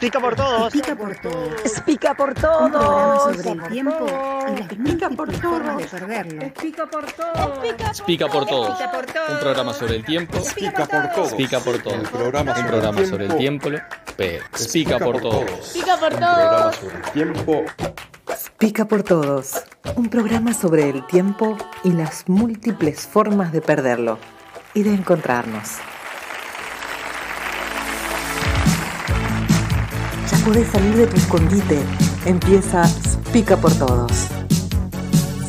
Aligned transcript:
Pica 0.00 0.18
por 0.18 0.34
todos. 0.34 0.72
Pica 0.72 0.96
por 0.96 1.14
todos. 1.16 1.80
Pica 1.84 2.14
por 2.14 2.28
Un 2.30 2.34
programa 2.34 2.70
todos. 2.70 3.36
sobre 3.36 3.50
el 3.50 3.68
tiempo 3.68 4.06
y 4.48 4.58
las 4.58 4.78
múltiples 4.78 5.40
formas 5.42 5.76
de 5.76 5.84
perderlo. 5.84 6.54
Pica 6.54 6.86
por 6.86 7.12
todo. 7.12 7.60
Pica 8.06 8.26
por 8.28 8.46
todos. 8.46 8.70
Pica 8.70 8.90
por 8.90 9.06
todo. 9.06 9.32
Un 9.34 9.40
programa 9.40 9.74
sobre 9.74 9.96
el 9.96 10.04
tiempo. 10.04 10.38
Pica 10.54 10.86
por 10.86 11.12
todos. 11.12 11.34
Pica 11.34 11.60
por 11.60 11.82
todos. 11.82 11.98
Un 11.98 12.66
programa 12.66 13.04
sobre 13.04 13.26
el 13.26 13.36
tiempo. 13.36 13.68
pica 14.72 14.98
por 14.98 15.20
todos. 15.20 15.68
Pica 15.74 15.96
por 15.98 16.12
Un 16.14 16.18
programa 16.18 16.60
todos. 16.60 16.76
sobre 16.76 16.96
el 16.96 17.12
tiempo. 17.12 17.64
Pica 18.56 18.84
por 18.86 19.02
todos. 19.02 19.64
Un 19.96 20.08
programa 20.08 20.54
sobre 20.54 20.88
el 20.88 21.06
tiempo 21.06 21.58
y 21.84 21.92
las 21.92 22.26
múltiples 22.26 23.06
formas 23.06 23.52
de 23.52 23.60
perderlo 23.60 24.18
y 24.74 24.82
de 24.82 24.94
encontrarnos. 24.94 25.78
Ya 30.30 30.38
podés 30.44 30.68
salir 30.68 30.96
de 30.96 31.06
tu 31.06 31.16
escondite. 31.16 31.82
Empieza 32.24 32.82
Pica 33.32 33.56
por 33.56 33.72
todos. 33.74 34.28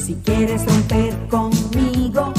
Si 0.05 0.13
quieres 0.23 0.63
romper 0.65 1.15
conmigo 1.29 2.31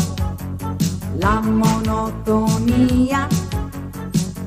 la 1.19 1.41
monotonía, 1.41 3.29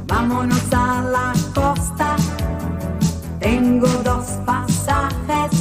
vámonos 0.08 0.62
a 0.72 1.02
la 1.02 1.34
costa. 1.54 2.16
Tengo 3.40 3.88
dos 3.88 4.26
pasajes, 4.46 5.52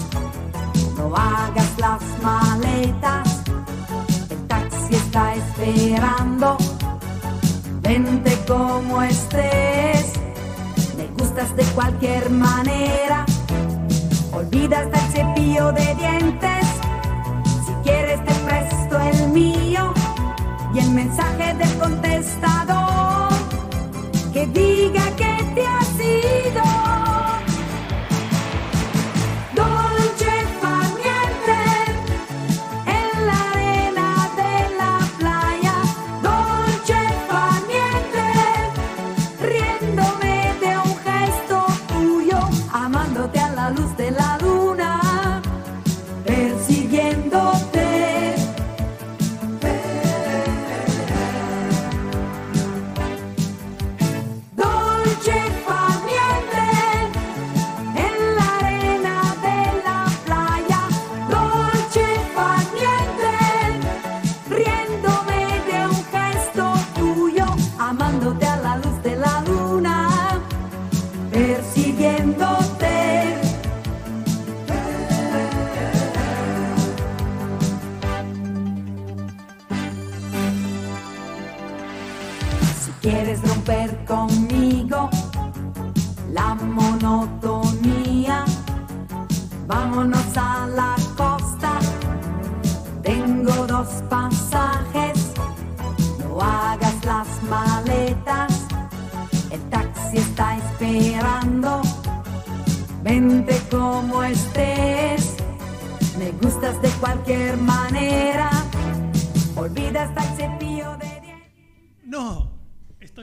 no 0.97 1.17
hagas 1.17 1.79
las 1.79 2.01
maletas. 2.23 2.54
Esperando. 5.65 6.57
Vente 7.81 8.39
como 8.47 9.03
estés, 9.03 10.13
me 10.97 11.07
gustas 11.19 11.55
de 11.57 11.65
cualquier 11.75 12.31
manera. 12.31 13.25
Olvidas 14.33 14.91
del 14.91 15.13
cepillo 15.13 15.73
de 15.73 15.95
dientes. 15.95 16.67
Si 17.67 17.73
quieres 17.83 18.25
te 18.25 18.35
presto 18.47 18.99
el 19.01 19.29
mío 19.29 19.93
y 20.75 20.79
el 20.79 20.91
mensaje 20.91 21.55
del 21.55 21.79
contestador 21.79 23.33
que 24.33 24.47
diga 24.47 25.05
que 25.17 25.45
te 25.55 25.67
has 25.67 25.95
ido. 26.01 26.74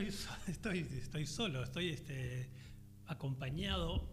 Estoy, 0.01 0.11
so- 0.11 0.35
estoy, 0.51 0.79
estoy 0.99 1.25
solo, 1.25 1.63
estoy 1.63 1.89
este, 1.89 2.49
acompañado 3.07 4.07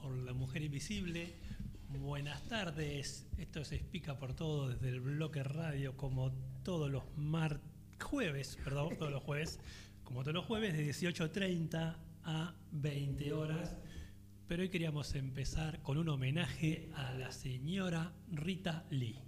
por 0.00 0.14
la 0.16 0.32
mujer 0.32 0.62
invisible. 0.62 1.34
Buenas 1.88 2.42
tardes, 2.48 3.26
esto 3.38 3.64
se 3.64 3.76
explica 3.76 4.18
por 4.18 4.34
todo 4.34 4.70
desde 4.70 4.88
el 4.88 5.00
bloque 5.00 5.42
radio 5.42 5.96
como 5.96 6.32
todos 6.62 6.90
los 6.90 7.04
mar 7.16 7.60
jueves, 8.00 8.58
perdón, 8.64 8.96
todos 8.96 9.12
los 9.12 9.22
jueves, 9.22 9.60
como 10.04 10.22
todos 10.22 10.34
los 10.34 10.44
jueves 10.46 10.74
de 10.74 10.88
18.30 10.88 11.96
a 12.24 12.54
20 12.72 13.32
horas. 13.32 13.76
Pero 14.48 14.62
hoy 14.62 14.70
queríamos 14.70 15.14
empezar 15.14 15.82
con 15.82 15.98
un 15.98 16.08
homenaje 16.08 16.88
a 16.94 17.12
la 17.12 17.30
señora 17.30 18.12
Rita 18.30 18.86
Lee. 18.90 19.18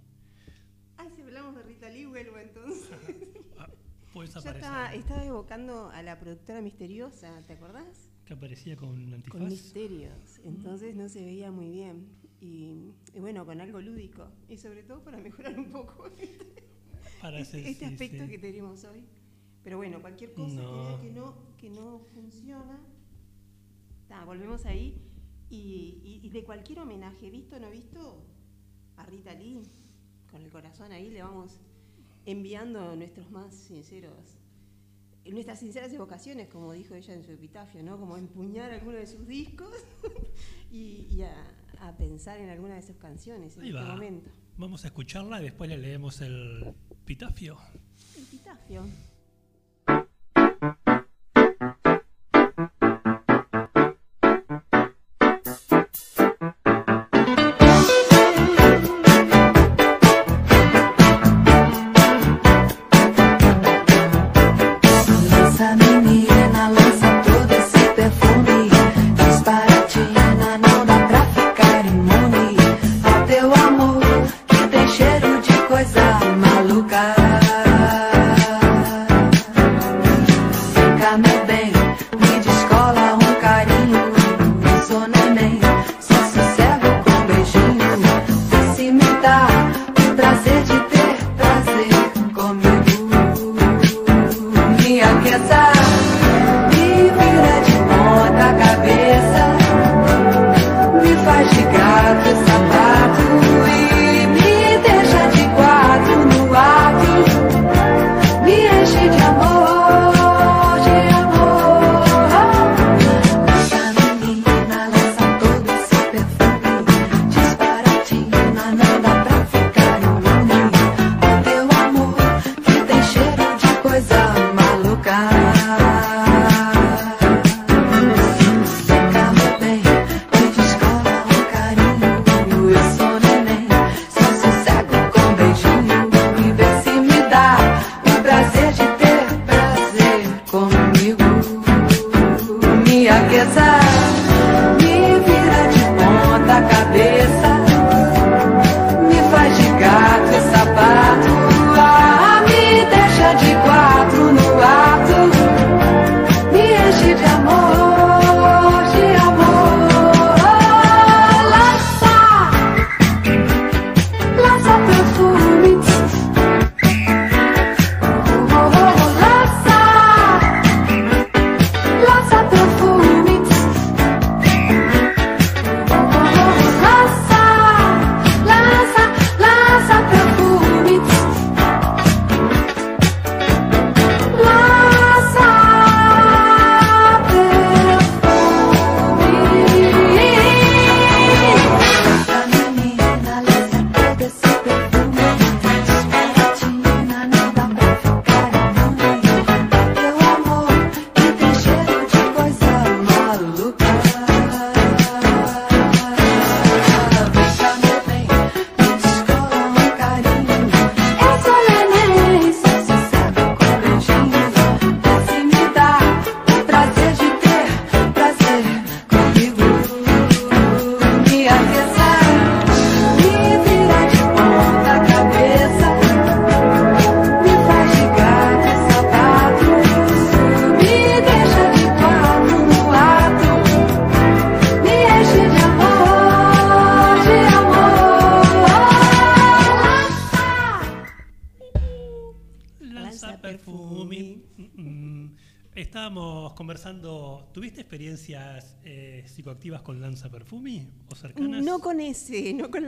Ay, 0.97 1.09
si 1.15 1.21
hablamos 1.21 1.55
de 1.55 1.63
Rita 1.63 1.89
Lee, 1.89 2.05
vuelvo 2.05 2.37
entonces. 2.37 2.89
Puedes 4.15 4.33
Yo 4.33 4.39
aparecer. 4.39 4.63
estaba, 4.63 4.93
estaba 4.95 5.25
evocando 5.25 5.89
a 5.89 6.01
la 6.01 6.17
productora 6.17 6.61
misteriosa, 6.61 7.41
¿te 7.45 7.51
acordás? 7.51 8.09
Que 8.23 8.33
aparecía 8.33 8.77
con 8.77 8.87
un 8.89 9.13
antifaz. 9.13 9.41
Con 9.41 9.49
misterios. 9.49 10.39
Entonces 10.45 10.95
no 10.95 11.09
se 11.09 11.25
veía 11.25 11.51
muy 11.51 11.69
bien. 11.69 12.07
Y, 12.39 12.93
y 13.13 13.19
bueno, 13.19 13.45
con 13.45 13.59
algo 13.59 13.81
lúdico. 13.81 14.29
Y 14.47 14.57
sobre 14.57 14.83
todo 14.83 15.03
para 15.03 15.17
mejorar 15.17 15.59
un 15.59 15.69
poco 15.69 16.05
Para 17.21 17.39
hacer- 17.39 17.59
este, 17.67 17.69
este 17.71 17.85
sí, 17.87 17.93
aspecto 17.93 18.23
sí. 18.23 18.29
que 18.31 18.37
tenemos 18.37 18.85
hoy. 18.85 19.03
Pero 19.65 19.75
bueno, 19.77 19.99
cualquier 19.99 20.31
cosa 20.33 20.61
que 20.61 20.63
No. 20.63 21.01
que 21.01 21.11
no, 21.11 21.35
que 21.57 21.69
no 21.71 21.99
funciona, 22.13 22.79
ta, 24.07 24.23
volvemos 24.23 24.65
ahí. 24.65 25.01
Y, 25.49 25.99
y- 26.03 26.19
y 26.23 26.29
de 26.29 26.43
cualquier 26.45 26.79
homenaje, 26.79 27.29
visto 27.29 27.57
o 27.57 27.59
no 27.59 27.69
visto, 27.69 28.23
a 28.95 29.05
Rita 29.07 29.33
Lee, 29.33 29.61
con 30.31 30.41
el 30.41 30.49
corazón 30.51 30.93
ahí, 30.93 31.09
le 31.09 31.21
vamos 31.21 31.59
enviando 32.25 32.95
nuestros 32.95 33.29
más 33.31 33.53
sinceros, 33.53 34.37
nuestras 35.25 35.59
sinceras 35.59 35.91
evocaciones, 35.93 36.47
como 36.49 36.73
dijo 36.73 36.93
ella 36.95 37.13
en 37.13 37.23
su 37.23 37.31
epitafio, 37.31 37.81
¿no? 37.83 37.99
Como 37.99 38.17
empuñar 38.17 38.71
alguno 38.71 38.97
de 38.97 39.07
sus 39.07 39.27
discos 39.27 39.73
y, 40.71 41.07
y 41.09 41.21
a, 41.23 41.33
a 41.81 41.97
pensar 41.97 42.39
en 42.39 42.49
alguna 42.49 42.75
de 42.75 42.81
sus 42.83 42.95
canciones 42.97 43.55
en 43.57 43.63
Ahí 43.63 43.69
este 43.69 43.81
va. 43.81 43.89
momento. 43.93 44.29
Vamos 44.57 44.83
a 44.85 44.87
escucharla 44.87 45.41
y 45.41 45.45
después 45.45 45.69
le 45.69 45.77
leemos 45.77 46.21
el 46.21 46.73
pitafio. 47.05 47.57
El 48.15 48.23
epitafio. 48.23 48.83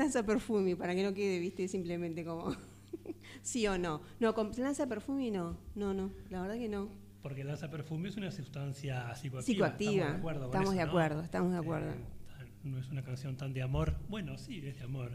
Ese, 0.07 0.19
no 0.19 0.25
con 0.25 0.25
lanza 0.25 0.25
perfume, 0.25 0.75
para 0.75 0.95
que 0.95 1.03
no 1.03 1.13
quede, 1.13 1.39
viste, 1.39 1.67
simplemente 1.67 2.25
como 2.25 2.55
sí 3.41 3.67
o 3.67 3.77
no. 3.77 4.01
No, 4.19 4.33
con 4.33 4.51
lanza 4.57 4.87
perfume 4.87 5.31
no, 5.31 5.57
no, 5.75 5.93
no, 5.93 6.11
la 6.29 6.41
verdad 6.41 6.57
que 6.57 6.69
no. 6.69 6.89
Porque 7.21 7.43
Lanza 7.43 7.69
Perfumi 7.69 8.07
es 8.07 8.15
una 8.15 8.31
sustancia 8.31 9.13
psicoactiva. 9.13 9.41
Psicoactiva, 9.41 10.05
Estamos 10.05 10.13
de 10.13 10.17
acuerdo. 10.19 10.45
estamos 10.45 10.67
eso, 10.69 10.71
de 10.71 10.77
¿no? 10.77 10.89
acuerdo, 10.89 11.21
estamos 11.23 11.51
de 11.51 11.57
acuerdo. 11.57 11.91
no 12.63 12.79
es 12.79 12.87
una 12.89 13.03
canción 13.03 13.35
tan 13.35 13.53
de 13.53 13.61
amor. 13.61 13.95
Bueno, 14.07 14.37
sí, 14.37 14.61
es 14.65 14.77
de 14.77 14.83
amor. 14.83 15.11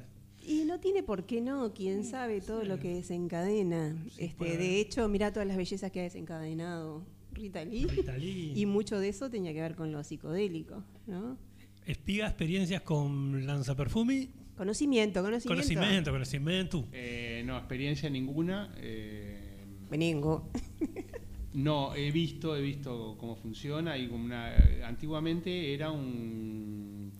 Y 0.46 0.64
no 0.64 0.78
tiene 0.78 1.02
por 1.02 1.24
qué 1.24 1.40
no, 1.40 1.72
quién 1.72 2.04
sabe 2.04 2.40
todo 2.40 2.64
lo 2.64 2.78
que 2.78 2.94
desencadena. 2.96 3.96
Sí, 4.10 4.24
este, 4.24 4.36
puede. 4.36 4.58
de 4.58 4.80
hecho, 4.80 5.08
mira 5.08 5.32
todas 5.32 5.46
las 5.46 5.56
bellezas 5.56 5.90
que 5.90 6.00
ha 6.00 6.02
desencadenado 6.02 7.06
Rita 7.32 7.64
Lee. 7.64 7.86
Rita 7.86 8.16
Lee. 8.18 8.52
Y 8.56 8.66
mucho 8.66 8.98
de 8.98 9.08
eso 9.08 9.30
tenía 9.30 9.54
que 9.54 9.62
ver 9.62 9.74
con 9.74 9.92
lo 9.92 10.02
psicodélico, 10.04 10.84
¿no? 11.06 11.38
Espiga 11.86 12.26
experiencias 12.26 12.82
con 12.82 13.46
Lanza 13.46 13.74
Perfumi. 13.74 14.30
Conocimiento, 14.56 15.22
conocimiento. 15.22 15.48
Conocimiento, 15.48 16.10
conocimiento. 16.12 16.88
Eh, 16.92 17.42
no, 17.46 17.56
experiencia 17.58 18.08
ninguna. 18.10 18.72
eh, 18.78 19.64
Venengo. 19.90 20.50
no, 21.54 21.94
he 21.94 22.10
visto, 22.10 22.56
he 22.56 22.62
visto 22.62 23.16
cómo 23.18 23.36
funciona 23.36 23.96
y 23.96 24.08
como 24.08 24.24
una, 24.24 24.54
antiguamente 24.84 25.74
era 25.74 25.90
un 25.90 27.12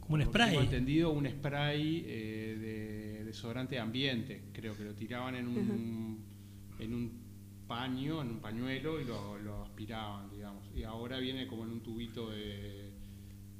Como 0.00 0.14
un 0.16 0.24
spray. 0.24 0.50
Tengo 0.50 0.62
entendido 0.62 1.10
un 1.10 1.28
spray 1.28 2.04
eh, 2.06 2.56
de 3.18 3.24
desodorante 3.24 3.74
de 3.76 3.80
ambiente. 3.80 4.42
Creo 4.52 4.76
que 4.76 4.84
lo 4.84 4.94
tiraban 4.94 5.34
en 5.36 5.48
un 5.48 6.24
en 6.78 6.94
un 6.94 7.12
paño, 7.66 8.22
en 8.22 8.28
un 8.28 8.38
pañuelo 8.40 9.00
y 9.00 9.04
lo, 9.04 9.38
lo 9.38 9.64
aspiraban, 9.64 10.30
digamos. 10.30 10.64
Y 10.74 10.84
ahora 10.84 11.18
viene 11.18 11.46
como 11.46 11.64
en 11.64 11.70
un 11.70 11.80
tubito 11.80 12.30
de, 12.30 12.90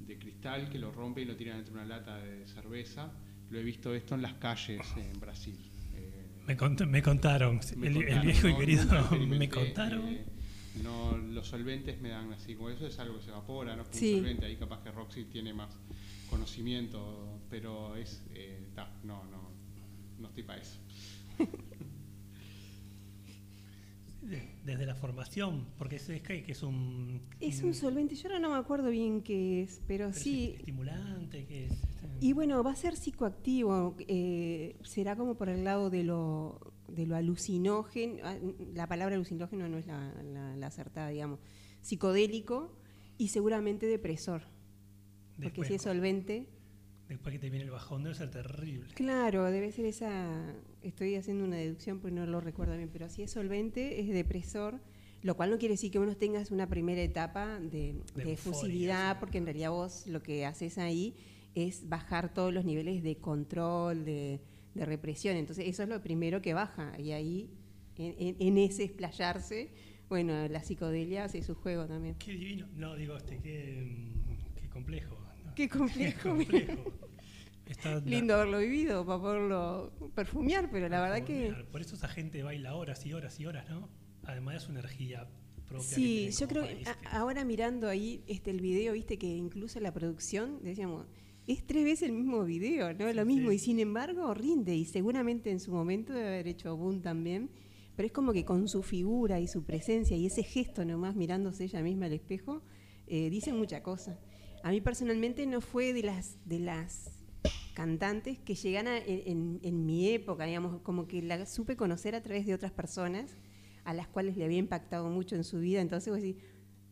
de 0.06 0.18
cristal 0.18 0.68
que 0.70 0.78
lo 0.78 0.92
rompe 0.92 1.22
y 1.22 1.24
lo 1.24 1.36
tiran 1.36 1.56
dentro 1.56 1.74
de 1.74 1.80
una 1.84 1.96
lata 1.96 2.16
de 2.18 2.46
cerveza. 2.46 3.12
Lo 3.50 3.58
he 3.58 3.62
visto 3.62 3.94
esto 3.94 4.14
en 4.14 4.22
las 4.22 4.34
calles 4.34 4.80
en 4.96 5.18
Brasil. 5.20 5.56
Eh, 5.94 6.26
Me, 6.46 6.56
cont- 6.56 6.86
me 6.86 7.02
contaron, 7.02 7.60
me 7.76 7.86
el, 7.88 7.96
el 7.96 8.02
contaron, 8.04 8.22
viejo 8.26 8.48
y 8.48 8.52
no, 8.52 8.58
querido, 8.58 8.84
me 8.92 8.98
experimenté, 9.00 9.48
contaron. 9.48 10.08
eh, 10.08 10.24
no, 10.82 11.16
los 11.16 11.46
solventes 11.48 12.00
me 12.00 12.10
dan 12.10 12.32
así, 12.32 12.54
como 12.54 12.70
eso 12.70 12.86
es 12.86 12.98
algo 12.98 13.16
que 13.18 13.22
se 13.24 13.30
evapora, 13.30 13.76
no 13.76 13.82
es 13.82 13.88
Sí. 13.92 14.14
un 14.14 14.20
solvente, 14.20 14.46
ahí 14.46 14.56
capaz 14.56 14.82
que 14.82 14.90
Roxy 14.90 15.24
tiene 15.24 15.52
más 15.54 15.70
conocimiento, 16.28 17.40
pero 17.48 17.96
es, 17.96 18.22
eh, 18.34 18.66
ta, 18.74 18.90
no, 19.04 19.24
no, 19.24 19.50
no 20.18 20.28
estoy 20.28 20.42
para 20.42 20.60
eso. 20.60 20.78
De- 21.38 21.46
Desde 24.64 24.84
la 24.86 24.94
formación, 24.94 25.66
porque 25.78 25.96
es, 25.96 26.08
es 26.08 26.22
que 26.22 26.44
es 26.48 26.62
un. 26.62 27.20
Es 27.40 27.62
un 27.62 27.74
solvente, 27.74 28.14
yo 28.16 28.28
ahora 28.28 28.40
no 28.40 28.50
me 28.50 28.56
acuerdo 28.56 28.90
bien 28.90 29.22
qué 29.22 29.62
es, 29.62 29.80
pero, 29.86 30.06
pero 30.06 30.08
es 30.10 30.16
sí. 30.22 30.54
estimulante, 30.58 31.44
que 31.46 31.66
es. 31.66 31.72
este, 31.72 32.08
Y 32.20 32.32
bueno, 32.32 32.62
va 32.64 32.72
a 32.72 32.76
ser 32.76 32.96
psicoactivo, 32.96 33.94
eh, 34.08 34.76
será 34.82 35.14
como 35.16 35.36
por 35.36 35.48
el 35.48 35.62
lado 35.64 35.90
de 35.90 36.02
lo, 36.02 36.58
de 36.88 37.06
lo 37.06 37.14
alucinógeno, 37.16 38.14
ah, 38.24 38.36
la 38.74 38.86
palabra 38.88 39.14
alucinógeno 39.14 39.68
no 39.68 39.78
es 39.78 39.86
la, 39.86 40.12
la- 40.22 40.56
la 40.56 40.66
acertada, 40.66 41.08
digamos, 41.10 41.38
psicodélico 41.82 42.72
y 43.18 43.28
seguramente 43.28 43.86
depresor, 43.86 44.42
porque 45.40 45.64
si 45.64 45.74
es 45.74 45.82
solvente, 45.82 46.46
después 47.08 47.32
que 47.32 47.38
te 47.38 47.50
viene 47.50 47.64
el 47.64 47.70
bajón 47.70 48.02
debe 48.02 48.14
ser 48.14 48.30
terrible. 48.30 48.88
claro, 48.94 49.44
debe 49.50 49.70
ser 49.72 49.86
esa, 49.86 50.54
estoy 50.82 51.14
haciendo 51.16 51.44
una 51.44 51.56
deducción 51.56 52.00
porque 52.00 52.14
no 52.14 52.26
lo 52.26 52.40
recuerdo 52.40 52.76
bien, 52.76 52.90
pero 52.92 53.08
si 53.08 53.22
es 53.22 53.30
solvente 53.30 54.00
es 54.00 54.08
depresor, 54.08 54.80
lo 55.22 55.36
cual 55.36 55.50
no 55.50 55.58
quiere 55.58 55.74
decir 55.74 55.90
que 55.90 55.98
vos 55.98 56.16
tengas 56.18 56.50
una 56.50 56.68
primera 56.68 57.02
etapa 57.02 57.58
de, 57.60 57.68
De 57.68 57.74
de 57.74 57.92
euforia, 57.94 58.32
efusividad, 58.32 59.12
sí. 59.14 59.16
porque 59.20 59.38
en 59.38 59.44
realidad 59.44 59.70
vos 59.70 60.06
lo 60.06 60.22
que 60.22 60.44
haces 60.46 60.78
ahí 60.78 61.14
es 61.54 61.88
bajar 61.88 62.32
todos 62.34 62.52
los 62.52 62.64
niveles 62.64 63.02
de 63.02 63.16
control, 63.16 64.04
de, 64.04 64.40
de 64.74 64.84
represión. 64.84 65.36
Entonces 65.36 65.66
eso 65.66 65.82
es 65.82 65.88
lo 65.88 66.02
primero 66.02 66.42
que 66.42 66.52
baja. 66.54 66.92
Y 67.00 67.12
ahí, 67.12 67.48
en, 67.96 68.14
en- 68.18 68.36
en 68.38 68.58
ese 68.58 68.84
explayarse, 68.84 69.70
bueno, 70.08 70.46
la 70.48 70.62
psicodelia 70.62 71.24
hace 71.24 71.42
su 71.42 71.54
juego 71.54 71.86
también. 71.86 72.14
Qué 72.16 72.32
divino. 72.32 72.68
No, 72.76 72.94
digo, 72.94 73.16
este, 73.16 73.38
qué, 73.38 73.82
mm, 73.90 74.54
qué 74.60 74.68
complejo. 74.68 75.16
Qué 75.56 75.68
complejo. 75.68 76.28
complejo. 76.28 76.92
Está- 77.66 77.98
Lindo 78.04 78.34
haberlo 78.34 78.58
vivido 78.58 79.04
para 79.04 79.20
poderlo 79.20 79.92
perfumear, 80.14 80.70
pero 80.70 80.88
la 80.88 81.00
verdad 81.00 81.24
que... 81.24 81.52
Por 81.72 81.80
eso 81.80 81.96
esa 81.96 82.08
gente 82.08 82.42
baila 82.44 82.74
horas 82.76 83.04
y 83.06 83.12
horas 83.12 83.40
y 83.40 83.46
horas, 83.46 83.68
¿no? 83.68 83.88
Además 84.24 84.54
de 84.54 84.60
su 84.60 84.70
energía 84.72 85.28
propia. 85.66 85.82
Sí, 85.82 86.30
yo 86.38 86.46
creo 86.46 86.62
que 86.62 86.74
país, 86.74 86.88
a- 86.88 86.94
que- 87.00 87.08
ahora 87.08 87.44
mirando 87.44 87.88
ahí 87.88 88.22
este 88.28 88.50
el 88.52 88.60
video, 88.60 88.92
viste 88.92 89.18
que 89.18 89.26
incluso 89.26 89.80
la 89.80 89.92
producción, 89.92 90.60
decíamos, 90.62 91.06
es 91.48 91.64
tres 91.66 91.84
veces 91.84 92.08
el 92.08 92.12
mismo 92.12 92.44
video, 92.44 92.92
¿no? 92.94 93.12
Lo 93.12 93.22
Sí, 93.22 93.26
mismo, 93.26 93.50
sí. 93.50 93.56
y 93.56 93.58
sin 93.58 93.80
embargo 93.80 94.32
rinde, 94.34 94.74
y 94.76 94.84
seguramente 94.84 95.50
en 95.50 95.58
su 95.60 95.72
momento 95.72 96.12
debe 96.12 96.28
haber 96.28 96.48
hecho 96.48 96.76
boom 96.76 97.02
también, 97.02 97.50
pero 97.96 98.06
es 98.06 98.12
como 98.12 98.32
que 98.32 98.44
con 98.44 98.68
su 98.68 98.82
figura 98.82 99.40
y 99.40 99.46
su 99.48 99.64
presencia 99.64 100.16
y 100.16 100.26
ese 100.26 100.42
gesto 100.42 100.84
nomás 100.84 101.16
mirándose 101.16 101.64
ella 101.64 101.82
misma 101.82 102.06
al 102.06 102.12
espejo, 102.12 102.62
eh, 103.06 103.30
dicen 103.30 103.56
mucha 103.56 103.82
cosa. 103.82 104.18
A 104.66 104.70
mí 104.70 104.80
personalmente 104.80 105.46
no 105.46 105.60
fue 105.60 105.92
de 105.92 106.02
las, 106.02 106.38
de 106.44 106.58
las 106.58 107.12
cantantes 107.72 108.36
que 108.40 108.56
llegan 108.56 108.88
a- 108.88 108.98
en, 108.98 109.86
mi 109.86 110.08
época, 110.08 110.44
digamos, 110.44 110.80
como 110.82 111.06
que 111.06 111.22
la 111.22 111.46
supe 111.46 111.76
conocer 111.76 112.16
a 112.16 112.20
través 112.20 112.46
de 112.46 112.54
otras 112.54 112.72
personas 112.72 113.36
a 113.84 113.94
las 113.94 114.08
cuales 114.08 114.36
le 114.36 114.44
había 114.44 114.58
impactado 114.58 115.08
mucho 115.08 115.36
en 115.36 115.44
su 115.44 115.60
vida. 115.60 115.80
Entonces 115.80 116.12
vos 116.12 116.20
decís, 116.20 116.42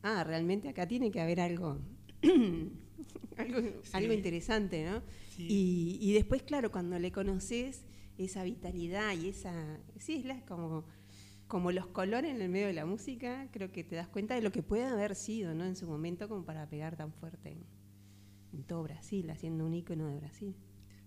ah, 0.04 0.22
realmente 0.22 0.68
acá 0.68 0.86
tiene 0.86 1.10
que 1.10 1.20
haber 1.20 1.40
algo, 1.40 1.78
algo, 3.36 3.60
Sí. 3.82 3.90
algo 3.92 4.12
interesante, 4.12 4.84
¿no? 4.84 5.02
Sí. 5.34 5.48
Y, 5.50 5.98
y 6.00 6.12
después, 6.12 6.44
claro, 6.44 6.70
cuando 6.70 6.96
le 7.00 7.10
conoces 7.10 7.82
esa 8.18 8.44
vitalidad 8.44 9.14
y 9.20 9.30
esa, 9.30 9.80
sí, 9.98 10.14
es 10.18 10.24
la- 10.26 10.40
como, 10.46 10.84
como 11.46 11.72
los 11.72 11.86
colores 11.86 12.30
en 12.30 12.40
el 12.40 12.48
medio 12.48 12.66
de 12.66 12.72
la 12.72 12.86
música, 12.86 13.48
creo 13.52 13.70
que 13.70 13.84
te 13.84 13.96
das 13.96 14.08
cuenta 14.08 14.34
de 14.34 14.42
lo 14.42 14.50
que 14.50 14.62
puede 14.62 14.84
haber 14.84 15.14
sido, 15.14 15.54
¿no? 15.54 15.64
En 15.64 15.76
su 15.76 15.86
momento 15.86 16.28
como 16.28 16.44
para 16.44 16.68
pegar 16.68 16.96
tan 16.96 17.12
fuerte 17.12 17.50
en, 17.50 17.64
en 18.52 18.64
todo 18.64 18.82
Brasil, 18.82 19.28
haciendo 19.30 19.66
un 19.66 19.74
ícono 19.74 20.08
de 20.08 20.16
Brasil. 20.16 20.56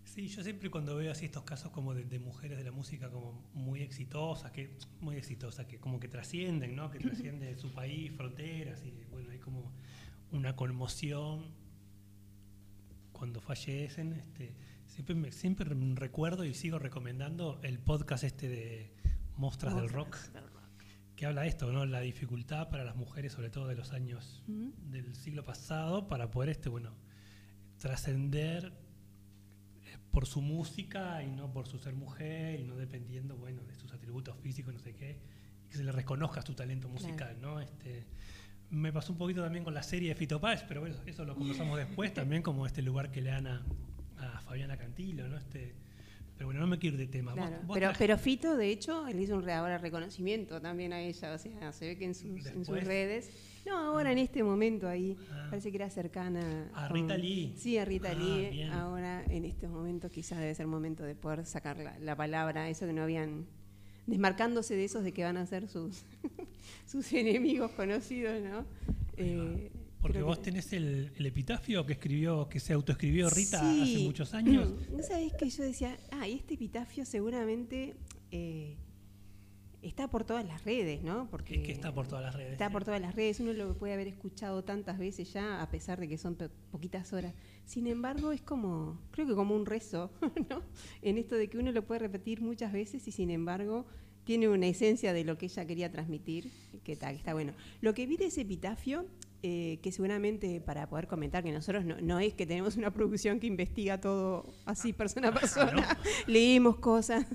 Sí, 0.04 0.28
yo 0.28 0.42
siempre 0.42 0.70
cuando 0.72 0.96
veo 0.96 1.12
así 1.12 1.26
estos 1.26 1.44
casos 1.44 1.72
como 1.72 1.94
de, 1.94 2.06
de 2.06 2.20
mujeres 2.20 2.58
de 2.58 2.64
la 2.64 2.72
música 2.72 3.12
como 3.12 3.50
muy 3.54 3.82
exitosas, 3.82 4.52
que 4.52 4.78
muy 5.02 5.18
exitosas, 5.18 5.66
que 5.66 5.80
como 5.80 6.00
que 6.00 6.08
trascienden, 6.08 6.76
¿no? 6.76 6.90
Que 6.90 7.00
trascienden 7.00 7.58
su 7.58 7.74
país, 7.74 8.14
fronteras 8.14 8.84
y 8.86 9.04
bueno, 9.12 9.32
hay 9.32 9.40
como 9.40 9.74
una 10.32 10.56
conmoción 10.56 11.52
cuando 13.12 13.42
fallecen. 13.42 14.14
Este, 14.14 14.56
siempre 14.86 15.14
me, 15.14 15.32
siempre 15.32 15.70
recuerdo 15.96 16.46
y 16.46 16.54
sigo 16.54 16.80
recomendando 16.80 17.60
el 17.64 17.78
podcast 17.80 18.24
este 18.24 18.48
de 18.48 18.94
Mostras 19.38 19.76
del 19.76 19.90
Rock, 19.90 20.18
que 21.16 21.26
habla 21.26 21.42
de 21.42 21.48
esto, 21.48 21.72
¿no? 21.72 21.86
La 21.86 22.00
dificultad 22.02 22.70
para 22.70 22.84
las 22.84 22.96
mujeres, 22.96 23.34
sobre 23.34 23.50
todo 23.50 23.68
de 23.68 23.76
los 23.76 23.92
años 23.94 24.44
del 24.48 25.16
siglo 25.16 25.44
pasado, 25.44 26.08
para 26.08 26.32
poder 26.32 26.50
este, 26.50 26.70
bueno, 26.70 26.96
trascender 27.78 28.74
eh, 29.86 29.98
por 30.12 30.26
su 30.26 30.42
música 30.42 31.24
y 31.24 31.32
no 31.32 31.52
por 31.52 31.68
su 31.68 31.80
ser 31.80 31.96
mujer 31.96 32.60
y 32.60 32.64
no 32.64 32.76
dependiendo 32.76 33.38
bueno 33.38 33.64
de 33.64 33.76
sus 33.76 33.94
atributos 33.94 34.38
físicos 34.40 34.74
no 34.74 34.80
sé 34.80 34.94
qué 34.94 35.20
y 35.66 35.70
que 35.70 35.78
se 35.78 35.84
le 35.84 35.92
reconozca 35.92 36.42
su 36.42 36.54
talento 36.54 36.90
musical 36.90 37.38
no 37.40 37.60
este 37.60 38.08
me 38.70 38.92
pasó 38.92 39.14
un 39.14 39.18
poquito 39.18 39.42
también 39.44 39.64
con 39.64 39.74
la 39.74 39.84
serie 39.84 40.10
de 40.10 40.16
Fito 40.16 40.42
Páez 40.42 40.64
pero 40.68 40.82
bueno 40.82 40.96
eso 41.06 41.24
lo 41.24 41.36
conversamos 41.36 41.78
después 41.78 42.14
también 42.16 42.42
como 42.42 42.66
este 42.66 42.82
lugar 42.82 43.12
que 43.12 43.22
le 43.22 43.30
dan 43.30 43.48
a, 43.48 43.66
a 44.18 44.42
Fabiana 44.42 44.78
Cantilo 44.78 45.28
no 45.28 45.38
este 45.38 45.76
pero 46.38 46.48
bueno 46.48 46.60
no 46.62 46.68
me 46.68 46.78
quiero 46.80 46.96
ir 46.96 47.00
de 47.00 47.08
tema 47.12 47.34
Claro, 47.34 47.58
vos 47.66 47.76
pero, 47.78 47.92
pero 47.98 48.18
Fito, 48.18 48.56
de 48.56 48.70
hecho, 48.70 49.08
él 49.08 49.20
hizo 49.20 49.36
un 49.36 49.44
re- 49.44 49.54
ahora 49.54 49.78
reconocimiento 49.78 50.62
también 50.62 50.94
a 50.94 51.02
ella, 51.02 51.34
o 51.34 51.38
sea, 51.38 51.72
se 51.72 51.88
ve 51.88 51.98
que 51.98 52.06
en 52.06 52.16
sus, 52.16 52.46
en 52.46 52.64
sus 52.66 52.84
redes, 52.84 53.30
no, 53.66 53.76
ahora 53.78 54.12
en 54.12 54.18
este 54.20 54.44
momento 54.44 54.88
ahí, 54.88 55.18
Ah. 55.32 55.48
parece 55.50 55.72
que 55.72 55.78
era 55.78 55.90
cercana 55.90 56.70
A 56.74 56.88
Rita 56.88 57.18
Lee. 57.18 57.54
Sí, 57.58 57.78
a 57.78 57.86
Rita 57.86 58.12
Ah, 58.12 58.14
Lee, 58.14 58.50
bien. 58.52 58.72
ahora 58.72 59.24
en 59.30 59.46
estos 59.46 59.70
momentos 59.70 60.12
quizás 60.12 60.40
debe 60.40 60.54
ser 60.56 60.68
momento 60.68 61.04
de 61.04 61.16
poder 61.16 61.46
sacar 61.46 61.78
la, 61.78 61.98
la 62.00 62.16
palabra, 62.16 62.70
eso 62.70 62.86
que 62.86 62.94
no 62.94 63.02
habían, 63.04 63.46
desmarcándose 64.06 64.76
de 64.76 64.86
esos 64.86 65.04
de 65.04 65.12
que 65.14 65.24
van 65.24 65.38
a 65.38 65.46
ser 65.46 65.68
sus, 65.68 66.04
sus 66.86 67.12
enemigos 67.14 67.72
conocidos, 67.72 68.42
¿no? 68.42 68.64
Eh, 69.18 69.72
porque 70.02 70.22
vos 70.22 70.42
tenés 70.42 70.72
el, 70.74 71.12
el 71.16 71.26
epitafio 71.26 71.86
que 71.86 71.94
escribió 71.94 72.48
que 72.50 72.60
se 72.60 72.74
autoescribió 72.74 73.30
Rita 73.30 73.60
Sí. 73.62 73.82
hace 73.82 74.04
muchos 74.06 74.34
años 74.34 74.74
¿No 74.92 75.04
sabés 75.04 75.34
que 75.34 75.50
yo 75.50 75.64
decía, 75.64 75.98
ah, 76.12 76.28
y 76.28 76.34
este 76.36 76.54
epitafio 76.54 77.06
seguramente 77.06 77.96
eh, 78.32 78.78
está 79.82 80.10
por 80.10 80.24
todas 80.26 80.46
las 80.46 80.64
redes, 80.66 81.02
¿no? 81.04 81.30
Porque 81.30 81.56
Es 81.56 81.62
que 81.66 81.72
está 81.72 81.94
por 81.94 82.08
todas 82.08 82.24
las 82.24 82.36
redes. 82.36 82.54
Está 82.54 82.68
sí. 82.68 82.74
por 82.74 82.84
todas 82.84 83.00
las 83.00 83.16
redes, 83.16 83.40
uno 83.40 83.54
lo 83.54 83.78
puede 83.78 83.94
haber 83.94 84.08
escuchado 84.08 84.64
tantas 84.64 84.98
veces 84.98 85.32
ya, 85.32 85.62
a 85.62 85.70
pesar 85.70 86.00
de 86.00 86.08
que 86.08 86.18
son 86.18 86.36
poquitas 86.72 87.14
horas. 87.14 87.34
Sin 87.66 87.88
embargo, 87.88 88.32
es 88.32 88.42
como, 88.42 89.00
creo 89.12 89.28
que 89.28 89.36
como 89.36 89.56
un 89.56 89.66
rezo, 89.66 90.12
¿no? 90.50 90.62
En 91.02 91.18
esto 91.18 91.36
de 91.36 91.50
que 91.50 91.58
uno 91.58 91.72
lo 91.72 91.86
puede 91.86 92.00
repetir 92.00 92.42
muchas 92.42 92.74
veces 92.74 93.08
y 93.08 93.12
sin 93.12 93.30
embargo 93.30 93.86
tiene 94.26 94.50
una 94.50 94.68
esencia 94.68 95.14
de 95.14 95.24
lo 95.24 95.38
que 95.38 95.46
ella 95.46 95.66
quería 95.66 95.90
transmitir, 95.90 96.52
que 96.84 96.92
está, 96.94 97.10
que 97.12 97.16
está 97.18 97.34
bueno. 97.34 97.54
Lo 97.80 97.94
que 97.94 98.06
vi 98.06 98.18
de 98.18 98.26
ese 98.26 98.42
epitafio, 98.42 99.06
eh, 99.44 99.80
que 99.82 99.92
seguramente 99.92 100.62
para 100.62 100.90
poder 100.90 101.08
comentar, 101.08 101.44
que 101.44 101.52
nosotros 101.52 101.86
no, 101.86 102.00
no 102.02 102.20
es 102.20 102.34
que 102.34 102.46
tenemos 102.46 102.76
una 102.78 102.92
producción 102.92 103.40
que 103.40 103.48
investiga 103.48 104.00
todo 104.00 104.46
así 104.66 104.94
persona 104.94 105.30
a 105.30 105.34
persona, 105.34 105.98
leemos 106.28 106.78
cosas 106.78 107.26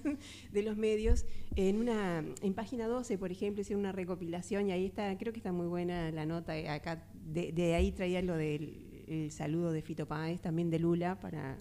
de 0.50 0.62
los 0.62 0.76
medios. 0.76 1.26
En 1.54 1.76
una 1.76 2.24
en 2.40 2.54
página 2.54 2.86
12, 2.88 3.18
por 3.18 3.30
ejemplo, 3.30 3.62
hicieron 3.62 3.80
una 3.80 3.92
recopilación 3.92 4.68
y 4.68 4.72
ahí 4.72 4.86
está, 4.86 5.16
creo 5.18 5.32
que 5.32 5.38
está 5.38 5.52
muy 5.52 5.66
buena 5.66 6.10
la 6.10 6.26
nota. 6.26 6.58
eh, 6.58 6.68
Acá 6.68 7.06
de, 7.24 7.52
de 7.52 7.74
ahí 7.74 7.92
traía 7.92 8.22
lo 8.22 8.36
del 8.36 8.92
el 9.06 9.30
saludo 9.30 9.72
de 9.72 9.82
Fito 9.82 10.06
Páez, 10.06 10.40
también 10.40 10.70
de 10.70 10.78
Lula 10.78 11.20
para, 11.20 11.58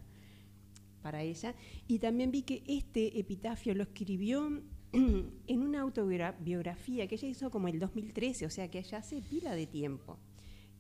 para 1.02 1.22
ella. 1.22 1.56
Y 1.88 2.00
también 2.00 2.32
vi 2.32 2.44
que 2.44 2.64
este 2.68 3.20
epitafio 3.20 3.76
lo 3.76 3.84
escribió 3.84 4.62
en 4.94 5.62
una 5.62 5.82
autobiografía 5.82 7.08
que 7.08 7.16
ella 7.16 7.28
hizo 7.28 7.52
como 7.52 7.68
el 7.68 7.80
2013, 7.80 8.46
o 8.46 8.50
sea 8.50 8.70
que 8.70 8.82
ya 8.82 8.98
hace 8.98 9.22
pila 9.22 9.56
de 9.56 9.68
tiempo. 9.68 10.18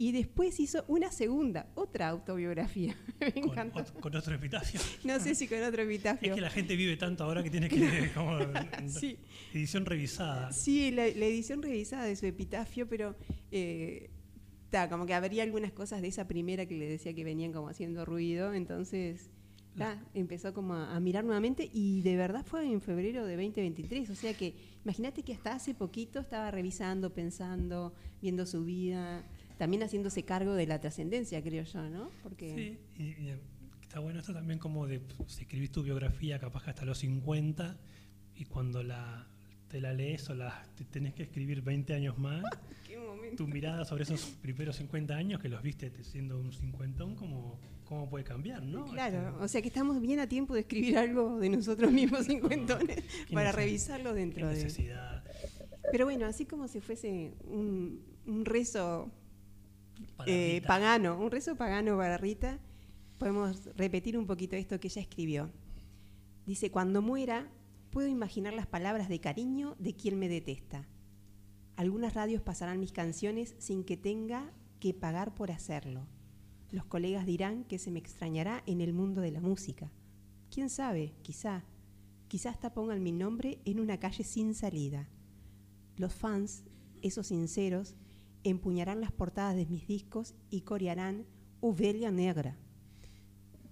Y 0.02 0.12
después 0.14 0.60
hizo 0.60 0.84
una 0.88 1.12
segunda, 1.12 1.68
otra 1.76 2.08
autobiografía. 2.10 2.96
Me 3.20 3.32
Con, 3.34 3.44
encantó. 3.52 3.84
con 4.00 4.16
otro 4.16 4.34
epitafio. 4.34 4.80
No 5.04 5.20
sé 5.20 5.36
si 5.36 5.48
con 5.48 5.62
otro 5.62 5.84
Es 5.84 5.88
epitafio. 5.88 6.34
que 6.34 6.42
la 6.42 6.50
gente 6.50 6.76
vive 6.76 6.98
tanto 6.98 7.24
ahora 7.24 7.44
que 7.44 7.52
tiene 7.52 7.70
que 7.70 8.10
como 8.16 8.40
Sí. 8.88 9.18
edición 9.54 9.86
revisada. 9.86 10.52
Sí, 10.54 10.90
la, 10.90 11.04
la 11.06 11.26
edición 11.26 11.62
revisada 11.62 12.06
de 12.06 12.16
su 12.16 12.26
epitafio, 12.26 12.90
pero 12.90 13.16
eh, 13.52 14.10
ta, 14.72 14.90
como 14.90 15.06
que 15.06 15.14
habría 15.14 15.44
algunas 15.44 15.72
cosas 15.72 16.02
de 16.02 16.08
esa 16.08 16.28
primera 16.28 16.66
que 16.66 16.76
le 16.78 16.90
decía 16.90 17.14
que 17.14 17.24
venían 17.24 17.52
como 17.52 17.68
haciendo 17.70 18.04
ruido, 18.04 18.54
entonces 18.56 19.30
ta, 19.78 20.04
empezó 20.16 20.52
como 20.54 20.74
a, 20.74 20.96
a 20.96 21.00
mirar 21.00 21.24
nuevamente 21.26 21.70
y 21.72 22.02
de 22.02 22.16
verdad 22.18 22.44
fue 22.46 22.66
en 22.66 22.82
febrero 22.82 23.26
de 23.26 23.36
2023, 23.36 24.10
o 24.10 24.16
sea 24.16 24.34
que 24.34 24.56
imagínate 24.84 25.22
que 25.24 25.34
hasta 25.34 25.54
hace 25.54 25.74
poquito 25.76 26.20
estaba 26.20 26.50
revisando, 26.50 27.14
pensando, 27.14 27.94
viendo 28.22 28.46
su 28.48 28.66
vida, 28.66 29.24
también 29.62 29.84
haciéndose 29.84 30.24
cargo 30.24 30.56
de 30.56 30.66
la 30.66 30.80
trascendencia, 30.82 31.40
creo 31.44 31.64
yo, 31.64 31.88
¿no? 31.88 32.10
Porque 32.24 32.80
Sí, 32.98 33.04
y, 33.04 33.04
y 33.28 33.36
está 33.84 34.00
bueno 34.00 34.20
esto 34.20 34.34
también 34.34 34.58
como 34.58 34.88
de 34.88 35.00
pues, 35.02 35.34
si 35.34 35.42
escribís 35.44 35.70
tu 35.72 35.84
biografía 35.84 36.40
capaz 36.40 36.64
que 36.64 36.72
hasta 36.72 36.84
los 36.84 36.98
50 36.98 37.78
y 38.34 38.46
cuando 38.46 38.82
la 38.82 39.28
te 39.68 39.80
la 39.80 39.94
lees 39.94 40.28
o 40.32 40.34
la 40.34 40.66
te 40.76 40.84
tenés 40.86 41.14
que 41.14 41.22
escribir 41.22 41.62
20 41.62 41.94
años 41.94 42.18
más, 42.18 42.44
qué 42.88 42.98
tu 43.38 43.48
mirada 43.48 43.86
sobre 43.86 44.02
esos 44.02 44.20
primeros 44.42 44.78
50 44.78 45.16
años 45.16 45.40
que 45.40 45.48
los 45.48 45.62
viste 45.62 45.92
te- 45.92 46.04
siendo 46.04 46.40
un 46.40 46.52
cincuentón, 46.52 47.14
¿cómo, 47.14 47.60
cómo 47.86 48.10
puede 48.10 48.24
cambiar, 48.24 48.64
no? 48.64 48.86
Claro, 48.88 49.28
Este, 49.30 49.44
o 49.44 49.48
sea 49.48 49.62
que 49.62 49.68
estamos 49.68 50.02
bien 50.02 50.20
a 50.22 50.28
tiempo 50.28 50.56
de 50.56 50.62
escribir 50.62 50.98
algo 50.98 51.38
de 51.40 51.50
nosotros 51.50 51.92
mismos 51.92 52.26
cincuentones 52.26 53.04
Qué 53.28 53.34
para 53.36 53.52
revisarlo 53.52 54.10
qué 54.16 54.20
dentro 54.22 54.48
de... 54.48 54.56
necesidad 54.56 55.24
Pero 55.92 56.06
bueno, 56.06 56.26
así 56.26 56.46
como 56.46 56.68
si 56.68 56.80
fuese 56.82 57.36
un, 57.46 58.02
un 58.26 58.44
rezo 58.44 59.12
eh, 60.26 60.62
pagano, 60.66 61.18
un 61.20 61.32
rezo 61.32 61.56
pagano 61.56 61.98
para 61.98 62.18
Rita, 62.18 62.60
podemos 63.18 63.66
repetir 63.76 64.18
un 64.18 64.26
poquito 64.26 64.56
esto 64.56 64.80
que 64.80 64.88
ella 64.88 65.02
escribió. 65.02 65.52
Dice, 66.46 66.72
cuando 66.72 67.02
muera, 67.02 67.50
puedo 67.92 68.08
imaginar 68.08 68.54
las 68.54 68.68
palabras 68.68 69.10
de 69.10 69.20
cariño 69.20 69.76
de 69.80 69.94
quien 69.94 70.18
me 70.18 70.30
detesta. 70.30 70.88
Algunas 71.76 72.14
radios 72.14 72.42
pasarán 72.42 72.80
mis 72.80 72.92
canciones 72.92 73.56
sin 73.60 73.84
que 73.84 73.98
tenga 73.98 74.52
que 74.80 74.94
pagar 74.94 75.36
por 75.36 75.52
hacerlo. 75.52 76.08
Los 76.72 76.86
colegas 76.86 77.26
dirán 77.26 77.64
que 77.66 77.80
se 77.80 77.92
me 77.92 78.00
extrañará 78.00 78.64
en 78.66 78.82
el 78.82 78.94
mundo 78.94 79.22
de 79.22 79.32
la 79.32 79.42
música. 79.42 79.92
¿Quién 80.50 80.70
sabe? 80.70 81.14
Quizá. 81.22 81.64
Quizá 82.28 82.50
hasta 82.50 82.74
pongan 82.74 83.04
mi 83.04 83.12
nombre 83.12 83.60
en 83.66 83.80
una 83.80 84.00
calle 84.00 84.24
sin 84.24 84.54
salida. 84.54 85.10
Los 85.98 86.14
fans, 86.14 86.64
esos 87.02 87.28
sinceros, 87.28 87.96
empuñarán 88.44 89.02
las 89.02 89.12
portadas 89.12 89.56
de 89.56 89.66
mis 89.66 89.88
discos 89.88 90.36
y 90.50 90.62
corearán 90.62 91.26
Ovelia 91.60 92.12
Negra. 92.12 92.58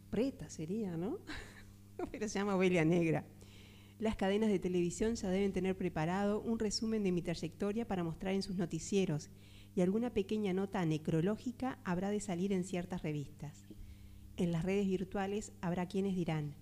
Preta 0.10 0.50
sería, 0.50 0.98
¿no? 0.98 1.20
Pero 2.12 2.28
se 2.28 2.40
llama 2.40 2.56
Ovelia 2.56 2.86
Negra. 2.86 3.26
Las 4.00 4.16
cadenas 4.16 4.50
de 4.50 4.60
televisión 4.60 5.16
ya 5.16 5.30
deben 5.30 5.52
tener 5.52 5.76
preparado 5.76 6.42
un 6.42 6.58
resumen 6.58 7.04
de 7.04 7.12
mi 7.12 7.22
trayectoria 7.22 7.88
para 7.88 8.04
mostrar 8.04 8.34
en 8.34 8.44
sus 8.44 8.56
noticieros 8.56 9.30
y 9.76 9.82
alguna 9.82 10.14
pequeña 10.14 10.54
nota 10.54 10.84
necrológica 10.86 11.80
habrá 11.84 12.10
de 12.10 12.22
salir 12.22 12.54
en 12.54 12.64
ciertas 12.64 13.04
revistas. 13.04 13.66
En 14.38 14.52
las 14.52 14.64
redes 14.64 14.88
virtuales 14.88 15.52
habrá 15.62 15.88
quienes 15.88 16.16
dirán, 16.16 16.56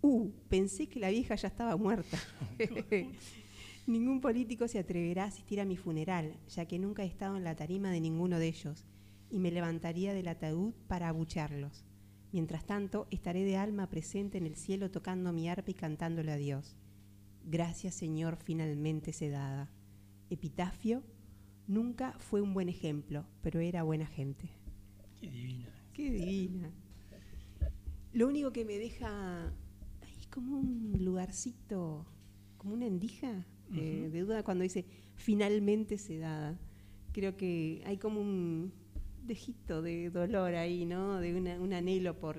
¡Uh! 0.00 0.32
Pensé 0.48 0.88
que 0.88 0.98
la 0.98 1.10
vieja 1.10 1.36
ya 1.36 1.48
estaba 1.48 1.76
muerta. 1.76 2.18
Ningún 3.86 4.20
político 4.20 4.68
se 4.68 4.78
atreverá 4.78 5.24
a 5.24 5.28
asistir 5.28 5.60
a 5.60 5.64
mi 5.64 5.76
funeral, 5.76 6.36
ya 6.48 6.66
que 6.66 6.78
nunca 6.78 7.02
he 7.02 7.06
estado 7.06 7.36
en 7.36 7.42
la 7.42 7.56
tarima 7.56 7.90
de 7.90 8.00
ninguno 8.00 8.38
de 8.38 8.46
ellos, 8.46 8.86
y 9.28 9.40
me 9.40 9.50
levantaría 9.50 10.14
del 10.14 10.28
ataúd 10.28 10.72
para 10.86 11.08
abucharlos. 11.08 11.84
Mientras 12.30 12.64
tanto, 12.64 13.08
estaré 13.10 13.44
de 13.44 13.56
alma 13.56 13.88
presente 13.88 14.38
en 14.38 14.46
el 14.46 14.54
cielo 14.54 14.90
tocando 14.90 15.32
mi 15.32 15.48
arpa 15.48 15.72
y 15.72 15.74
cantándole 15.74 16.30
a 16.30 16.36
Dios. 16.36 16.76
Gracias, 17.44 17.94
Señor, 17.94 18.36
finalmente 18.36 19.12
sedada. 19.12 19.68
Epitafio, 20.30 21.02
nunca 21.66 22.12
fue 22.18 22.40
un 22.40 22.54
buen 22.54 22.68
ejemplo, 22.68 23.26
pero 23.42 23.58
era 23.58 23.82
buena 23.82 24.06
gente. 24.06 24.48
Qué 25.20 25.28
divina. 25.28 25.68
Qué 25.92 26.10
divina. 26.10 26.70
Lo 28.12 28.28
único 28.28 28.52
que 28.52 28.64
me 28.64 28.78
deja 28.78 29.48
ahí 30.02 30.16
es 30.20 30.26
como 30.28 30.58
un 30.58 30.92
lugarcito, 31.00 32.06
como 32.56 32.74
una 32.74 32.86
endija 32.86 33.44
eh, 33.74 34.08
de 34.10 34.20
duda 34.20 34.42
cuando 34.42 34.62
dice 34.62 34.84
finalmente 35.16 35.98
sedada. 35.98 36.58
Creo 37.12 37.36
que 37.36 37.82
hay 37.86 37.98
como 37.98 38.20
un 38.20 38.72
dejito 39.24 39.82
de 39.82 40.10
dolor 40.10 40.54
ahí, 40.54 40.84
¿no? 40.86 41.18
De 41.20 41.34
una- 41.34 41.60
un 41.60 41.72
anhelo 41.72 42.18
por, 42.18 42.36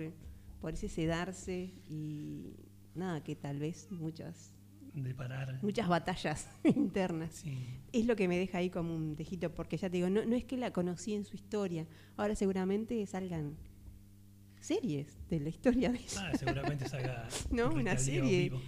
por 0.62 0.74
ese 0.74 0.90
sedarse 0.90 1.72
y 1.90 2.54
nada, 2.96 3.24
que 3.24 3.36
tal 3.36 3.60
vez 3.60 3.88
muchas, 3.92 4.54
De 4.94 5.14
parar. 5.16 5.60
muchas 5.64 5.88
batallas 5.88 6.50
internas. 6.64 7.36
Sí. 7.36 7.58
Es 7.92 8.06
lo 8.06 8.16
que 8.16 8.28
me 8.28 8.38
deja 8.38 8.58
ahí 8.58 8.70
como 8.70 8.96
un 8.96 9.16
tejito, 9.16 9.54
porque 9.54 9.78
ya 9.78 9.90
te 9.90 9.98
digo, 9.98 10.10
no, 10.10 10.26
no 10.26 10.36
es 10.36 10.44
que 10.46 10.58
la 10.58 10.72
conocí 10.74 11.14
en 11.14 11.26
su 11.26 11.36
historia, 11.36 11.86
ahora 12.18 12.36
seguramente 12.36 13.06
salgan 13.06 13.56
series 14.60 15.18
de 15.30 15.40
la 15.42 15.50
historia 15.50 15.92
de 15.92 15.98
ella. 16.00 16.30
Ah, 16.32 16.38
seguramente 16.38 16.88
salga 16.88 17.28
No, 17.52 17.72
una 17.74 17.98
serie. 17.98 18.44
vivo. 18.50 18.62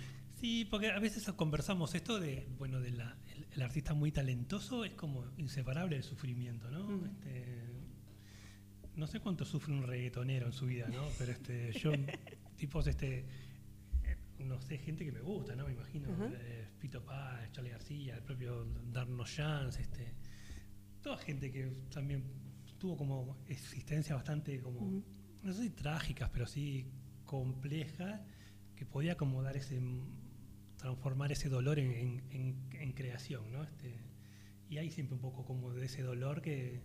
Sí, 0.46 0.64
porque 0.64 0.92
a 0.92 1.00
veces 1.00 1.28
conversamos 1.32 1.96
esto 1.96 2.20
de, 2.20 2.48
bueno, 2.60 2.80
de 2.80 2.92
la, 2.92 3.18
el, 3.56 3.62
artista 3.64 3.96
muy 3.96 4.12
talentoso 4.12 4.86
es 4.86 4.94
como 4.94 5.26
inseparable 5.38 5.96
del 5.96 6.04
sufrimiento, 6.04 6.70
¿no? 6.70 6.88
Mm. 6.88 7.06
Este, 7.06 7.66
no 8.96 9.08
sé 9.08 9.22
cuánto 9.22 9.44
sufre 9.44 9.74
un 9.74 9.82
reggaetonero 9.82 10.46
en 10.46 10.54
su 10.54 10.68
vida, 10.68 10.88
¿no? 10.88 11.02
Pero 11.18 11.32
este, 11.32 11.72
yo, 11.74 11.92
tipos, 12.58 12.86
este, 12.86 13.26
eh, 14.04 14.18
no 14.38 14.62
sé, 14.62 14.78
gente 14.78 15.04
que 15.04 15.12
me 15.12 15.22
gusta, 15.22 15.56
¿no? 15.56 15.66
Me 15.66 15.74
imagino, 15.74 16.14
Ajá. 16.14 16.30
eh, 16.36 16.68
Pito 16.78 17.04
Paz, 17.04 17.52
Charlie 17.52 17.72
García, 17.72 18.14
el 18.14 18.22
propio 18.22 18.66
Darno 18.94 19.24
Jans, 19.26 19.80
este, 19.80 20.14
toda 21.02 21.18
gente 21.18 21.52
que 21.52 21.72
también 21.92 22.24
tuvo 22.78 22.96
como 22.96 23.36
existencia 23.48 24.14
bastante 24.14 24.62
como, 24.62 25.02
no 25.42 25.54
sé 25.54 25.64
si 25.64 25.70
trágicas, 25.72 26.30
pero 26.30 26.46
sí 26.46 26.86
complejas, 27.26 28.22
que 28.76 28.86
podía 28.86 29.16
como 29.18 29.42
dar 29.42 29.58
ese, 29.58 29.80
transformar 30.90 31.32
ese 31.32 31.50
dolor 31.50 31.80
en, 31.80 31.92
en- 31.92 32.22
en- 32.30 32.56
en 32.80 32.92
creación, 32.94 33.52
¿no? 33.52 33.64
Este, 33.64 33.96
y 34.70 34.78
hay 34.78 34.92
siempre 34.92 35.16
un 35.16 35.22
poco 35.22 35.44
como 35.44 35.74
de 35.74 35.84
ese 35.86 36.04
dolor 36.04 36.42
que 36.44 36.80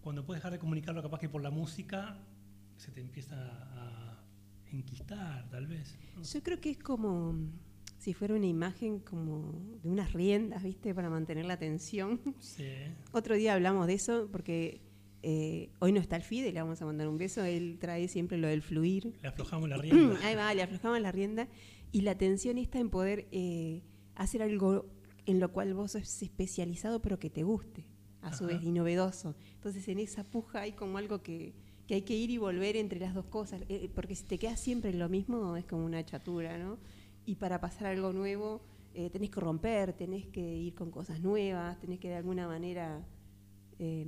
cuando 0.00 0.26
puedes 0.26 0.40
dejar 0.40 0.52
de 0.52 0.58
comunicarlo 0.58 1.00
capaz 1.00 1.20
que 1.20 1.28
por 1.28 1.40
la 1.42 1.50
música 1.50 2.18
se 2.76 2.90
te 2.90 3.00
empieza 3.00 3.36
a 3.36 4.24
enquistar, 4.66 5.48
tal 5.48 5.66
vez. 5.68 5.96
¿no? 6.16 6.22
Yo 6.24 6.42
creo 6.42 6.60
que 6.60 6.70
es 6.70 6.78
como 6.78 7.36
si 7.98 8.14
fuera 8.14 8.34
una 8.34 8.46
imagen 8.46 8.98
como 8.98 9.52
de 9.82 9.88
unas 9.88 10.12
riendas, 10.12 10.64
¿viste? 10.64 10.92
Para 10.92 11.08
mantener 11.08 11.44
la 11.46 11.56
tensión. 11.56 12.20
Sí. 12.40 12.66
Otro 13.12 13.36
día 13.36 13.54
hablamos 13.54 13.86
de 13.86 13.94
eso 13.94 14.28
porque 14.32 14.80
eh, 15.22 15.70
hoy 15.78 15.92
no 15.92 16.00
está 16.00 16.16
el 16.16 16.22
FIDE, 16.22 16.52
le 16.52 16.60
vamos 16.60 16.82
a 16.82 16.84
mandar 16.84 17.06
un 17.08 17.16
beso, 17.16 17.44
él 17.44 17.78
trae 17.80 18.08
siempre 18.08 18.38
lo 18.38 18.48
del 18.48 18.60
fluir. 18.60 19.14
Le 19.22 19.28
aflojamos 19.28 19.68
la 19.68 19.76
rienda. 19.76 20.18
Ahí 20.24 20.34
va, 20.34 20.52
le 20.52 20.62
aflojamos 20.64 21.00
la 21.00 21.12
rienda 21.12 21.46
y 21.94 22.00
la 22.00 22.18
tensión 22.18 22.58
está 22.58 22.80
en 22.80 22.90
poder 22.90 23.28
eh, 23.30 23.84
hacer 24.16 24.42
algo 24.42 24.84
en 25.26 25.38
lo 25.38 25.52
cual 25.52 25.74
vos 25.74 25.92
sos 25.92 26.22
especializado 26.22 27.00
pero 27.00 27.20
que 27.20 27.30
te 27.30 27.44
guste, 27.44 27.84
a 28.20 28.32
su 28.32 28.46
vez, 28.46 28.60
y 28.64 28.72
novedoso. 28.72 29.36
Entonces 29.54 29.86
en 29.86 30.00
esa 30.00 30.24
puja 30.24 30.62
hay 30.62 30.72
como 30.72 30.98
algo 30.98 31.22
que, 31.22 31.54
que 31.86 31.94
hay 31.94 32.02
que 32.02 32.16
ir 32.16 32.30
y 32.30 32.38
volver 32.38 32.74
entre 32.74 32.98
las 32.98 33.14
dos 33.14 33.26
cosas, 33.26 33.62
eh, 33.68 33.88
porque 33.94 34.16
si 34.16 34.24
te 34.24 34.38
quedas 34.38 34.58
siempre 34.58 34.90
en 34.90 34.98
lo 34.98 35.08
mismo 35.08 35.56
es 35.56 35.66
como 35.66 35.84
una 35.84 36.04
chatura, 36.04 36.58
¿no? 36.58 36.78
Y 37.26 37.36
para 37.36 37.60
pasar 37.60 37.86
algo 37.86 38.12
nuevo 38.12 38.60
eh, 38.92 39.08
tenés 39.10 39.30
que 39.30 39.38
romper, 39.38 39.92
tenés 39.92 40.26
que 40.26 40.40
ir 40.40 40.74
con 40.74 40.90
cosas 40.90 41.20
nuevas, 41.20 41.78
tenés 41.78 42.00
que 42.00 42.08
de 42.08 42.16
alguna 42.16 42.48
manera 42.48 43.06
eh, 43.78 44.04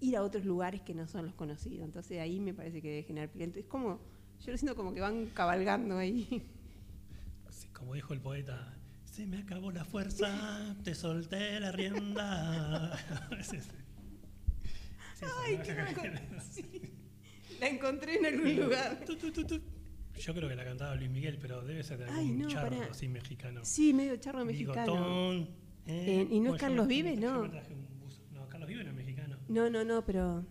ir 0.00 0.16
a 0.16 0.24
otros 0.24 0.44
lugares 0.44 0.80
que 0.82 0.94
no 0.94 1.06
son 1.06 1.26
los 1.26 1.34
conocidos. 1.36 1.84
Entonces 1.84 2.18
ahí 2.18 2.40
me 2.40 2.52
parece 2.52 2.82
que 2.82 2.88
debe 2.88 3.02
generar. 3.04 3.30
Es 3.36 3.66
como, 3.66 4.00
yo 4.44 4.50
lo 4.50 4.58
siento 4.58 4.74
como 4.74 4.92
que 4.92 5.00
van 5.00 5.26
cabalgando 5.26 5.96
ahí. 5.98 6.42
Como 7.76 7.94
dijo 7.94 8.14
el 8.14 8.20
poeta, 8.20 8.74
se 9.04 9.26
me 9.26 9.38
acabó 9.38 9.70
la 9.70 9.84
fuerza, 9.84 10.74
te 10.82 10.94
solté 10.94 11.60
la 11.60 11.72
rienda. 11.72 12.98
Sí, 15.18 15.24
Ay, 15.44 15.56
¿no? 15.56 15.62
qué. 15.64 16.20
Sí. 16.50 16.62
La 17.58 17.68
encontré 17.68 18.16
en 18.18 18.26
algún 18.26 18.54
lugar. 18.56 19.00
Tu, 19.06 19.16
tu, 19.16 19.30
tu, 19.32 19.44
tu. 19.46 19.58
Yo 20.18 20.34
creo 20.34 20.46
que 20.48 20.54
la 20.56 20.64
cantaba 20.64 20.94
Luis 20.94 21.08
Miguel, 21.10 21.38
pero 21.40 21.62
debe 21.62 21.82
ser 21.82 21.98
de 21.98 22.04
algún 22.04 22.18
Ay, 22.18 22.32
no, 22.32 22.48
charro 22.48 22.82
así 22.90 23.08
mexicano. 23.08 23.60
Sí, 23.64 23.94
medio 23.94 24.16
charro 24.16 24.44
mexicano. 24.44 24.92
Bigotón, 24.92 25.48
Eh, 25.86 26.26
¿y 26.30 26.40
no 26.40 26.50
es 26.50 26.50
Bueno, 26.50 26.52
yo 26.52 26.58
Carlos 26.58 26.86
Vives? 26.86 27.18
No. 27.18 27.40
un 27.42 27.98
buzo. 28.00 28.20
No, 28.32 28.46
Carlos 28.48 28.68
Vives 28.68 28.84
no 28.84 28.90
es 28.90 28.96
mexicano. 28.96 29.38
No, 29.48 29.70
no, 29.70 29.84
no, 29.84 30.04
pero 30.04 30.44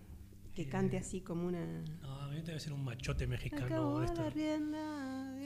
que 0.56 0.64
Eh, 0.64 0.68
cante 0.70 0.98
así 0.98 1.22
como 1.22 1.48
una... 1.48 1.84
Debe 2.44 2.60
ser 2.60 2.74
un 2.74 2.84
machote 2.84 3.28
mexicano. 3.28 4.04
Esto. 4.04 4.22
la 4.24 4.30
rienda. 4.30 5.32
de 5.34 5.42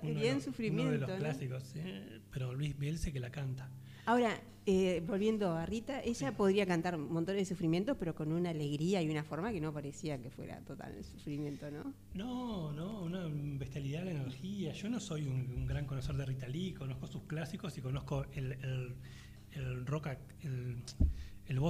Sí, 0.00 0.10
uno 0.10 0.20
de 0.20 0.34
los- 0.34 0.44
sufrimiento. 0.44 0.82
Uno 0.82 0.92
de 0.92 0.98
los 0.98 1.08
¿no? 1.10 1.16
clásicos, 1.16 1.62
sí, 1.64 1.80
pero 2.30 2.52
Luis 2.54 2.74
sé 3.00 3.12
que 3.12 3.20
la 3.20 3.30
canta. 3.30 3.68
Ahora, 4.06 4.38
eh, 4.66 5.02
volviendo 5.06 5.52
a 5.52 5.64
Rita, 5.66 6.02
ella 6.02 6.32
podría 6.36 6.66
cantar 6.66 6.98
montones 6.98 7.40
de 7.42 7.54
sufrimiento, 7.54 7.96
pero 7.98 8.14
con 8.14 8.32
una 8.32 8.50
alegría 8.50 9.00
y 9.02 9.08
una 9.08 9.24
forma 9.24 9.50
que 9.52 9.60
no 9.60 9.72
parecía 9.72 10.20
que 10.20 10.30
fuera 10.30 10.60
total 10.60 11.02
sufrimiento, 11.04 11.70
¿no? 11.70 11.92
No, 12.14 12.72
no, 12.72 13.02
una 13.02 13.26
bestialidad, 13.58 14.04
la 14.04 14.10
energía. 14.12 14.72
Yo 14.72 14.88
no 14.90 15.00
soy 15.00 15.24
un, 15.26 15.50
un 15.56 15.66
gran 15.66 15.86
conocedor 15.86 16.18
de 16.18 16.26
Rita 16.26 16.48
Lee, 16.48 16.72
conozco 16.74 17.06
sus 17.06 17.22
clásicos 17.24 17.76
y 17.78 17.80
conozco 17.80 18.26
el, 18.34 18.52
el, 18.52 18.94
el 19.52 19.86
rock, 19.86 20.08
el, 20.42 20.76
el 21.48 21.60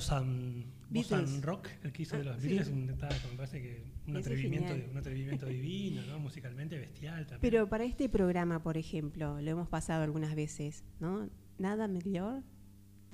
Beatles. 0.90 1.42
rock, 1.42 1.68
el 1.82 1.92
que 1.92 2.02
hizo 2.02 2.16
de 2.16 2.22
Ah, 2.22 2.32
los 2.32 2.42
sí. 2.42 2.48
Beatles, 2.48 2.68
un- 2.68 2.90
está- 2.90 3.08
me 3.08 3.36
parece 3.36 3.60
que 3.62 3.82
un 4.06 4.16
Ese 4.16 4.28
atrevimiento, 4.30 4.68
genial. 4.68 4.88
un 4.92 4.96
atrevimiento 4.98 5.46
divino, 5.46 6.02
¿no? 6.06 6.18
musicalmente 6.18 6.78
bestial 6.78 7.26
también. 7.26 7.40
Pero 7.40 7.68
para 7.68 7.84
este 7.84 8.08
programa, 8.08 8.62
por 8.62 8.76
ejemplo, 8.76 9.40
lo 9.40 9.50
hemos 9.50 9.68
pasado 9.68 10.04
algunas 10.04 10.34
veces, 10.36 10.84
¿no? 11.00 11.28
Nada 11.58 11.88
mejor 11.88 12.42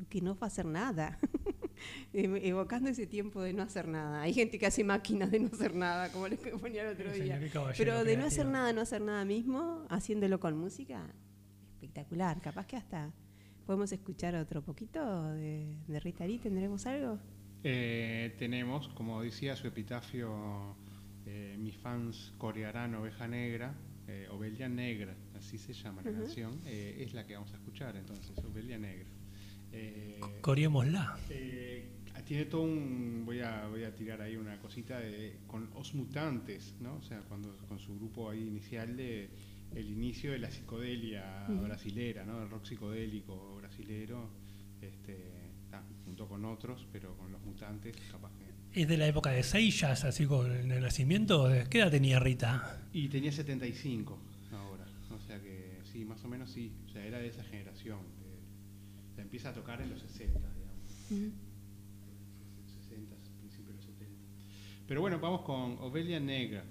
que 0.09 0.20
no 0.20 0.37
hacer 0.40 0.66
nada. 0.66 1.18
Ev- 2.12 2.40
Evocando 2.42 2.90
ese 2.90 3.07
tiempo 3.07 3.40
de 3.42 3.53
no 3.55 3.62
hacer 3.62 3.88
nada. 3.88 4.20
Hay 4.23 4.35
gente 4.35 4.59
que 4.59 4.66
hace 4.66 4.85
máquinas 4.85 5.31
de 5.31 5.40
no 5.40 5.46
hacer 5.53 5.75
nada, 5.75 6.11
como 6.12 6.29
les 6.29 6.38
ponía 6.38 6.83
el 6.83 6.88
otro 6.94 7.12
Sí, 7.14 7.23
día. 7.23 7.40
Pero 7.79 8.05
de 8.05 8.16
no 8.18 8.27
hacer 8.27 8.46
nada, 8.46 8.73
no 8.75 8.81
hacer 8.83 9.01
nada 9.01 9.25
mismo, 9.25 9.87
haciéndolo 9.88 10.40
con 10.40 10.57
música, 10.59 11.07
espectacular. 11.75 12.40
Capaz 12.40 12.66
que 12.66 12.77
hasta 12.77 13.12
podemos 13.70 13.92
escuchar 13.92 14.35
otro 14.35 14.62
poquito 14.62 15.33
de, 15.35 15.76
de 15.87 16.00
Rita 16.00 16.26
Lee. 16.26 16.38
¿Tendremos 16.38 16.87
algo? 16.87 17.20
Eh, 17.62 18.35
tenemos, 18.37 18.88
como 18.88 19.22
decía 19.22 19.54
su 19.54 19.68
epitafio, 19.68 20.74
eh, 21.24 21.54
mis 21.56 21.76
fans 21.76 22.33
corearán 22.37 22.96
Oveja 22.96 23.28
Negra, 23.28 23.72
eh, 24.09 24.26
Ovelia 24.33 24.68
Negra, 24.68 25.14
así 25.38 25.56
se 25.56 25.72
llama 25.72 26.02
la 26.02 26.11
canción, 26.11 26.59
eh, 26.66 26.96
es 26.98 27.14
la 27.14 27.24
que 27.24 27.35
vamos 27.35 27.52
a 27.52 27.59
escuchar 27.59 27.94
entonces, 27.94 28.37
Ovelia 28.38 28.76
Negra. 28.76 29.09
Eh, 29.72 30.18
Coreémosla. 30.40 31.16
eh, 31.28 31.90
tiene 32.26 32.46
todo 32.46 32.62
un, 32.62 33.22
voy 33.24 33.38
a, 33.38 33.68
voy 33.68 33.85
a 33.85 33.94
tirar 33.94 34.20
ahí 34.20 34.35
una 34.35 34.59
cosita 34.59 34.98
de, 34.98 35.37
con 35.46 35.70
Os 35.74 35.94
Mutantes, 35.94 36.74
¿no? 36.80 36.96
O 36.96 37.02
sea, 37.02 37.20
cuando, 37.20 37.56
con 37.68 37.78
su 37.78 37.96
grupo 37.96 38.30
ahí 38.30 38.48
inicial 38.48 38.96
de 38.96 39.30
el 39.74 39.88
inicio 39.90 40.33
de 40.33 40.38
la 40.38 40.50
psicodelia 40.50 41.46
brasilera, 41.48 42.24
¿no? 42.24 42.42
El 42.42 42.50
rock 42.50 42.64
psicodélico 42.66 43.56
brasilero, 43.56 44.28
este, 44.83 45.16
ah, 45.72 45.83
junto 46.04 46.26
con 46.28 46.44
otros, 46.44 46.87
pero 46.92 47.16
con 47.16 47.30
los 47.33 47.40
mutantes, 47.42 47.94
capaz 48.11 48.30
que... 48.38 48.80
Es 48.80 48.88
de 48.88 48.96
la 48.96 49.06
época 49.09 49.30
de 49.30 49.42
Seiyas, 49.42 50.04
así 50.04 50.26
con 50.26 50.50
el 50.70 50.80
nacimiento. 50.83 51.48
¿Qué 51.68 51.78
edad 51.78 51.90
tenía 51.90 52.18
Rita? 52.20 52.80
Y 52.92 53.09
tenía 53.09 53.33
75 53.33 54.18
ahora, 54.52 54.85
o 55.14 55.20
sea 55.26 55.40
que 55.40 55.78
sí, 55.92 56.04
más 56.04 56.22
o 56.24 56.28
menos 56.28 56.50
sí, 56.50 56.72
o 56.87 56.92
sea, 56.92 57.04
era 57.04 57.18
de 57.18 57.28
esa 57.28 57.42
generación. 57.44 57.98
de- 57.98 59.14
sea, 59.14 59.24
empieza 59.24 59.50
a 59.50 59.54
tocar 59.54 59.80
en 59.83 59.90
los 59.90 60.00
60, 60.00 60.38
digamos. 60.38 61.30
60, 62.88 63.16
principios 63.40 63.68
de 63.68 63.74
los 63.74 63.85
70. 63.85 64.14
Pero 64.87 65.00
bueno, 65.00 65.18
vamos 65.18 65.42
con 65.42 65.76
Ovelia 65.80 66.20
Negra. 66.20 66.64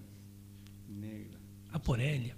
Negra. 0.89 1.37
A 1.71 1.81
por 1.81 1.99
ella. 2.01 2.35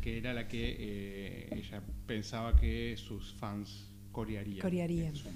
Que 0.00 0.18
era 0.18 0.32
la 0.32 0.48
que 0.48 0.76
eh, 0.78 1.48
ella 1.52 1.82
pensaba 2.06 2.56
que 2.56 2.96
sus 2.96 3.32
fans 3.34 3.88
corearían. 4.10 4.60
Corearían. 4.60 5.08
en 5.08 5.16
su 5.16 5.28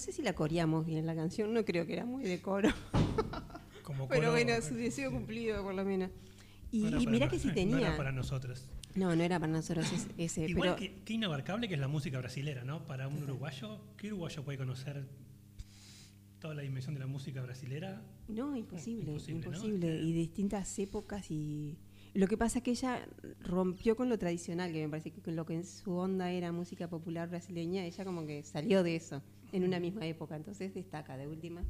sé 0.00 0.10
si 0.12 0.22
la 0.22 0.32
coreamos 0.32 0.84
bien 0.84 1.06
la 1.06 1.14
canción, 1.14 1.54
no 1.54 1.64
creo 1.64 1.86
que 1.86 1.92
era 1.92 2.04
muy 2.04 2.24
de 2.24 2.40
coro. 2.42 2.70
Como 3.84 4.08
Pero 4.08 4.20
coro, 4.22 4.32
bueno, 4.32 4.50
eh, 4.52 4.62
su 4.62 4.74
deseo 4.74 5.10
sí. 5.10 5.16
cumplido 5.16 5.62
por 5.62 5.74
lo 5.74 5.84
menos. 5.84 6.10
Y, 6.72 6.82
No 6.90 7.00
y 7.00 7.06
mirá 7.06 7.26
no- 7.26 7.32
que 7.32 7.38
si 7.38 7.48
No 7.48 7.54
tenía. 7.54 7.78
era 7.78 7.96
para 7.96 8.10
nosotros. 8.12 8.64
No, 8.96 9.14
no 9.14 9.22
era 9.22 9.38
para 9.38 9.52
nosotros 9.52 9.86
ese, 10.18 10.46
Igual 10.48 10.70
pero 10.70 10.76
que, 10.76 11.02
qué 11.04 11.12
inabarcable 11.14 11.68
que 11.68 11.74
es 11.74 11.80
la 11.80 11.86
música 11.88 12.18
brasilera, 12.18 12.64
¿no? 12.64 12.86
Para 12.88 13.06
un 13.06 13.22
uruguayo, 13.22 13.78
¿qué 13.96 14.08
uruguayo 14.08 14.42
puede 14.44 14.58
conocer 14.58 15.06
toda 16.40 16.54
la 16.54 16.62
dimensión 16.62 16.94
de 16.94 17.00
la 17.00 17.06
música 17.06 17.40
brasilera? 17.42 18.02
no, 18.28 18.56
imposible, 18.56 19.10
Imposible, 19.12 19.46
imposible. 19.46 19.98
¿no? 19.98 20.02
Y 20.08 20.12
distintas 20.12 20.78
épocas 20.78 21.30
y 21.30 21.76
lo 22.14 22.26
que 22.26 22.36
pasa 22.36 22.58
es 22.58 22.64
que 22.64 22.70
ella 22.72 23.06
rompió 23.42 23.94
con 23.96 24.08
lo 24.08 24.18
tradicional, 24.18 24.72
que 24.72 24.82
me 24.82 24.88
parece 24.88 25.10
que 25.12 25.20
con 25.20 25.36
lo 25.36 25.44
que 25.46 25.54
en 25.54 25.64
su 25.64 25.92
onda 25.94 26.30
era 26.32 26.50
música 26.52 26.88
popular 26.88 27.28
brasileña, 27.28 27.84
ella 27.84 28.04
como 28.04 28.26
que 28.26 28.42
salió 28.42 28.82
de 28.82 28.96
eso 28.96 29.22
en 29.52 29.64
una 29.64 29.80
misma 29.80 30.06
época, 30.06 30.36
entonces 30.36 30.74
destaca 30.74 31.16
de 31.16 31.28
última, 31.28 31.62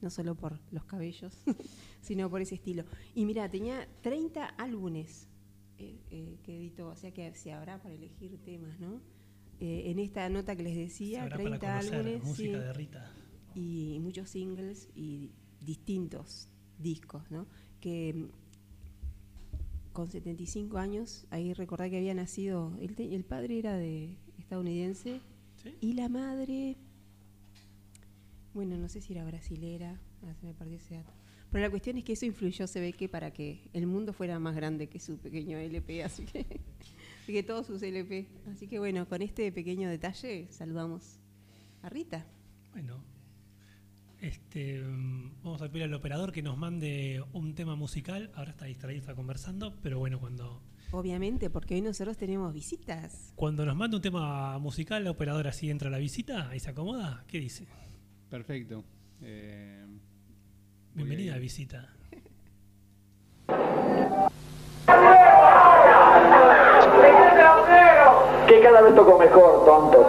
no 0.00 0.10
solo 0.10 0.34
por 0.34 0.58
los 0.70 0.84
cabellos, 0.84 1.34
sino 2.00 2.30
por 2.30 2.40
ese 2.40 2.54
estilo. 2.56 2.84
Y 3.14 3.24
mira, 3.24 3.50
tenía 3.50 3.86
30 4.02 4.46
álbumes 4.46 5.28
eh, 5.78 5.98
eh, 6.10 6.38
que 6.42 6.56
editó, 6.56 6.88
o 6.88 6.96
sea 6.96 7.12
que 7.12 7.34
se 7.34 7.52
habrá 7.52 7.82
para 7.82 7.94
elegir 7.94 8.38
temas, 8.44 8.78
¿no? 8.80 9.00
Eh, 9.60 9.90
en 9.90 9.98
esta 9.98 10.28
nota 10.30 10.56
que 10.56 10.62
les 10.62 10.76
decía, 10.76 11.20
Sabrá 11.20 11.36
30 11.36 11.58
para 11.58 11.78
conocer 11.80 11.98
álbumes. 11.98 12.24
música 12.24 12.58
sí 12.58 12.64
de 12.64 12.72
Rita. 12.72 13.12
y 13.54 13.98
muchos 14.00 14.30
singles 14.30 14.88
y 14.94 15.32
distintos 15.60 16.48
discos, 16.78 17.30
¿no? 17.30 17.46
Que 17.80 18.14
mm, 18.14 18.28
con 19.92 20.10
75 20.10 20.78
años, 20.78 21.26
ahí 21.30 21.52
recordá 21.52 21.90
que 21.90 21.98
había 21.98 22.14
nacido, 22.14 22.76
el, 22.80 22.94
el 22.98 23.24
padre 23.24 23.58
era 23.58 23.76
de 23.76 24.16
estadounidense 24.38 25.20
¿Sí? 25.56 25.74
y 25.80 25.92
la 25.94 26.08
madre, 26.08 26.76
bueno, 28.54 28.76
no 28.76 28.88
sé 28.88 29.00
si 29.00 29.12
era 29.12 29.24
brasilera, 29.24 30.00
ah, 30.22 30.34
se 30.34 30.46
me 30.46 30.54
perdió 30.54 30.76
ese 30.76 30.96
dato. 30.96 31.12
Pero 31.50 31.64
la 31.64 31.70
cuestión 31.70 31.98
es 31.98 32.04
que 32.04 32.12
eso 32.12 32.26
influyó, 32.26 32.66
se 32.66 32.80
ve 32.80 32.92
que 32.92 33.08
para 33.08 33.32
que 33.32 33.68
el 33.72 33.86
mundo 33.86 34.12
fuera 34.12 34.38
más 34.38 34.54
grande 34.54 34.88
que 34.88 35.00
su 35.00 35.18
pequeño 35.18 35.58
LP, 35.58 36.04
así 36.04 36.24
que, 36.24 36.40
así 37.22 37.32
que 37.32 37.42
todos 37.42 37.66
sus 37.66 37.82
LP. 37.82 38.28
Así 38.52 38.68
que 38.68 38.78
bueno, 38.78 39.08
con 39.08 39.22
este 39.22 39.50
pequeño 39.50 39.88
detalle 39.88 40.46
saludamos 40.50 41.18
a 41.82 41.88
Rita. 41.88 42.26
Bueno, 42.72 43.02
este, 44.20 44.80
mm, 44.80 45.42
vamos 45.42 45.60
a 45.62 45.68
pedir 45.68 45.84
al 45.84 45.94
operador 45.94 46.30
que 46.30 46.42
nos 46.42 46.56
mande 46.56 47.22
un 47.32 47.54
tema 47.54 47.74
musical. 47.74 48.30
Ahora 48.34 48.50
está 48.50 48.66
distraído, 48.66 49.00
está 49.00 49.14
conversando, 49.16 49.76
pero 49.82 49.98
bueno, 49.98 50.20
cuando, 50.20 50.62
Obviamente, 50.92 51.50
porque 51.50 51.74
hoy 51.74 51.82
nosotros 51.82 52.16
tenemos 52.16 52.52
visitas. 52.52 53.32
cuando 53.36 53.64
nos 53.64 53.76
mande 53.76 53.96
un 53.96 54.02
tema 54.02 54.58
musical, 54.58 55.04
la 55.04 55.12
operadora 55.12 55.50
así 55.50 55.70
entra 55.70 55.88
a 55.88 55.90
la 55.90 55.98
visita 55.98 56.54
y 56.54 56.60
se 56.60 56.70
acomoda. 56.70 57.24
¿Qué 57.28 57.38
dice? 57.38 57.66
Perfecto. 58.30 58.84
Eh, 59.22 59.84
Bienvenida 60.94 61.34
a 61.34 61.38
visita. 61.38 61.88
Que 68.46 68.60
cada 68.60 68.82
vez 68.82 68.94
toco 68.94 69.18
mejor, 69.18 69.64
tonto. 69.64 70.06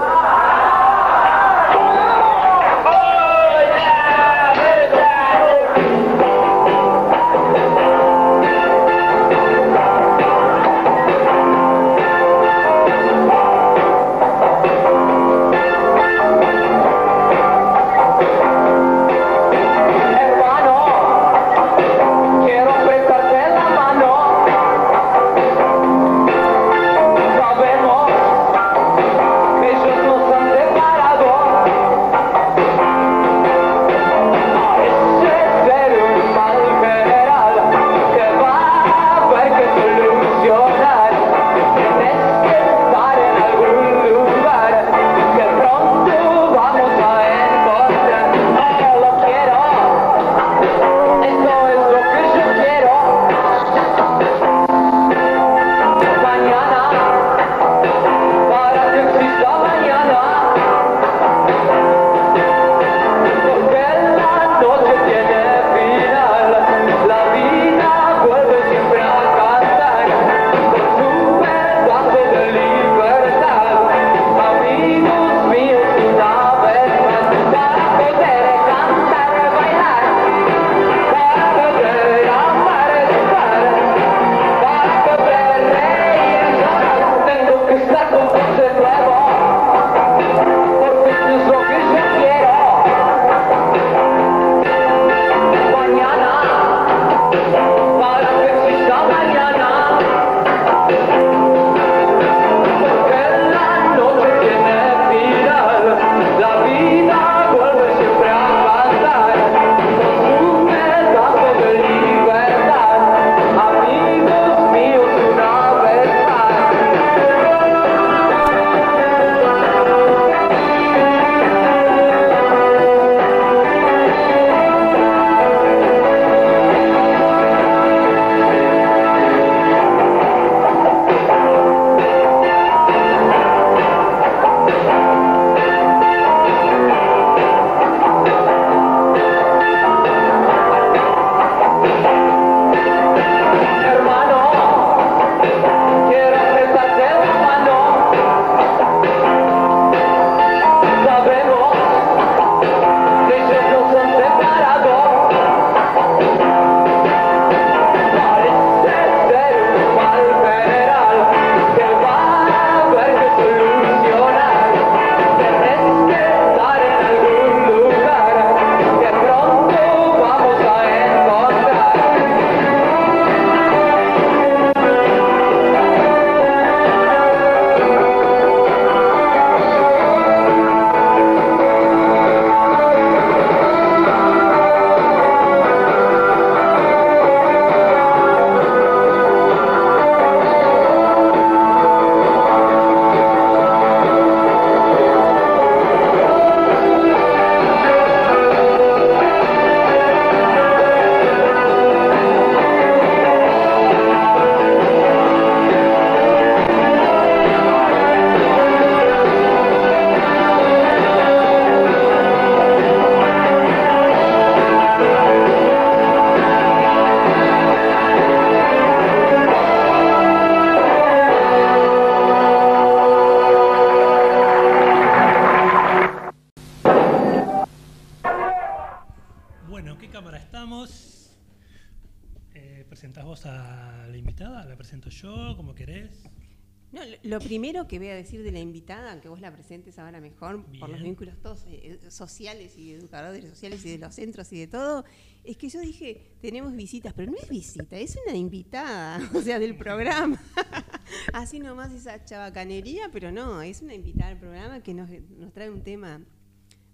Lo- 237.31 237.39
primero 237.39 237.87
que 237.87 237.97
voy 237.97 238.09
a 238.09 238.15
decir 238.15 238.43
de 238.43 238.51
la 238.51 238.59
invitada, 238.59 239.11
aunque 239.11 239.29
vos 239.29 239.39
la 239.41 239.51
presentes 239.51 239.97
ahora 239.99 240.19
mejor, 240.21 240.65
por 240.79 240.89
los 240.89 241.01
vínculos 241.01 241.39
todos 241.41 241.63
eh, 241.67 241.99
sociales 242.09 242.77
y 242.77 242.91
educadores 242.93 243.45
sociales 243.45 243.83
y 243.85 243.91
de 243.91 243.97
los 243.97 244.13
centros 244.15 244.51
y 244.53 244.59
de 244.59 244.67
todo, 244.67 245.03
es 245.43 245.57
que 245.57 245.69
yo 245.69 245.79
dije, 245.81 246.35
tenemos 246.41 246.75
visitas, 246.75 247.13
pero 247.13 247.31
no 247.31 247.37
es 247.37 247.49
visita, 247.49 247.97
es 247.97 248.17
una 248.27 248.35
invitada, 248.37 249.19
o 249.33 249.41
sea, 249.41 249.57
del 249.59 249.75
programa. 249.75 250.39
Así 251.33 251.59
nomás 251.59 251.91
esa 251.91 252.23
chabacanería, 252.23 253.09
pero 253.11 253.31
no, 253.31 253.61
es 253.61 253.81
una 253.81 253.93
invitada 253.95 254.31
al 254.31 254.39
programa 254.39 254.81
que 254.83 254.93
nos, 254.93 255.09
nos 255.09 255.51
trae 255.53 255.69
un 255.69 255.81
tema 255.83 256.21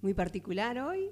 muy 0.01 0.13
particular 0.13 0.79
hoy, 0.79 1.09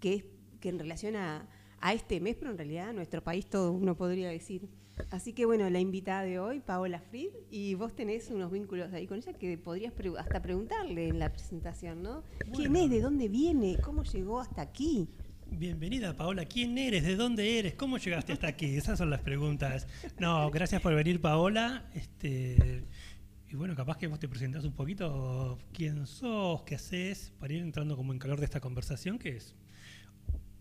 que 0.00 0.14
es 0.14 0.24
que 0.60 0.68
en 0.68 0.78
relación 0.78 1.16
a, 1.16 1.48
a 1.80 1.92
este 1.94 2.20
mes, 2.20 2.36
pero 2.38 2.50
en 2.50 2.58
realidad 2.58 2.90
a 2.90 2.92
nuestro 2.92 3.22
país 3.22 3.46
todo 3.46 3.72
uno 3.72 3.96
podría 3.96 4.28
decir. 4.28 4.68
Así 5.10 5.32
que 5.32 5.44
bueno, 5.44 5.68
la 5.70 5.78
invitada 5.78 6.22
de 6.22 6.38
hoy, 6.38 6.60
Paola 6.60 7.00
Fried, 7.00 7.30
y 7.50 7.74
vos 7.74 7.94
tenés 7.94 8.30
unos 8.30 8.50
vínculos 8.50 8.92
ahí 8.92 9.06
con 9.06 9.18
ella 9.18 9.32
que 9.34 9.58
podrías 9.58 9.92
pre- 9.92 10.12
hasta 10.18 10.40
preguntarle 10.40 11.08
en 11.08 11.18
la 11.18 11.30
presentación, 11.32 12.02
¿no? 12.02 12.22
¿Quién 12.54 12.74
es? 12.76 12.88
¿De 12.90 13.00
dónde 13.00 13.28
viene? 13.28 13.76
¿Cómo 13.82 14.04
llegó 14.04 14.40
hasta 14.40 14.62
aquí? 14.62 15.08
Bienvenida, 15.50 16.16
Paola. 16.16 16.44
¿Quién 16.46 16.76
eres? 16.78 17.04
¿De 17.04 17.14
dónde 17.14 17.58
eres? 17.58 17.74
¿Cómo 17.74 17.98
llegaste 17.98 18.32
hasta 18.32 18.48
aquí? 18.48 18.76
Esas 18.76 18.98
son 18.98 19.10
las 19.10 19.20
preguntas. 19.20 19.86
No, 20.18 20.50
gracias 20.50 20.80
por 20.82 20.94
venir, 20.94 21.20
Paola. 21.20 21.88
Este, 21.94 22.84
y 23.48 23.54
bueno, 23.54 23.76
capaz 23.76 23.96
que 23.98 24.06
vos 24.08 24.18
te 24.18 24.28
presentás 24.28 24.64
un 24.64 24.72
poquito 24.72 25.58
quién 25.72 26.06
sos, 26.06 26.62
qué 26.62 26.74
haces, 26.74 27.32
para 27.38 27.52
ir 27.52 27.62
entrando 27.62 27.96
como 27.96 28.12
en 28.12 28.18
calor 28.18 28.38
de 28.40 28.46
esta 28.46 28.60
conversación 28.60 29.18
que 29.18 29.36
es 29.36 29.54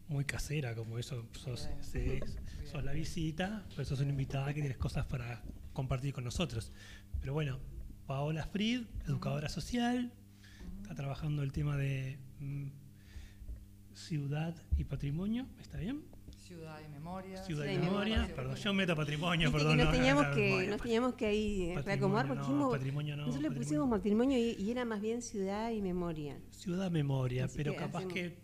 muy 0.08 0.24
casera, 0.26 0.76
como 0.76 1.00
eso. 1.00 1.26
Sos, 1.32 1.68
sí, 1.82 2.20
sos 2.76 2.84
la 2.84 2.92
visita, 2.92 3.64
pero 3.70 3.86
sos 3.86 4.00
una 4.02 4.10
invitada 4.10 4.54
que 4.54 4.60
tienes 4.60 4.78
cosas 4.78 5.06
para 5.06 5.42
compartir 5.72 6.14
con 6.14 6.24
nosotros. 6.26 6.72
Pero 7.22 7.34
bueno, 7.34 7.60
Paola 8.06 8.46
Fried, 8.46 8.82
educadora 9.08 9.48
social, 9.48 10.12
está 10.82 10.94
trabajando 10.94 11.42
el 11.44 11.54
tema 11.54 11.78
de 11.78 12.20
mm, 12.40 12.68
ciudad 13.94 14.56
y 14.78 14.84
patrimonio, 14.84 15.48
¿está 15.62 15.78
bien? 15.78 16.04
Ciudad 16.38 16.78
y 16.86 16.90
memoria. 16.90 17.44
Ciudad 17.44 17.66
y 17.66 17.78
memoria, 17.78 18.16
memoria. 18.18 18.36
perdón, 18.36 18.56
yo 18.58 18.74
meto 18.74 18.96
patrimonio, 18.96 19.48
Viste 19.52 19.58
perdón. 19.58 19.78
que 19.78 19.84
nos 19.84 19.94
no, 19.94 19.98
teníamos 20.00 20.28
no, 20.28 20.34
que, 20.36 20.42
memoria, 20.50 20.70
nos 20.70 20.82
teníamos 20.82 21.14
que 21.16 21.26
ahí 21.26 21.58
Patrimonio 21.74 21.84
reacomodar 21.86 22.28
porque 22.28 22.48
no, 22.50 22.70
patrimonio 22.72 23.16
no, 23.16 23.26
nosotros 23.26 23.42
le 23.52 23.58
pusimos 23.58 23.90
patrimonio 23.90 24.38
y, 24.38 24.52
y 24.62 24.70
era 24.72 24.84
más 24.86 25.02
bien 25.02 25.22
ciudad 25.22 25.72
y 25.72 25.82
memoria. 25.82 26.38
Ciudad 26.52 26.92
memoria, 26.92 27.46
Así 27.46 27.56
pero 27.58 27.72
que 27.72 27.78
capaz 27.80 28.00
hacemos- 28.00 28.14
que 28.14 28.38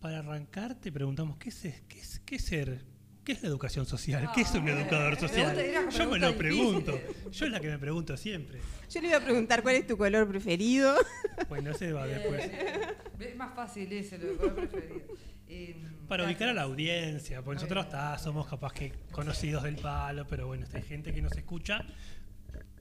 para 0.00 0.20
arrancar 0.20 0.76
te 0.76 0.90
preguntamos, 0.92 1.36
¿qué 1.38 1.48
es, 1.50 1.60
qué 1.88 1.98
es, 2.00 2.20
qué 2.20 2.36
es 2.36 2.44
ser? 2.44 2.97
¿Qué 3.28 3.32
es 3.34 3.42
la 3.42 3.48
educación 3.50 3.84
social? 3.84 4.30
¿Qué 4.34 4.40
es 4.40 4.54
un 4.54 4.66
educador 4.66 5.14
social? 5.20 5.54
Yo 5.90 6.08
me 6.08 6.18
lo 6.18 6.34
pregunto. 6.34 6.92
difícil. 6.92 7.30
Yo 7.30 7.44
es 7.44 7.52
la 7.52 7.60
que 7.60 7.68
me 7.68 7.78
pregunto 7.78 8.16
siempre. 8.16 8.58
Yo 8.88 9.02
le 9.02 9.08
iba 9.08 9.18
a 9.18 9.20
preguntar 9.20 9.62
cuál 9.62 9.74
es 9.74 9.86
tu 9.86 9.98
color 9.98 10.26
preferido. 10.26 10.94
Bueno, 11.46 11.72
ese 11.72 11.92
va 11.92 12.06
después. 12.06 12.42
Eh, 12.46 12.96
Es 13.20 13.36
más 13.36 13.54
fácil 13.54 13.92
ese, 13.92 14.16
lo 14.16 14.38
que 14.38 14.48
preferido. 14.48 15.00
Eh, 15.46 15.76
Para 16.08 16.24
ubicar 16.24 16.48
a 16.48 16.54
la 16.54 16.62
audiencia, 16.62 17.42
porque 17.42 17.56
nosotros 17.56 17.84
está, 17.84 18.16
somos 18.16 18.46
capaz 18.46 18.72
que 18.72 18.94
conocidos 19.12 19.62
del 19.62 19.76
palo, 19.76 20.26
pero 20.26 20.46
bueno, 20.46 20.64
hay 20.72 20.80
gente 20.80 21.12
que 21.12 21.20
nos 21.20 21.36
escucha, 21.36 21.84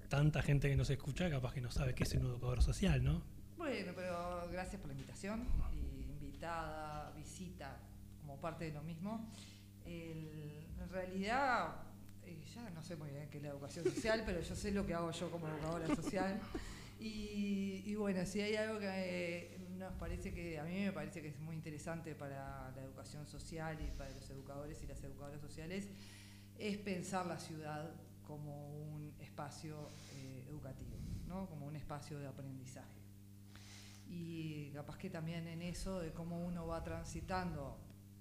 tanta 0.08 0.42
gente 0.42 0.70
que 0.70 0.78
nos 0.78 0.90
escucha, 0.90 1.30
capaz 1.30 1.54
que 1.56 1.60
no 1.60 1.72
sabe 1.72 1.94
qué 1.94 2.04
es 2.04 2.14
un 2.14 2.22
educador 2.22 2.64
social, 2.64 3.04
¿no? 3.04 3.22
Bueno, 3.58 3.92
pero 3.94 4.48
gracias 4.50 4.80
por 4.80 4.88
la 4.88 4.94
invitación. 4.94 5.46
Invitada, 6.22 7.12
visita, 7.18 7.80
como 8.22 8.40
parte 8.40 8.64
de 8.64 8.72
lo 8.72 8.84
mismo. 8.84 9.30
En 9.88 10.90
realidad, 10.90 11.76
ya 12.54 12.70
no 12.72 12.82
sé 12.84 12.96
muy 12.96 13.10
bien 13.10 13.30
qué 13.30 13.38
es 13.38 13.44
la 13.44 13.50
educación 13.50 13.86
social, 13.86 14.24
pero 14.26 14.42
yo 14.42 14.56
sé 14.56 14.72
lo 14.72 14.86
que 14.86 14.94
hago 14.94 15.12
yo 15.12 15.32
como 15.32 15.48
educadora 15.48 15.88
social. 15.96 16.40
Y, 17.00 17.84
y 17.86 17.96
bueno, 17.96 18.26
si 18.26 18.42
hay 18.42 18.56
algo 18.56 18.80
que 18.80 18.88
eh, 18.90 19.58
nos 19.78 19.94
parece 19.94 20.34
que, 20.34 20.60
a 20.60 20.64
mí 20.64 20.86
me 20.86 20.92
parece 20.92 21.22
que 21.22 21.28
es 21.28 21.40
muy 21.40 21.56
interesante 21.56 22.16
para 22.16 22.72
la 22.76 22.82
educación 22.82 23.28
social 23.28 23.78
y 23.82 23.96
para 23.96 24.10
los 24.12 24.30
educadores 24.30 24.82
y 24.82 24.88
las 24.88 25.04
educadoras 25.04 25.40
sociales, 25.40 25.88
es 26.58 26.78
pensar 26.78 27.28
la 27.28 27.38
ciudad 27.38 27.92
como 28.26 28.72
un 28.72 29.14
espacio 29.20 29.92
eh, 30.14 30.46
educativo, 30.50 30.98
¿no? 31.28 31.48
como 31.48 31.68
un 31.68 31.76
espacio 31.76 32.20
de 32.20 32.28
aprendizaje. 32.28 32.98
Y 34.10 34.72
capaz 34.72 34.98
que 34.98 35.10
también 35.10 35.48
en 35.48 35.62
eso 35.62 36.00
de 36.00 36.12
cómo 36.14 36.40
uno 36.40 36.66
va 36.66 36.84
transitando 36.84 37.78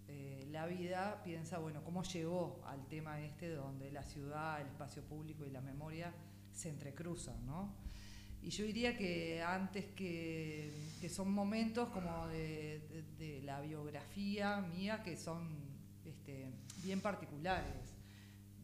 eh, 0.09 0.47
la 0.51 0.67
vida, 0.67 1.23
piensa, 1.25 1.59
bueno, 1.59 1.83
cómo 1.85 2.03
llegó 2.03 2.61
al 2.67 2.87
tema 2.87 3.21
este 3.21 3.51
donde 3.51 3.91
la 3.91 4.03
ciudad, 4.03 4.61
el 4.61 4.69
espacio 4.69 5.03
público 5.03 5.45
y 5.45 5.51
la 5.51 5.61
memoria 5.61 6.13
se 6.53 6.71
entrecruzan, 6.71 7.45
¿no? 7.45 7.75
Y 8.43 8.51
yo 8.51 8.65
diría 8.65 8.97
que 8.97 9.43
antes 9.43 9.87
que, 9.97 10.73
que 11.01 11.09
son 11.09 11.33
momentos 11.33 11.89
como 11.89 12.29
de, 12.29 13.43
la 13.45 13.61
biografía 13.61 14.61
mía 14.61 15.03
que 15.03 15.17
son 15.17 15.49
este, 16.05 16.53
bien 16.83 17.01
particulares. 17.01 17.95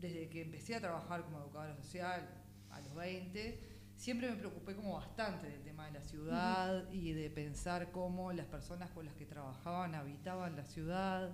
Desde 0.01 0.29
que 0.29 0.43
empecé 0.43 0.77
a 0.77 0.81
trabajar 0.81 1.25
como 1.25 1.39
educadora 1.39 1.75
social 1.77 2.29
a 2.71 2.81
los 2.81 2.95
20, 2.95 3.72
siempre 4.03 4.29
me 4.29 4.37
preocupé 4.37 4.75
como 4.75 4.95
bastante 4.95 5.49
del 5.49 5.63
tema 5.63 5.87
de 5.87 5.93
la 5.93 6.03
ciudad 6.03 6.91
y 6.91 7.13
de 7.13 7.31
pensar 7.31 7.93
cómo 7.93 8.33
las 8.33 8.47
personas 8.47 8.91
con 8.91 9.07
las 9.07 9.15
que 9.15 9.27
trabajaban 9.27 9.95
habitaban 9.95 10.57
la 10.57 10.65
ciudad. 10.65 11.31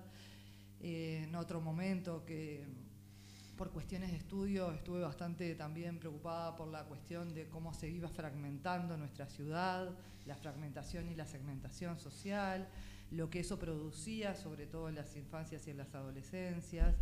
Eh, 0.83 1.23
en 1.25 1.35
otro 1.35 1.63
momento 1.63 2.27
que 2.27 2.67
por 3.57 3.71
cuestiones 3.71 4.11
de 4.11 4.19
estudio 4.19 4.71
estuve 4.73 5.01
bastante 5.01 5.55
también 5.55 5.99
preocupada 5.99 6.57
por 6.57 6.69
la 6.69 6.85
cuestión 6.85 7.33
de 7.33 7.49
cómo 7.49 7.73
se 7.73 7.89
iba 7.89 8.07
fragmentando 8.11 8.99
nuestra 8.99 9.27
ciudad, 9.31 9.89
la 10.27 10.37
fragmentación 10.37 11.09
y 11.09 11.15
la 11.15 11.25
segmentación 11.25 11.99
social, 11.99 12.69
lo 13.11 13.31
que 13.31 13.41
eso 13.41 13.59
producía, 13.59 14.35
sobre 14.35 14.67
todo 14.67 14.91
en 14.91 14.97
las 14.97 15.17
infancias 15.17 15.67
y 15.67 15.71
en 15.71 15.79
las 15.79 15.95
adolescencias, 15.95 16.97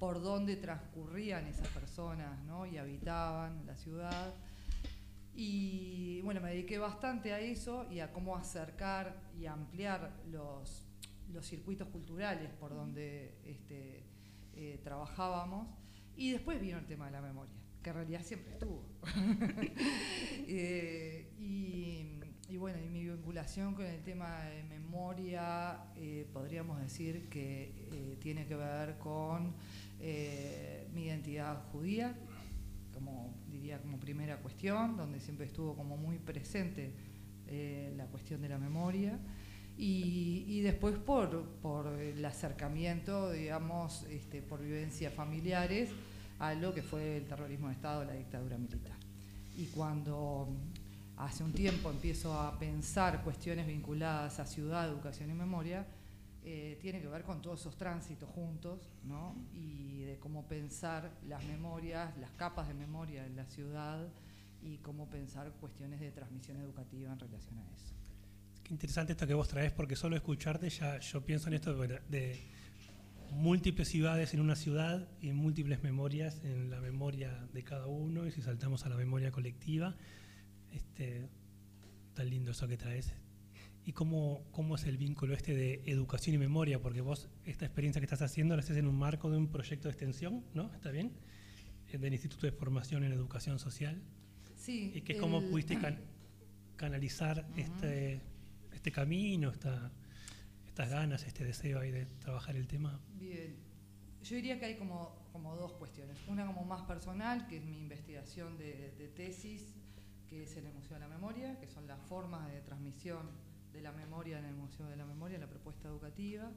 por 0.00 0.20
dónde 0.20 0.56
transcurrían 0.56 1.46
esas 1.46 1.68
personas 1.68 2.42
¿no? 2.46 2.66
y 2.66 2.78
habitaban 2.78 3.64
la 3.64 3.76
ciudad. 3.76 4.34
Y 5.36 6.20
bueno, 6.22 6.40
me 6.40 6.50
dediqué 6.50 6.78
bastante 6.78 7.32
a 7.32 7.40
eso 7.40 7.90
y 7.90 8.00
a 8.00 8.12
cómo 8.12 8.36
acercar 8.36 9.20
y 9.38 9.46
ampliar 9.46 10.12
los, 10.30 10.86
los 11.32 11.44
circuitos 11.44 11.88
culturales 11.88 12.50
por 12.52 12.72
donde 12.74 13.34
este, 13.44 14.04
eh, 14.54 14.80
trabajábamos. 14.84 15.68
Y 16.16 16.30
después 16.30 16.60
vino 16.60 16.78
el 16.78 16.86
tema 16.86 17.06
de 17.06 17.12
la 17.12 17.20
memoria, 17.20 17.52
que 17.82 17.90
en 17.90 17.96
realidad 17.96 18.22
siempre 18.22 18.52
estuvo. 18.52 18.84
Eh, 20.46 21.32
y, 21.38 22.20
y 22.52 22.56
bueno, 22.58 22.78
y 22.78 22.88
mi 22.90 23.02
vinculación 23.02 23.74
con 23.74 23.86
el 23.86 24.02
tema 24.02 24.44
de 24.44 24.62
memoria, 24.64 25.86
eh, 25.96 26.28
podríamos 26.32 26.80
decir 26.80 27.30
que 27.30 28.18
tiene 28.20 28.46
que 28.46 28.54
ver 28.54 28.98
con 28.98 29.54
mi 30.92 31.06
identidad 31.06 31.64
judía, 31.72 32.14
como 32.92 33.34
diría 33.64 33.80
como 33.80 33.98
primera 33.98 34.36
cuestión, 34.36 34.94
donde 34.94 35.20
siempre 35.20 35.46
estuvo 35.46 35.74
como 35.74 35.96
muy 35.96 36.18
presente 36.18 36.92
eh, 37.46 37.94
la 37.96 38.04
cuestión 38.08 38.42
de 38.42 38.50
la 38.50 38.58
memoria. 38.58 39.18
Y, 39.78 40.44
y 40.46 40.60
después 40.60 40.96
por, 40.98 41.46
por 41.62 41.86
el 41.98 42.22
acercamiento, 42.26 43.32
digamos, 43.32 44.02
este, 44.10 44.42
por 44.42 44.60
vivencias 44.60 45.14
familiares 45.14 45.88
a 46.38 46.52
lo 46.52 46.74
que 46.74 46.82
fue 46.82 47.16
el 47.16 47.24
terrorismo 47.24 47.68
de 47.68 47.72
Estado, 47.72 48.04
la 48.04 48.12
dictadura 48.12 48.58
militar. 48.58 48.98
Y 49.56 49.64
cuando 49.68 50.46
hace 51.16 51.42
un 51.42 51.54
tiempo 51.54 51.88
empiezo 51.90 52.38
a 52.38 52.58
pensar 52.58 53.24
cuestiones 53.24 53.66
vinculadas 53.66 54.40
a 54.40 54.44
ciudad, 54.44 54.86
educación 54.86 55.30
y 55.30 55.34
memoria, 55.34 55.86
eh, 56.46 56.76
tiene 56.82 57.00
que 57.00 57.08
ver 57.08 57.22
con 57.22 57.40
todos 57.40 57.60
esos 57.60 57.74
tránsitos 57.76 58.28
juntos, 58.28 58.90
¿no? 59.04 59.34
Y 59.54 60.04
de 60.04 60.18
cómo 60.18 60.46
pensar 60.46 61.10
las 61.26 61.42
memorias, 61.44 62.14
las 62.18 62.30
capas 62.32 62.68
de 62.68 62.74
memoria 62.74 63.24
en 63.24 63.34
la 63.34 63.46
ciudad 63.46 64.06
y 64.62 64.76
cómo 64.78 65.08
pensar 65.08 65.50
cuestiones 65.52 66.00
de 66.00 66.10
transmisión 66.10 66.58
educativa 66.58 67.10
en 67.10 67.18
relación 67.18 67.58
a 67.58 67.62
eso. 67.74 67.94
Qué 68.62 68.74
interesante 68.74 69.12
esto 69.12 69.26
que 69.26 69.32
vos 69.32 69.48
traes, 69.48 69.72
porque 69.72 69.96
solo 69.96 70.16
escucharte 70.16 70.68
ya 70.68 70.98
yo 70.98 71.24
pienso 71.24 71.48
en 71.48 71.54
esto 71.54 71.74
de, 71.74 72.40
múltiples 73.30 73.88
ciudades 73.88 74.34
en 74.34 74.40
una 74.40 74.54
ciudad 74.54 75.08
y 75.22 75.32
múltiples 75.32 75.82
memorias 75.82 76.40
en 76.44 76.70
la 76.70 76.80
memoria 76.80 77.48
de 77.54 77.64
cada 77.64 77.86
uno, 77.86 78.26
y 78.26 78.32
si 78.32 78.42
saltamos 78.42 78.84
a 78.84 78.90
la 78.90 78.96
memoria 78.96 79.32
colectiva, 79.32 79.96
este, 80.72 81.26
tan 82.12 82.28
lindo 82.28 82.50
eso 82.50 82.68
que 82.68 82.76
traes. 82.76 83.14
¿Y 83.86 83.92
cómo, 83.92 84.42
cómo 84.50 84.76
es 84.76 84.84
el 84.84 84.96
vínculo 84.96 85.34
este 85.34 85.54
de 85.54 85.82
educación 85.86 86.34
y 86.34 86.38
memoria? 86.38 86.80
Porque 86.80 87.00
vos 87.02 87.28
esta 87.44 87.66
experiencia 87.66 88.00
que 88.00 88.06
estás 88.06 88.22
haciendo 88.22 88.56
la 88.56 88.62
haces 88.62 88.76
en 88.78 88.86
un 88.86 88.96
marco 88.96 89.30
de 89.30 89.36
un 89.36 89.48
proyecto 89.48 89.88
de 89.88 89.92
extensión, 89.92 90.42
¿no? 90.54 90.72
¿Está 90.72 90.90
bien? 90.90 91.12
Eh, 91.92 91.98
Del 91.98 92.12
Instituto 92.14 92.46
de 92.46 92.52
Formación 92.52 93.04
en 93.04 93.12
Educación 93.12 93.58
Social. 93.58 94.00
Sí. 94.56 94.92
¿Y 94.94 95.02
que 95.02 95.18
cómo 95.18 95.38
el- 95.40 95.50
pudiste 95.50 95.78
can- 95.78 96.00
canalizar 96.76 97.46
este, 97.56 98.22
este 98.72 98.90
camino, 98.90 99.50
esta, 99.50 99.92
estas 100.66 100.88
ganas, 100.88 101.24
este 101.26 101.44
deseo 101.44 101.80
ahí 101.80 101.90
de 101.90 102.06
trabajar 102.06 102.56
el 102.56 102.66
tema? 102.66 102.98
Bien. 103.18 103.54
yo 104.22 104.36
diría 104.36 104.58
que 104.58 104.64
hay 104.64 104.76
como, 104.78 105.28
como 105.30 105.54
dos 105.56 105.74
cuestiones. 105.74 106.16
Una 106.26 106.46
como 106.46 106.64
más 106.64 106.82
personal, 106.82 107.46
que 107.48 107.58
es 107.58 107.64
mi 107.64 107.76
investigación 107.78 108.56
de, 108.56 108.94
de 108.96 109.08
tesis, 109.08 109.74
que 110.26 110.44
es 110.44 110.56
el 110.56 110.64
Museo 110.72 110.94
de 110.94 111.00
la 111.00 111.08
Memoria, 111.08 111.60
que 111.60 111.68
son 111.68 111.86
las 111.86 112.00
formas 112.00 112.50
de 112.50 112.62
transmisión 112.62 113.43
de 113.74 113.82
la 113.82 113.92
memoria 113.92 114.38
en 114.38 114.44
el 114.44 114.54
Museo 114.54 114.86
de 114.86 114.96
la 114.96 115.04
Memoria, 115.04 115.36
la 115.38 115.48
propuesta 115.48 115.88
educativa. 115.88 116.50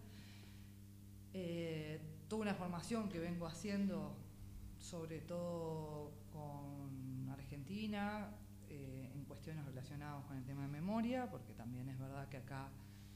Eh, 1.34 2.00
toda 2.28 2.44
una 2.44 2.54
formación 2.54 3.10
que 3.10 3.20
vengo 3.20 3.48
haciendo, 3.48 4.16
sobre 4.78 5.20
todo 5.22 6.14
con 6.32 7.30
Argentina, 7.30 8.30
eh, 8.70 9.12
en 9.14 9.26
cuestiones 9.26 9.66
relacionadas 9.66 10.26
con 10.26 10.38
el 10.38 10.46
tema 10.46 10.62
de 10.62 10.68
memoria, 10.68 11.30
porque 11.30 11.54
también 11.54 11.90
es 11.90 11.98
verdad 11.98 12.30
que 12.30 12.38
acá 12.38 12.70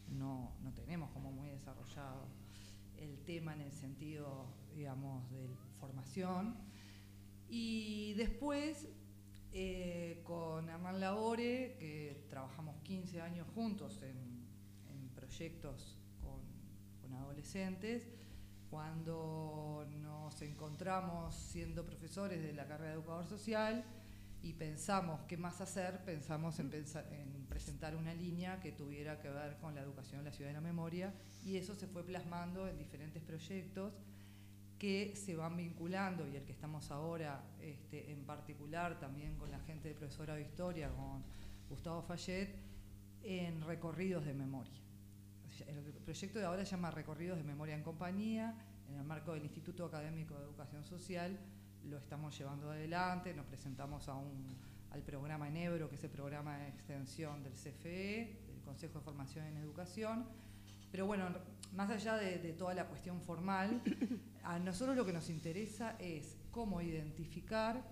no, 0.09 0.51
no 0.63 0.73
tenemos 0.73 1.11
como 1.11 1.31
muy 1.31 1.49
desarrollado 1.49 2.27
el 2.97 3.19
tema 3.23 3.53
en 3.53 3.61
el 3.61 3.71
sentido, 3.71 4.47
digamos, 4.75 5.29
de 5.29 5.47
formación. 5.79 6.55
Y 7.49 8.13
después, 8.15 8.87
eh, 9.53 10.21
con 10.23 10.69
Hernán 10.69 10.99
Labore, 10.99 11.75
que 11.77 12.25
trabajamos 12.29 12.81
15 12.83 13.21
años 13.21 13.47
juntos 13.53 14.01
en, 14.01 14.17
en 14.89 15.09
proyectos 15.09 15.97
con, 16.21 16.39
con 17.01 17.13
adolescentes, 17.13 18.07
cuando 18.69 19.85
nos 20.01 20.41
encontramos 20.41 21.35
siendo 21.35 21.85
profesores 21.85 22.41
de 22.41 22.53
la 22.53 22.65
carrera 22.65 22.91
de 22.91 22.95
educador 22.95 23.25
social 23.25 23.83
y 24.41 24.53
pensamos 24.53 25.19
qué 25.27 25.35
más 25.37 25.59
hacer, 25.61 26.03
pensamos 26.05 26.59
en, 26.59 26.71
en, 26.73 27.45
presentar 27.47 27.95
una 27.95 28.13
línea 28.13 28.59
que 28.61 28.71
tuviera 28.71 29.19
que 29.19 29.29
ver 29.29 29.57
con 29.57 29.75
la 29.75 29.81
educación 29.81 30.19
en 30.19 30.25
la 30.25 30.31
ciudad 30.31 30.49
de 30.49 30.55
la 30.55 30.61
memoria 30.61 31.13
y 31.43 31.57
eso 31.57 31.75
se 31.75 31.85
fue 31.85 32.03
plasmando 32.03 32.67
en 32.67 32.77
diferentes 32.77 33.21
proyectos 33.21 33.93
que 34.81 35.15
se 35.15 35.35
van 35.35 35.55
vinculando 35.55 36.27
y 36.27 36.35
el 36.35 36.43
que 36.43 36.53
estamos 36.53 36.89
ahora 36.89 37.43
este, 37.61 38.11
en 38.11 38.25
particular 38.25 38.99
también 38.99 39.35
con 39.37 39.51
la 39.51 39.59
gente 39.59 39.89
de 39.89 39.93
profesora 39.93 40.33
de 40.33 40.41
historia, 40.41 40.89
con 40.89 41.23
Gustavo 41.69 42.01
Fayet, 42.01 42.55
en 43.21 43.61
recorridos 43.61 44.25
de 44.25 44.33
memoria. 44.33 44.81
El 45.67 45.83
proyecto 46.03 46.39
de 46.39 46.45
ahora 46.45 46.65
se 46.65 46.71
llama 46.71 46.89
Recorridos 46.89 47.37
de 47.37 47.43
Memoria 47.43 47.75
en 47.75 47.83
Compañía, 47.83 48.55
en 48.89 48.97
el 48.97 49.03
marco 49.03 49.33
del 49.33 49.43
Instituto 49.43 49.85
Académico 49.85 50.33
de 50.33 50.45
Educación 50.45 50.83
Social, 50.83 51.37
lo 51.83 51.99
estamos 51.99 52.35
llevando 52.35 52.71
adelante, 52.71 53.35
nos 53.35 53.45
presentamos 53.45 54.09
a 54.09 54.15
un, 54.15 54.47
al 54.89 55.03
programa 55.03 55.47
Enebro, 55.47 55.89
que 55.89 55.95
es 55.95 56.03
el 56.05 56.09
programa 56.09 56.57
de 56.57 56.69
extensión 56.69 57.43
del 57.43 57.53
CFE, 57.53 58.45
del 58.47 58.61
Consejo 58.65 58.97
de 58.97 59.05
Formación 59.05 59.45
en 59.45 59.57
Educación. 59.57 60.25
Pero 60.91 61.05
bueno, 61.05 61.29
más 61.73 61.89
allá 61.89 62.17
de, 62.17 62.39
de 62.39 62.53
toda 62.53 62.73
la 62.73 62.87
cuestión 62.87 63.21
formal, 63.21 63.81
a 64.43 64.59
nosotros 64.59 64.95
lo 64.95 65.05
que 65.05 65.13
nos 65.13 65.29
interesa 65.29 65.95
es 65.99 66.37
cómo 66.51 66.81
identificar 66.81 67.83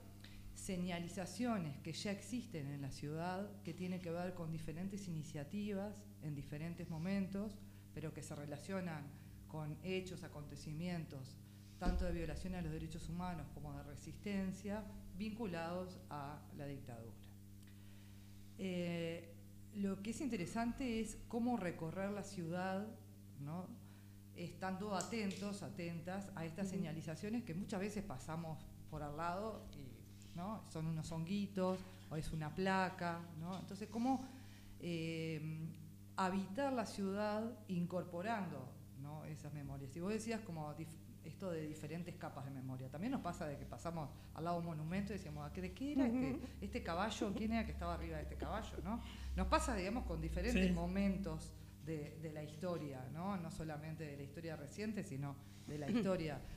señalizaciones 0.53 1.77
que 1.77 1.93
ya 1.93 2.11
existen 2.11 2.69
en 2.71 2.81
la 2.81 2.91
ciudad, 2.91 3.49
que 3.63 3.73
tienen 3.73 4.01
que 4.01 4.11
ver 4.11 4.33
con 4.33 4.51
diferentes 4.51 5.07
iniciativas 5.07 5.95
en 6.21 6.35
diferentes 6.35 6.89
momentos, 6.89 7.57
pero 7.93 8.13
que 8.13 8.21
se 8.21 8.35
relacionan 8.35 9.07
con 9.47 9.77
hechos, 9.83 10.23
acontecimientos, 10.23 11.37
tanto 11.79 12.05
de 12.05 12.11
violación 12.11 12.55
a 12.55 12.61
los 12.61 12.71
derechos 12.71 13.07
humanos 13.09 13.47
como 13.53 13.73
de 13.73 13.83
resistencia, 13.83 14.83
vinculados 15.17 15.97
a 16.09 16.39
la 16.57 16.65
dictadura. 16.65 17.15
Eh, 18.57 19.33
lo 19.76 20.01
que 20.01 20.11
es 20.11 20.22
interesante 20.22 20.99
es 20.99 21.17
cómo 21.28 21.57
recorrer 21.57 22.11
la 22.11 22.24
ciudad, 22.24 22.88
¿no? 23.39 23.67
estando 24.36 24.95
atentos, 24.95 25.63
atentas 25.63 26.32
a 26.36 26.45
estas 26.45 26.70
señalizaciones 26.70 27.43
que 27.43 27.53
muchas 27.53 27.80
veces 27.82 28.03
pasamos 28.03 28.65
por 28.89 29.03
al 29.03 29.17
lado 29.17 29.65
y 29.78 30.38
¿no? 30.38 30.63
son 30.70 30.88
unos 30.88 31.11
honguitos 31.11 31.80
o 32.09 32.15
es 32.15 32.32
una 32.32 32.53
placa. 32.55 33.20
¿no? 33.39 33.59
Entonces, 33.59 33.89
cómo 33.89 34.26
eh, 34.80 35.67
habitar 36.15 36.72
la 36.74 36.86
ciudad 36.86 37.59
incorporando 37.67 38.65
¿no? 39.01 39.26
esas 39.26 39.53
memorias. 39.53 39.95
Y 39.95 39.99
vos 39.99 40.13
decías 40.13 40.41
como 40.41 40.74
de 41.47 41.67
diferentes 41.67 42.15
capas 42.15 42.45
de 42.45 42.51
memoria. 42.51 42.89
También 42.89 43.11
nos 43.11 43.21
pasa 43.21 43.47
de 43.47 43.57
que 43.57 43.65
pasamos 43.65 44.09
al 44.33 44.43
lado 44.43 44.57
de 44.57 44.59
un 44.61 44.65
monumento 44.67 45.13
y 45.13 45.17
decíamos, 45.17 45.53
¿de 45.53 45.73
qué 45.73 45.93
era 45.93 46.05
este, 46.05 46.39
este, 46.61 46.83
caballo? 46.83 47.33
¿Quién 47.35 47.53
era 47.53 47.65
que 47.65 47.71
estaba 47.71 47.93
arriba 47.93 48.17
de 48.17 48.23
este 48.23 48.35
caballo? 48.35 48.77
¿no? 48.83 49.01
Nos 49.35 49.47
pasa, 49.47 49.75
digamos, 49.75 50.05
con 50.05 50.19
diferentes 50.21 50.67
sí. 50.67 50.71
momentos 50.71 51.53
de, 51.85 52.17
de, 52.21 52.31
la 52.31 52.43
historia, 52.43 53.07
¿no? 53.13 53.37
no 53.37 53.51
solamente 53.51 54.05
de 54.05 54.17
la 54.17 54.23
historia 54.23 54.55
reciente, 54.55 55.03
sino 55.03 55.35
de 55.67 55.77
la 55.77 55.89
historia. 55.89 56.41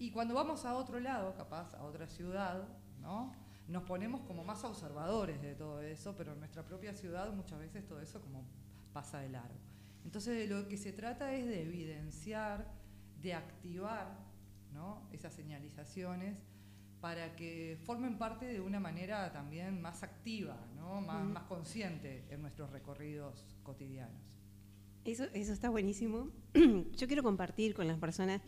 Y 0.00 0.12
cuando 0.12 0.32
vamos 0.32 0.64
a 0.64 0.76
otro 0.76 1.00
lado, 1.00 1.34
capaz, 1.34 1.74
a 1.74 1.82
otra 1.82 2.06
ciudad, 2.06 2.68
¿no? 3.00 3.32
nos 3.68 3.82
ponemos 3.82 4.22
como 4.22 4.44
más 4.44 4.64
observadores 4.64 5.40
de 5.42 5.54
todo 5.54 5.80
eso, 5.82 6.14
pero 6.16 6.32
en 6.32 6.38
nuestra 6.38 6.64
propia 6.64 6.94
ciudad 6.94 7.32
muchas 7.32 7.58
veces 7.58 7.86
todo 7.86 8.00
eso 8.00 8.20
como 8.20 8.44
pasa 8.92 9.18
de 9.20 9.28
largo. 9.28 9.58
Entonces 10.04 10.38
de 10.38 10.46
lo 10.46 10.66
que 10.68 10.78
se 10.78 10.92
trata 10.92 11.34
es 11.34 11.46
de 11.46 11.62
evidenciar, 11.62 12.66
de 13.20 13.34
activar 13.34 14.16
¿no? 14.72 15.08
esas 15.12 15.34
señalizaciones 15.34 16.36
para 17.00 17.36
que 17.36 17.78
formen 17.84 18.18
parte 18.18 18.46
de 18.46 18.60
una 18.60 18.80
manera 18.80 19.32
también 19.32 19.80
más 19.80 20.02
activa, 20.02 20.56
¿no? 20.76 21.00
más, 21.00 21.24
más 21.24 21.44
consciente 21.44 22.24
en 22.30 22.42
nuestros 22.42 22.70
recorridos 22.70 23.44
cotidianos. 23.62 24.38
Eso, 25.04 25.24
eso 25.32 25.52
está 25.52 25.70
buenísimo. 25.70 26.30
Yo 26.96 27.06
quiero 27.06 27.22
compartir 27.22 27.74
con 27.74 27.86
las 27.86 27.98
personas 27.98 28.42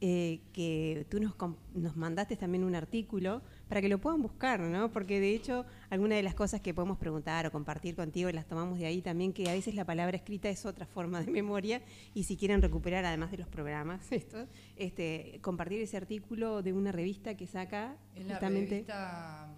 eh, 0.00 0.42
que 0.52 1.06
tú 1.08 1.18
nos, 1.20 1.34
nos, 1.72 1.96
mandaste 1.96 2.36
también 2.36 2.64
un 2.64 2.74
artículo 2.74 3.42
para 3.68 3.80
que 3.80 3.88
lo 3.88 3.98
puedan 3.98 4.22
buscar, 4.22 4.60
¿no? 4.60 4.90
Porque 4.90 5.20
de 5.20 5.34
hecho, 5.34 5.64
algunas 5.90 6.16
de 6.16 6.22
las 6.22 6.34
cosas 6.34 6.60
que 6.60 6.74
podemos 6.74 6.98
preguntar 6.98 7.46
o 7.46 7.52
compartir 7.52 7.94
contigo 7.96 8.30
las 8.30 8.46
tomamos 8.46 8.78
de 8.78 8.86
ahí 8.86 9.02
también, 9.02 9.32
que 9.32 9.48
a 9.48 9.52
veces 9.52 9.74
la 9.74 9.84
palabra 9.84 10.16
escrita 10.16 10.48
es 10.48 10.66
otra 10.66 10.86
forma 10.86 11.20
de 11.22 11.30
memoria 11.30 11.82
y 12.14 12.24
si 12.24 12.36
quieren 12.36 12.62
recuperar, 12.62 13.04
además 13.04 13.30
de 13.30 13.38
los 13.38 13.48
programas, 13.48 14.10
esto, 14.12 14.46
este, 14.76 15.38
compartir 15.42 15.80
ese 15.80 15.96
artículo 15.96 16.62
de 16.62 16.72
una 16.72 16.92
revista 16.92 17.36
que 17.36 17.46
saca 17.46 17.96
en 18.14 18.28
la 18.28 18.38
revista 18.38 19.48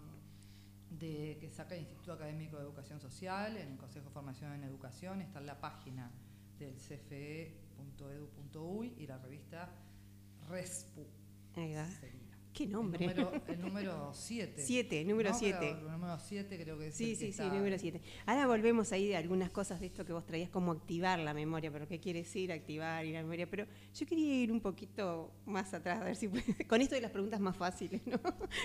de, 0.91 1.37
que 1.41 1.51
saca 1.51 1.75
el 1.75 1.81
Instituto 1.83 2.13
Académico 2.13 2.57
de 2.57 2.63
Educación 2.63 3.01
Social, 3.01 3.57
en 3.57 3.73
el 3.73 3.77
Consejo 3.77 4.07
de 4.07 4.13
Formación 4.13 4.53
en 4.53 4.65
Educación, 4.65 5.21
está 5.21 5.41
en 5.41 5.47
la 5.47 5.61
página 5.61 6.11
del 6.59 6.79
cfe.edu.uy 6.79 7.55
y 8.97 9.07
la 9.07 9.19
revista 9.19 9.69
RESPU. 10.49 11.07
Ahí 11.57 11.75
va. 11.75 11.87
¿Qué 12.57 12.67
nombre? 12.67 13.05
El 13.49 13.61
número 13.61 14.11
7. 14.15 14.63
7, 14.65 15.05
número 15.05 15.35
7. 15.35 15.71
El 15.73 15.93
número 15.93 16.19
7 16.19 16.59
creo 16.63 16.79
que 16.79 16.87
es 16.87 16.95
Sí, 16.95 17.11
el 17.11 17.17
sí, 17.17 17.27
que 17.27 17.33
sí, 17.33 17.43
está... 17.43 17.55
número 17.55 17.79
7. 17.79 18.01
Ahora 18.25 18.47
volvemos 18.47 18.93
ahí 18.93 19.09
de 19.09 19.17
algunas 19.19 19.51
cosas 19.51 19.79
de 19.79 19.85
esto 19.85 20.07
que 20.07 20.15
vos 20.15 20.25
traías, 20.25 20.49
como 20.49 20.73
activar 20.73 21.19
la 21.19 21.35
memoria, 21.35 21.71
pero 21.71 21.87
¿qué 21.87 22.01
quiere 22.01 22.21
decir 22.21 22.51
activar 22.51 23.05
y 23.05 23.13
la 23.13 23.21
memoria? 23.21 23.47
Pero 23.47 23.67
yo 23.95 24.07
quería 24.07 24.43
ir 24.43 24.51
un 24.51 24.63
poquito 24.63 25.35
más 25.45 25.75
atrás, 25.75 26.01
a 26.01 26.05
ver 26.05 26.17
si 26.17 26.29
puede, 26.29 26.45
con 26.67 26.81
esto 26.81 26.95
de 26.95 27.03
las 27.03 27.11
preguntas 27.11 27.41
más 27.41 27.55
fáciles, 27.55 28.01
¿no? 28.07 28.19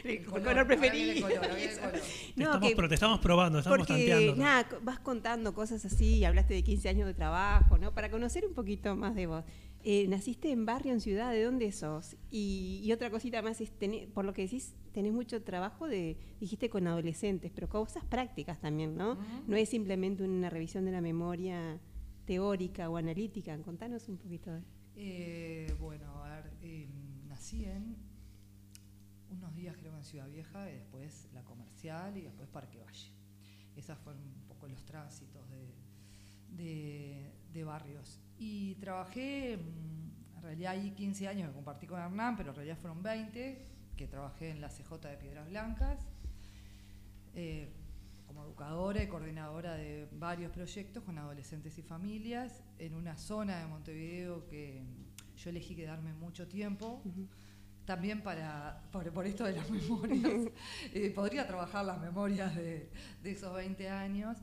El, 0.06 0.24
color, 0.24 0.44
color 0.46 0.68
preferido. 0.68 1.12
El 1.12 1.22
color, 1.22 1.60
el 1.60 1.78
color. 1.78 1.94
No, 2.38 2.46
estamos, 2.46 2.70
que, 2.70 2.76
pero 2.78 2.88
te 2.88 2.96
estamos 2.96 3.20
probando, 3.20 3.60
estamos 3.60 3.80
porque, 3.80 3.94
tanteando. 3.94 4.36
¿no? 4.38 4.44
Nada, 4.44 4.70
vas 4.84 5.00
contando 5.00 5.54
cosas 5.54 5.84
así, 5.84 6.24
hablaste 6.24 6.54
de 6.54 6.64
15 6.64 6.88
años 6.88 7.08
de 7.08 7.14
trabajo, 7.14 7.78
¿no? 7.78 7.94
Para 7.94 8.10
conocer 8.10 8.46
un 8.46 8.54
poquito 8.54 8.96
más 8.96 9.16
de 9.16 9.28
vos. 9.28 9.44
Eh, 9.84 10.08
naciste 10.08 10.52
en 10.52 10.66
barrio, 10.66 10.94
en 10.94 11.02
ciudad, 11.02 11.32
¿de 11.32 11.44
dónde 11.44 11.72
sos? 11.72 12.16
Y, 12.30 12.82
y 12.84 12.92
otra 12.92 13.10
cosita 13.10 13.42
más, 13.42 13.62
es 13.62 13.72
por 14.14 14.26
lo 14.26 14.34
que 14.34 14.44
decís, 14.44 14.76
tenés 14.92 15.12
mucho 15.12 15.42
trabajo 15.42 15.88
de, 15.88 16.18
dijiste 16.40 16.70
con 16.70 16.86
adolescentes, 16.88 17.52
pero 17.54 17.68
cosas 17.68 18.06
prácticas 18.06 18.60
también, 18.60 18.96
¿no? 18.96 19.14
Uh 19.14 19.16
-huh. 19.16 19.44
No 19.48 19.56
es 19.56 19.70
simplemente 19.70 20.24
una 20.24 20.50
revisión 20.50 20.86
de 20.86 20.92
la 20.92 21.02
memoria 21.02 21.80
teórica 22.26 22.90
o 22.90 22.98
analítica. 22.98 23.58
Contanos 23.64 24.08
un 24.08 24.18
poquito 24.18 24.52
de 24.52 24.62
eh, 24.96 25.74
Bueno, 25.80 26.24
a 26.24 26.30
ver, 26.30 26.54
eh, 26.62 26.88
nací 27.28 27.66
en 27.66 27.96
unos 29.32 29.56
días 29.56 29.76
creo 29.78 29.98
en 29.98 30.04
Ciudad 30.04 30.30
Vieja, 30.30 30.70
y 30.70 30.74
después 30.76 31.28
la 31.34 31.44
comercial 31.44 32.18
y 32.18 32.22
después 32.22 32.50
Parque 32.50 32.80
Valle. 32.80 33.12
Esos 33.76 33.98
fueron 33.98 34.22
un 34.22 34.48
poco 34.48 34.68
los 34.68 34.86
tránsitos 34.86 35.50
de, 35.50 35.74
de, 36.56 37.32
de 37.52 37.64
barrios. 37.64 38.20
Y 38.44 38.74
trabajé, 38.80 39.54
en 39.54 40.42
realidad 40.42 40.72
hay 40.72 40.90
15 40.90 41.28
años 41.28 41.50
que 41.50 41.54
compartí 41.54 41.86
con 41.86 42.02
Hernán, 42.02 42.36
pero 42.36 42.50
en 42.50 42.56
realidad 42.56 42.76
fueron 42.76 43.04
20, 43.04 43.68
que 43.96 44.08
trabajé 44.08 44.50
en 44.50 44.62
la 44.62 44.70
CJ 44.70 44.98
de 45.10 45.18
Piedras 45.18 45.48
Blancas, 45.48 46.00
eh, 47.36 47.70
como 48.26 48.44
educadora 48.44 49.04
y 49.04 49.08
coordinadora 49.08 49.76
de 49.76 50.08
varios 50.14 50.52
proyectos 50.52 51.04
con 51.04 51.20
adolescentes 51.20 51.78
y 51.78 51.84
familias, 51.84 52.64
en 52.80 52.96
una 52.96 53.16
zona 53.16 53.60
de 53.60 53.68
Montevideo 53.68 54.48
que 54.48 54.82
yo 55.38 55.50
elegí 55.52 55.76
quedarme 55.76 56.12
mucho 56.14 56.48
tiempo. 56.48 57.00
Uh 57.06 57.10
-huh. 57.10 57.28
También 57.86 58.24
para, 58.24 58.82
por, 58.92 59.08
por, 59.14 59.28
esto 59.28 59.44
de 59.44 59.54
las 59.54 59.70
memorias, 59.80 60.50
eh, 60.96 61.12
podría 61.12 61.46
trabajar 61.46 61.86
las 61.86 62.02
memorias 62.02 62.56
de, 62.56 62.90
de 63.22 63.32
esos 63.32 63.54
20 63.54 63.88
años. 63.88 64.36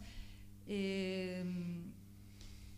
Eh, 0.69 1.45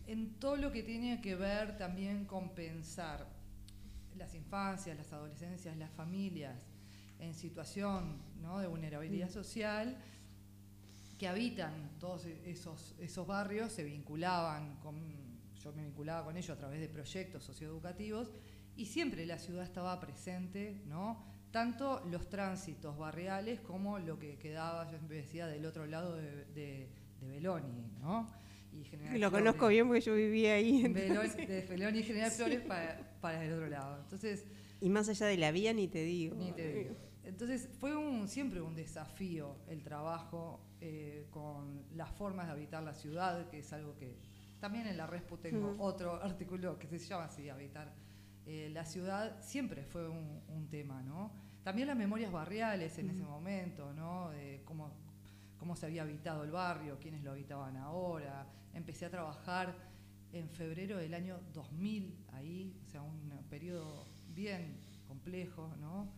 en 0.07 0.35
todo 0.39 0.55
lo 0.57 0.71
que 0.71 0.83
tiene 0.83 1.21
que 1.21 1.35
ver 1.35 1.77
también 1.77 2.25
con 2.25 2.49
pensar 2.55 3.27
las 4.17 4.33
infancias, 4.35 4.97
las 4.97 5.11
adolescencias, 5.13 5.75
las 5.77 5.91
familias 5.91 6.55
en 7.19 7.33
situación 7.33 8.17
¿no? 8.41 8.59
de 8.59 8.67
vulnerabilidad 8.67 9.29
Mm. 9.29 9.33
social 9.33 9.97
que 11.17 11.27
habitan 11.27 11.91
todos 11.99 12.25
e- 12.25 12.49
esos, 12.49 12.95
esos 12.99 13.25
barrios 13.27 13.71
se 13.71 13.83
vinculaban 13.83 14.77
con, 14.77 14.95
yo 15.63 15.71
me 15.73 15.83
vinculaba 15.83 16.25
con 16.25 16.35
ellos 16.35 16.49
a 16.49 16.57
través 16.57 16.79
de 16.79 16.87
proyectos 16.89 17.43
socioeducativos 17.43 18.31
y 18.75 18.85
siempre 18.87 19.25
la 19.25 19.37
ciudad 19.37 19.63
estaba 19.63 19.99
presente, 19.99 20.81
¿no? 20.87 21.23
Tanto 21.51 22.01
los 22.09 22.27
tránsitos 22.29 22.97
barriales 22.97 23.59
como 23.59 23.99
lo 23.99 24.17
que 24.17 24.37
quedaba, 24.39 24.85
yo 24.85 24.97
siempre 24.97 25.17
decía, 25.17 25.45
del 25.47 25.65
otro 25.65 25.85
lado 25.85 26.15
de, 26.15 26.45
de, 26.45 26.89
de 27.19 27.27
Beloni, 27.27 27.91
¿no? 27.99 28.27
Y 28.73 28.83
General 28.85 29.19
Lo 29.19 29.29
Flores. 29.29 29.45
conozco 29.45 29.67
bien 29.67 29.87
porque 29.87 30.01
yo 30.01 30.15
vivía 30.15 30.53
ahí. 30.55 30.85
Entonces. 30.85 31.47
de 31.47 31.61
Beloni 31.67 31.99
y 31.99 32.03
General 32.03 32.31
Flores 32.31 32.61
para, 32.61 33.17
para 33.21 33.43
el 33.43 33.53
otro 33.53 33.67
lado. 33.67 33.99
Entonces, 34.01 34.45
Y 34.79 34.89
más 34.89 35.09
allá 35.09 35.25
de 35.27 35.37
la 35.37 35.51
vía 35.51 35.73
ni 35.73 35.87
te 35.87 36.03
digo. 36.03 36.35
ni 36.35 36.51
te 36.53 36.73
digo. 36.73 36.95
Entonces 37.23 37.69
fue 37.79 37.95
un, 37.95 38.27
siempre 38.27 38.61
un 38.61 38.75
desafío 38.75 39.55
el 39.67 39.83
trabajo 39.83 40.59
eh, 40.81 41.27
con 41.29 41.83
las 41.95 42.09
formas 42.11 42.47
de 42.47 42.53
habitar 42.53 42.81
la 42.81 42.93
ciudad, 42.93 43.47
que 43.49 43.59
es 43.59 43.71
algo 43.73 43.95
que 43.97 44.17
también 44.59 44.87
en 44.87 44.97
la 44.97 45.05
Respu 45.07 45.37
tengo 45.37 45.71
Ujú. 45.71 45.83
otro 45.83 46.13
artículo 46.23 46.79
que 46.79 46.87
se 46.87 47.07
llama 47.07 47.25
así, 47.25 47.49
habitar 47.49 47.93
eh, 48.47 48.69
la 48.73 48.85
ciudad, 48.85 49.39
siempre 49.41 49.83
fue 49.85 50.09
un, 50.09 50.41
un 50.47 50.67
tema, 50.69 51.03
¿no? 51.03 51.31
También 51.63 51.87
las 51.87 51.97
memorias 51.97 52.31
barriales 52.31 52.97
en 52.97 53.09
ese 53.11 53.21
Ujú. 53.21 53.31
momento, 53.31 53.93
¿no? 53.93 54.31
De 54.31 54.61
cómo, 54.65 54.91
cómo 55.61 55.75
se 55.75 55.85
había 55.85 56.01
habitado 56.01 56.43
el 56.43 56.49
barrio, 56.49 56.97
quiénes 56.99 57.23
lo 57.23 57.29
habitaban 57.29 57.77
ahora. 57.77 58.47
Empecé 58.73 59.05
a 59.05 59.11
trabajar 59.11 59.75
en 60.33 60.49
febrero 60.49 60.97
del 60.97 61.13
año 61.13 61.39
2000 61.53 62.17
ahí, 62.33 62.81
o 62.83 62.89
sea, 62.89 63.03
un 63.03 63.29
periodo 63.47 64.07
bien 64.33 64.79
complejo, 65.07 65.71
¿no? 65.79 66.11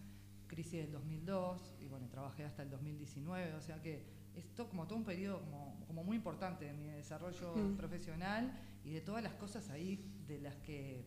Crisis 0.48 0.84
del 0.84 0.94
2002, 0.94 1.76
y 1.82 1.88
bueno, 1.90 2.08
trabajé 2.08 2.46
hasta 2.46 2.64
el 2.64 2.70
2019, 2.70 3.56
o 3.56 3.62
sea 3.62 3.82
que 3.82 4.06
esto 4.34 4.70
como 4.70 4.88
todo 4.88 5.00
un 5.00 5.04
periodo 5.04 5.42
como, 5.42 5.84
como 5.88 6.06
muy 6.06 6.16
importante 6.16 6.64
de 6.64 6.72
mi 6.74 6.88
desarrollo 6.88 7.54
Mm. 7.54 7.76
profesional 7.76 8.58
y 8.86 8.92
de 8.94 9.02
todas 9.02 9.22
las 9.24 9.34
cosas 9.34 9.70
ahí 9.70 10.10
de 10.26 10.40
las 10.40 10.56
que 10.56 11.04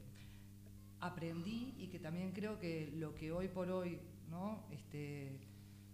aprendí 1.01 1.75
y 1.79 1.87
que 1.89 1.99
también 2.01 2.33
creo 2.33 2.59
que 2.59 2.91
lo 2.97 3.15
que 3.15 3.33
hoy 3.33 3.49
por 3.49 3.71
hoy, 3.71 3.99
¿no? 4.29 4.67
Este, 4.71 5.41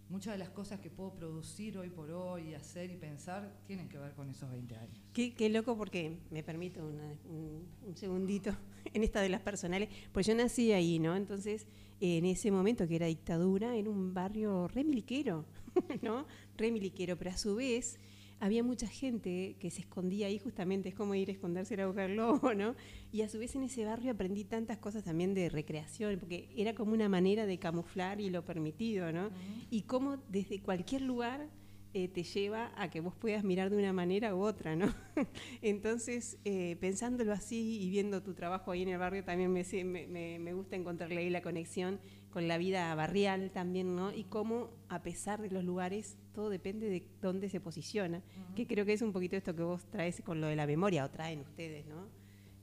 muchas 0.09 0.35
de 0.35 0.39
las 0.39 0.51
cosas 0.51 0.81
que 0.81 0.91
puedo 0.91 1.13
producir 1.15 1.79
hoy 1.79 1.91
por 1.91 2.11
hoy, 2.11 2.55
hacer 2.55 2.91
y 2.91 2.97
pensar, 2.97 3.53
tienen 3.67 3.89
que 3.89 3.99
ver 3.99 4.13
con 4.13 4.29
esos 4.29 4.51
20 4.51 4.77
años. 4.77 5.01
Qué, 5.13 5.49
loco 5.49 5.77
porque 5.77 6.19
me 6.31 6.43
permito 6.43 6.85
una- 6.87 7.15
un, 7.29 7.67
un 7.87 7.97
segundito 7.97 8.55
en 8.93 9.03
esta 9.03 9.21
de 9.21 9.29
las 9.29 9.41
personales, 9.41 9.89
pues 10.13 10.27
yo 10.27 10.35
nací 10.35 10.73
ahí, 10.73 10.99
¿no? 10.99 11.17
Entonces, 11.17 11.67
en 12.01 12.25
ese 12.25 12.51
momento 12.51 12.87
que 12.89 12.97
era 12.97 13.07
dictadura, 13.07 13.77
era 13.77 13.89
un 13.89 14.13
barrio 14.13 14.69
re 14.69 14.85
miliquero, 14.85 15.45
¿no? 16.03 16.27
Re 16.57 16.71
miliquero, 16.73 17.17
pero 17.17 17.31
a 17.31 17.37
su 17.37 17.55
vez 17.55 17.99
había 18.45 18.64
mucha 18.64 18.88
gente 18.88 19.57
que 19.61 19.70
se 19.70 19.82
escondía 19.82 20.26
ahí 20.26 20.38
justamente, 20.38 20.88
es 20.88 20.95
como 20.97 21.14
ir 21.14 21.28
a 21.28 21.32
esconderse 21.32 21.80
a 21.80 21.86
buscar 21.86 22.11
lobo, 22.11 22.55
¿no? 22.55 22.74
Y 23.12 23.22
a 23.22 23.28
su 23.28 23.38
vez 23.38 23.55
en 23.55 23.62
ese 23.62 23.84
barrio 23.84 24.11
aprendí 24.12 24.45
tantas 24.45 24.78
cosas 24.78 25.05
también 25.05 25.32
de 25.32 25.49
recreación, 25.49 26.18
porque 26.18 26.49
era 26.57 26.74
como 26.74 26.93
una 26.93 27.09
manera 27.09 27.47
de 27.47 27.59
camuflar 27.59 28.20
y 28.20 28.30
lo 28.30 28.45
permitido, 28.45 29.12
¿no? 29.12 29.30
Y 29.70 29.82
cómo 29.82 30.16
desde 30.28 30.61
cualquier 30.61 31.03
lugar 31.03 31.49
eh, 31.95 32.09
te 32.09 32.24
lleva 32.24 32.72
a 32.76 32.90
que 32.90 33.01
vos 33.01 33.14
puedas 33.14 33.45
mirar 33.45 33.70
de 33.70 33.76
una 33.76 33.93
manera 33.93 34.34
u 34.34 34.40
otra, 34.40 34.74
¿no? 34.74 34.93
Entonces, 35.62 36.38
eh, 36.45 36.76
pensándolo 36.80 37.32
así 37.32 37.80
y 37.82 37.90
viendo 37.90 38.22
tu 38.22 38.34
trabajo 38.34 38.70
ahí 38.72 38.82
en 38.82 38.88
el 38.88 38.99
barrio, 38.99 39.22
también 39.24 39.53
me, 39.53 39.62
me- 40.09 40.38
me 40.38 40.53
gusta 40.53 40.74
encontrarle 40.74 41.18
ahí 41.20 41.30
la 41.30 41.43
conexión 41.43 42.01
con 42.33 42.49
la 42.49 42.59
vida 42.59 42.95
barrial 42.95 43.51
también, 43.51 43.95
¿no? 43.95 44.12
Y 44.12 44.24
cómo, 44.24 44.70
a 44.89 45.03
pesar 45.03 45.41
de 45.43 45.51
los 45.51 45.64
lugares, 45.64 46.16
todo 46.35 46.49
depende 46.49 46.89
de 46.89 47.07
dónde 47.20 47.49
se 47.51 47.61
posiciona, 47.61 48.22
que 48.57 48.66
creo 48.66 48.85
que 48.87 48.95
es 48.95 49.03
un 49.03 49.12
poquito 49.12 49.37
esto 49.37 49.55
que 49.55 49.62
vos 49.62 49.85
traes 49.91 50.22
con 50.22 50.41
lo 50.41 50.47
de 50.47 50.57
la 50.57 50.66
memoria, 50.66 51.05
o 51.05 51.11
traen 51.11 51.41
ustedes, 51.41 51.87
¿no? 51.87 52.09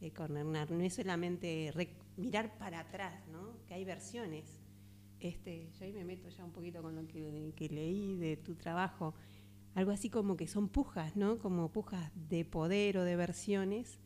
Eh, 0.02 0.12
con 0.12 0.36
Hernán. 0.36 0.68
No 0.72 0.84
es 0.84 0.96
solamente 0.96 1.72
mirar 2.18 2.58
para 2.58 2.80
atrás, 2.80 3.28
¿no? 3.28 3.66
Que 3.68 3.76
hay 3.76 3.86
versiones. 3.86 4.60
Este, 5.20 5.70
yo 5.78 5.86
ahí 5.86 5.94
me 5.94 6.04
meto 6.04 6.30
ya 6.30 6.44
un 6.44 6.52
poquito 6.52 6.82
con 6.82 6.96
lo 6.96 7.06
que, 7.08 7.54
que 7.56 7.70
leí 7.70 8.18
de 8.18 8.38
tu 8.38 8.56
trabajo. 8.56 9.14
Algo 9.76 9.92
así 9.92 10.10
como 10.10 10.36
que 10.36 10.48
son 10.48 10.68
pujas, 10.70 11.16
¿no? 11.16 11.38
Como 11.38 11.72
pujas 11.72 12.12
de 12.16 12.44
poder 12.44 12.98
o 12.98 13.04
de 13.04 13.16
versiones 13.16 14.00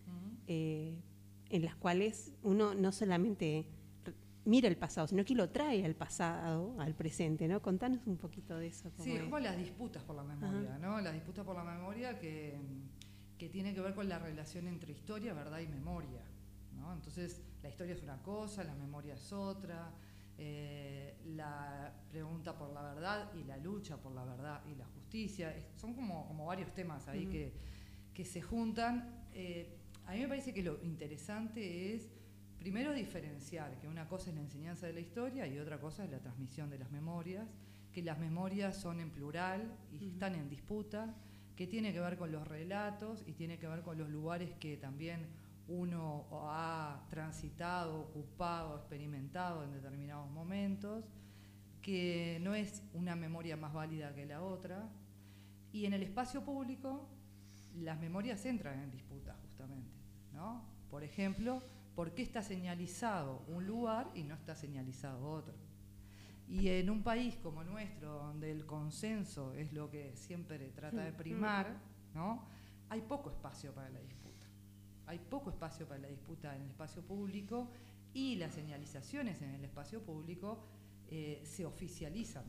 eh, 0.48 1.00
en 1.50 1.64
las 1.64 1.76
cuales 1.76 2.34
uno 2.42 2.74
no 2.74 2.92
solamente 2.92 3.68
mira 4.46 4.68
el 4.68 4.78
pasado, 4.78 5.08
sino 5.08 5.24
que 5.24 5.36
lo 5.36 5.50
trae 5.50 5.86
al 5.86 5.96
pasado, 5.96 6.76
al 6.80 6.94
presente, 6.96 7.48
¿no? 7.48 7.62
Contanos 7.62 8.06
un 8.08 8.18
poquito 8.18 8.58
de 8.58 8.68
eso. 8.68 8.90
Sí, 9.04 9.12
es 9.16 9.24
como 9.24 9.40
las 9.40 9.58
disputas 9.58 10.04
por 10.04 10.16
la 10.16 10.24
memoria, 10.24 10.78
¿no? 10.80 11.00
Las 11.02 11.14
disputas 11.14 11.46
por 11.46 11.56
la 11.56 11.64
memoria 11.64 12.20
que, 12.20 12.56
que 13.38 13.50
tiene 13.50 13.74
que 13.74 13.82
ver 13.82 13.94
con 13.94 14.08
la 14.10 14.20
relación 14.20 14.68
entre 14.68 14.92
historia, 14.92 15.34
verdad 15.34 15.60
y 15.60 15.68
memoria, 15.68 16.22
¿no? 16.78 16.94
Entonces, 16.94 17.42
la 17.62 17.70
historia 17.70 17.94
es 17.94 18.04
una 18.04 18.22
cosa, 18.22 18.64
la 18.64 18.76
memoria 18.76 19.14
es 19.14 19.32
otra, 19.32 19.92
eh, 20.38 21.16
la 21.36 21.94
pregunta 22.12 22.58
por 22.58 22.74
la 22.74 22.82
verdad 22.82 23.32
y 23.36 23.44
la 23.46 23.58
lucha 23.58 23.98
por 23.98 24.12
la 24.14 24.26
verdad 24.26 24.62
y 24.70 24.76
la 24.76 24.86
justicia, 24.88 25.56
es- 25.56 25.68
son 25.80 25.94
como, 25.94 26.28
como 26.28 26.46
varios 26.48 26.74
temas 26.74 27.08
ahí 27.08 27.26
que, 27.32 27.54
que 28.14 28.26
se 28.26 28.42
juntan. 28.42 29.24
Eh, 29.34 29.78
a 30.06 30.12
mí 30.14 30.20
me 30.20 30.28
parece 30.28 30.54
que 30.54 30.64
lo 30.64 30.84
interesante 30.84 31.96
es 31.96 32.10
primero 32.64 32.94
diferenciar 32.94 33.78
que 33.78 33.90
una 33.90 34.08
cosa 34.08 34.30
es 34.30 34.38
la 34.38 34.42
enseñanza 34.42 34.88
de 34.88 34.94
la 34.94 35.02
historia 35.02 35.46
y 35.46 35.60
otra 35.60 35.82
cosa 35.82 36.06
es 36.06 36.10
la 36.10 36.20
transmisión 36.20 36.70
de 36.70 36.80
las 36.80 36.90
memorias, 36.92 37.46
que 37.92 38.02
las 38.02 38.18
memorias 38.18 38.78
son 38.78 39.02
en 39.02 39.10
plural 39.12 39.76
y 39.92 39.98
Ujú. 39.98 40.06
están 40.06 40.36
en 40.36 40.50
disputa, 40.50 41.14
que 41.58 41.68
tiene 41.68 41.92
que 41.92 42.00
ver 42.00 42.18
con 42.18 42.32
los 42.32 42.48
relatos 42.48 43.22
y 43.28 43.34
tiene 43.34 43.60
que 43.60 43.68
ver 43.68 43.82
con 43.82 43.98
los 43.98 44.10
lugares 44.10 44.54
que 44.62 44.78
también 44.78 45.28
uno 45.68 46.26
ha 46.32 47.06
transitado, 47.10 48.00
ocupado, 48.00 48.78
experimentado 48.78 49.66
en 49.66 49.74
determinados 49.74 50.32
momentos, 50.32 51.04
que 51.82 52.40
no 52.42 52.56
es 52.56 52.82
una 52.94 53.18
memoria 53.18 53.58
más 53.58 53.74
válida 53.74 54.16
que 54.16 54.26
la 54.26 54.42
otra. 54.42 54.90
Y 55.74 55.86
en 55.86 55.92
el 55.94 56.04
espacio 56.04 56.46
público 56.46 57.10
las 57.76 58.00
memorias 58.00 58.46
entran 58.46 58.80
en 58.80 58.90
disputa 58.90 59.36
justamente, 59.42 59.98
¿no? 60.32 60.64
Por 60.90 61.04
ejemplo, 61.04 61.62
¿por 61.96 62.14
qué 62.14 62.22
está 62.24 62.42
señalizado 62.42 63.44
un 63.48 63.66
lugar 63.68 64.10
y 64.16 64.24
no 64.24 64.36
está 64.36 64.56
señalizado 64.56 65.24
otro? 65.30 65.54
Y 66.48 66.68
en 66.70 66.90
un 66.90 67.04
país 67.04 67.36
como 67.38 67.64
nuestro, 67.64 68.14
donde 68.16 68.52
el 68.52 68.66
consenso 68.66 69.54
es 69.54 69.72
lo 69.74 69.90
que 69.90 70.16
siempre 70.16 70.58
trata 70.72 70.98
de 71.04 71.12
primar, 71.14 71.66
¿no? 72.14 72.46
Hay 72.90 73.02
poco 73.02 73.30
espacio 73.32 73.74
para 73.74 73.90
la 73.90 74.00
disputa. 74.00 74.48
Hay 75.08 75.20
poco 75.20 75.50
espacio 75.50 75.88
para 75.88 76.02
la 76.02 76.08
disputa 76.10 76.56
en 76.56 76.62
el 76.64 76.70
espacio 76.70 77.02
público 77.02 77.70
y 78.14 78.36
las 78.36 78.54
señalizaciones 78.54 79.42
en 79.42 79.52
el 79.52 79.64
espacio 79.66 80.02
público 80.02 80.64
eh, 81.10 81.42
se 81.46 81.66
oficializan. 81.66 82.46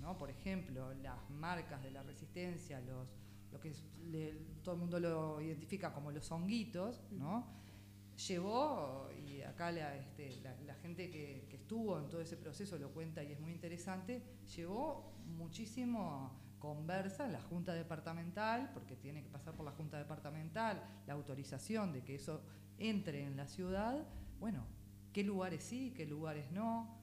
¿no? 0.00 0.18
Por 0.18 0.28
ejemplo, 0.30 0.92
las 0.94 1.30
marcas 1.30 1.82
de 1.82 1.90
la 1.90 2.02
resistencia, 2.02 2.80
los, 2.80 3.08
lo 3.52 3.60
que 3.60 3.70
es- 3.70 3.84
le- 4.10 4.32
todo 4.62 4.74
el 4.74 4.80
mundo 4.80 4.98
lo 5.00 5.40
identifica 5.40 5.92
como 5.94 6.10
los 6.10 6.30
honguitos, 6.30 7.00
¿no? 7.12 7.46
Llevó, 8.16 9.08
y 9.26 9.42
acá 9.42 9.70
la, 9.72 9.96
este, 9.96 10.40
la- 10.42 10.56
la 10.62 10.74
gente 10.76 11.10
que, 11.10 11.46
que 11.50 11.56
estuvo 11.56 11.98
en 11.98 12.08
todo 12.08 12.20
ese 12.20 12.36
proceso 12.36 12.78
lo 12.78 12.90
cuenta 12.92 13.22
y 13.22 13.32
es 13.32 13.40
muy 13.40 13.52
interesante, 13.52 14.22
llevó 14.56 15.12
muchísimo 15.26 16.32
conversa 16.58 17.26
en 17.26 17.32
la 17.32 17.40
Junta 17.42 17.74
Departamental, 17.74 18.70
porque 18.72 18.96
tiene 18.96 19.22
que 19.22 19.28
pasar 19.28 19.54
por 19.54 19.64
la 19.66 19.72
Junta 19.72 19.98
Departamental, 19.98 20.82
la 21.06 21.12
autorización 21.14 21.92
de 21.92 22.02
que 22.02 22.14
eso 22.14 22.42
entre 22.78 23.22
en 23.24 23.36
la 23.36 23.46
ciudad, 23.46 24.06
bueno, 24.40 24.64
qué 25.12 25.22
lugares 25.22 25.62
sí, 25.62 25.92
qué 25.96 26.06
lugares 26.06 26.50
no. 26.52 27.02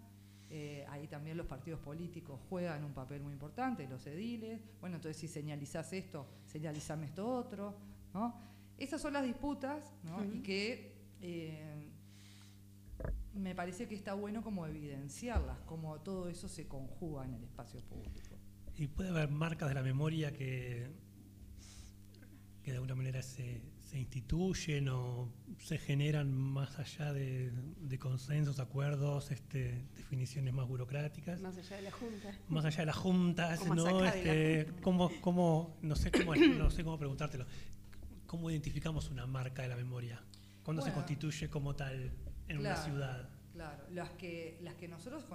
Eh, 0.49 0.85
ahí 0.89 1.07
también 1.07 1.37
los 1.37 1.45
partidos 1.45 1.79
políticos 1.79 2.39
juegan 2.49 2.83
un 2.83 2.93
papel 2.93 3.21
muy 3.21 3.31
importante, 3.31 3.87
los 3.87 4.05
ediles. 4.07 4.59
Bueno, 4.81 4.97
entonces 4.97 5.15
si 5.17 5.27
señalizás 5.29 5.93
esto, 5.93 6.27
señalizame 6.45 7.05
esto 7.05 7.25
otro. 7.25 7.75
¿no? 8.13 8.35
Esas 8.77 8.99
son 9.01 9.13
las 9.13 9.23
disputas 9.23 9.93
¿no? 10.03 10.21
y 10.25 10.41
que 10.41 10.90
eh, 11.21 11.89
me 13.33 13.55
parece 13.55 13.87
que 13.87 13.95
está 13.95 14.13
bueno 14.13 14.41
como 14.43 14.65
evidenciarlas, 14.67 15.59
como 15.61 15.99
todo 16.01 16.29
eso 16.29 16.47
se 16.47 16.67
conjuga 16.67 17.25
en 17.25 17.33
el 17.35 17.43
espacio 17.43 17.79
público. 17.81 18.19
Y 18.77 18.87
puede 18.87 19.09
haber 19.09 19.29
marcas 19.29 19.69
de 19.69 19.75
la 19.75 19.83
memoria 19.83 20.31
que, 20.33 20.87
que 22.63 22.71
de 22.71 22.77
alguna 22.77 22.95
manera 22.95 23.21
se, 23.21 23.61
se 23.79 23.99
instituyen 23.99 24.89
o 24.89 25.31
se 25.59 25.77
generan 25.77 26.31
más 26.33 26.79
allá 26.79 27.13
de, 27.13 27.51
de 27.51 27.99
consensos, 27.99 28.59
acuerdos, 28.59 29.31
este, 29.31 29.85
definiciones 29.97 30.53
más 30.53 30.67
burocráticas. 30.67 31.41
Más 31.41 31.57
allá 31.57 31.75
de 31.75 31.81
la 31.83 31.91
Junta. 31.91 32.39
Más 32.49 32.65
allá 32.65 32.79
de 32.79 32.85
las 32.85 32.95
juntas, 32.95 33.61
O 33.61 33.65
más 33.65 33.77
¿no? 33.77 34.01
la 34.01 34.09
Este, 34.15 34.65
Junta. 34.65 34.81
¿cómo, 34.81 35.11
cómo, 35.21 35.77
no, 35.81 35.95
sé 35.95 36.11
cómo, 36.11 36.35
no 36.35 36.71
sé 36.71 36.83
cómo 36.83 36.97
preguntártelo. 36.97 37.45
¿Cómo 38.25 38.49
identificamos 38.49 39.09
una 39.09 39.27
marca 39.27 39.61
de 39.61 39.67
la 39.67 39.75
memoria? 39.75 40.23
¿Cuándo 40.63 40.81
se 40.81 40.93
constituye 40.93 41.49
como 41.49 41.75
tal 41.75 42.11
en 42.47 42.59
una 42.59 42.75
ciudad? 42.75 43.29
Claro, 43.53 43.83
las 43.91 44.11
que, 44.11 44.59
las 44.61 44.75
que 44.75 44.87
nosotros 44.87 45.25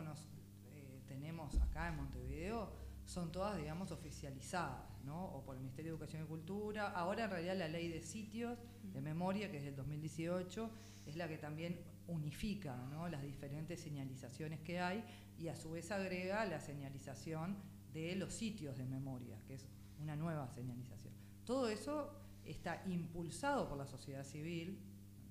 eh, 0.72 1.02
tenemos 1.06 1.60
acá 1.60 1.88
en 1.88 1.96
Montevideo 1.96 2.72
son 3.04 3.30
todas, 3.30 3.56
digamos, 3.56 3.90
oficializadas, 3.92 5.00
¿no? 5.04 5.26
O 5.26 5.44
por 5.44 5.54
el 5.56 5.62
Ministerio 5.62 5.92
de 5.92 5.96
Educación 5.96 6.24
y 6.24 6.26
Cultura. 6.26 6.90
Ahora, 6.90 7.24
en 7.24 7.30
realidad, 7.30 7.56
la 7.56 7.68
ley 7.68 7.88
de 7.88 8.02
sitios 8.02 8.58
de 8.82 9.00
memoria, 9.00 9.50
que 9.50 9.58
es 9.58 9.64
del 9.64 9.76
2018, 9.76 10.70
es 11.06 11.16
la 11.16 11.28
que 11.28 11.38
también 11.38 11.78
unifica 12.08 12.76
¿no? 12.90 13.08
las 13.08 13.22
diferentes 13.22 13.80
señalizaciones 13.80 14.60
que 14.60 14.80
hay 14.80 15.04
y 15.38 15.48
a 15.48 15.56
su 15.56 15.70
vez 15.72 15.90
agrega 15.90 16.44
la 16.44 16.60
señalización 16.60 17.56
de 17.92 18.14
los 18.16 18.32
sitios 18.32 18.76
de 18.76 18.84
memoria, 18.84 19.38
que 19.46 19.54
es 19.54 19.66
una 20.00 20.16
nueva 20.16 20.48
señalización. 20.48 21.12
Todo 21.44 21.68
eso 21.68 22.12
está 22.44 22.82
impulsado 22.86 23.68
por 23.68 23.78
la 23.78 23.86
sociedad 23.86 24.24
civil, 24.24 24.78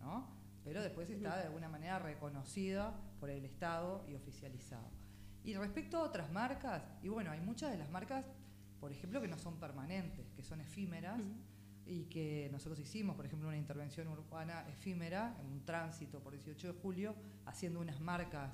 ¿no? 0.05 0.27
pero 0.63 0.81
después 0.81 1.09
está 1.09 1.37
de 1.37 1.43
alguna 1.43 1.69
manera 1.69 1.99
reconocida 1.99 2.93
por 3.19 3.29
el 3.29 3.45
Estado 3.45 4.03
y 4.09 4.15
oficializado. 4.15 4.89
Y 5.43 5.53
respecto 5.55 5.97
a 5.97 6.03
otras 6.03 6.31
marcas, 6.31 6.81
y 7.03 7.09
bueno, 7.09 7.29
hay 7.31 7.39
muchas 7.39 7.71
de 7.71 7.77
las 7.77 7.91
marcas, 7.91 8.25
por 8.79 8.91
ejemplo, 8.91 9.21
que 9.21 9.27
no 9.27 9.37
son 9.37 9.59
permanentes, 9.59 10.25
que 10.35 10.41
son 10.43 10.61
efímeras, 10.61 11.21
y 11.85 12.05
que 12.05 12.49
nosotros 12.51 12.79
hicimos, 12.79 13.15
por 13.15 13.27
ejemplo, 13.27 13.47
una 13.47 13.57
intervención 13.57 14.07
urbana 14.07 14.67
efímera, 14.69 15.37
en 15.39 15.51
un 15.51 15.63
tránsito 15.65 16.19
por 16.19 16.33
18 16.33 16.73
de 16.73 16.79
julio, 16.81 17.15
haciendo 17.45 17.79
unas 17.79 17.99
marcas 18.01 18.51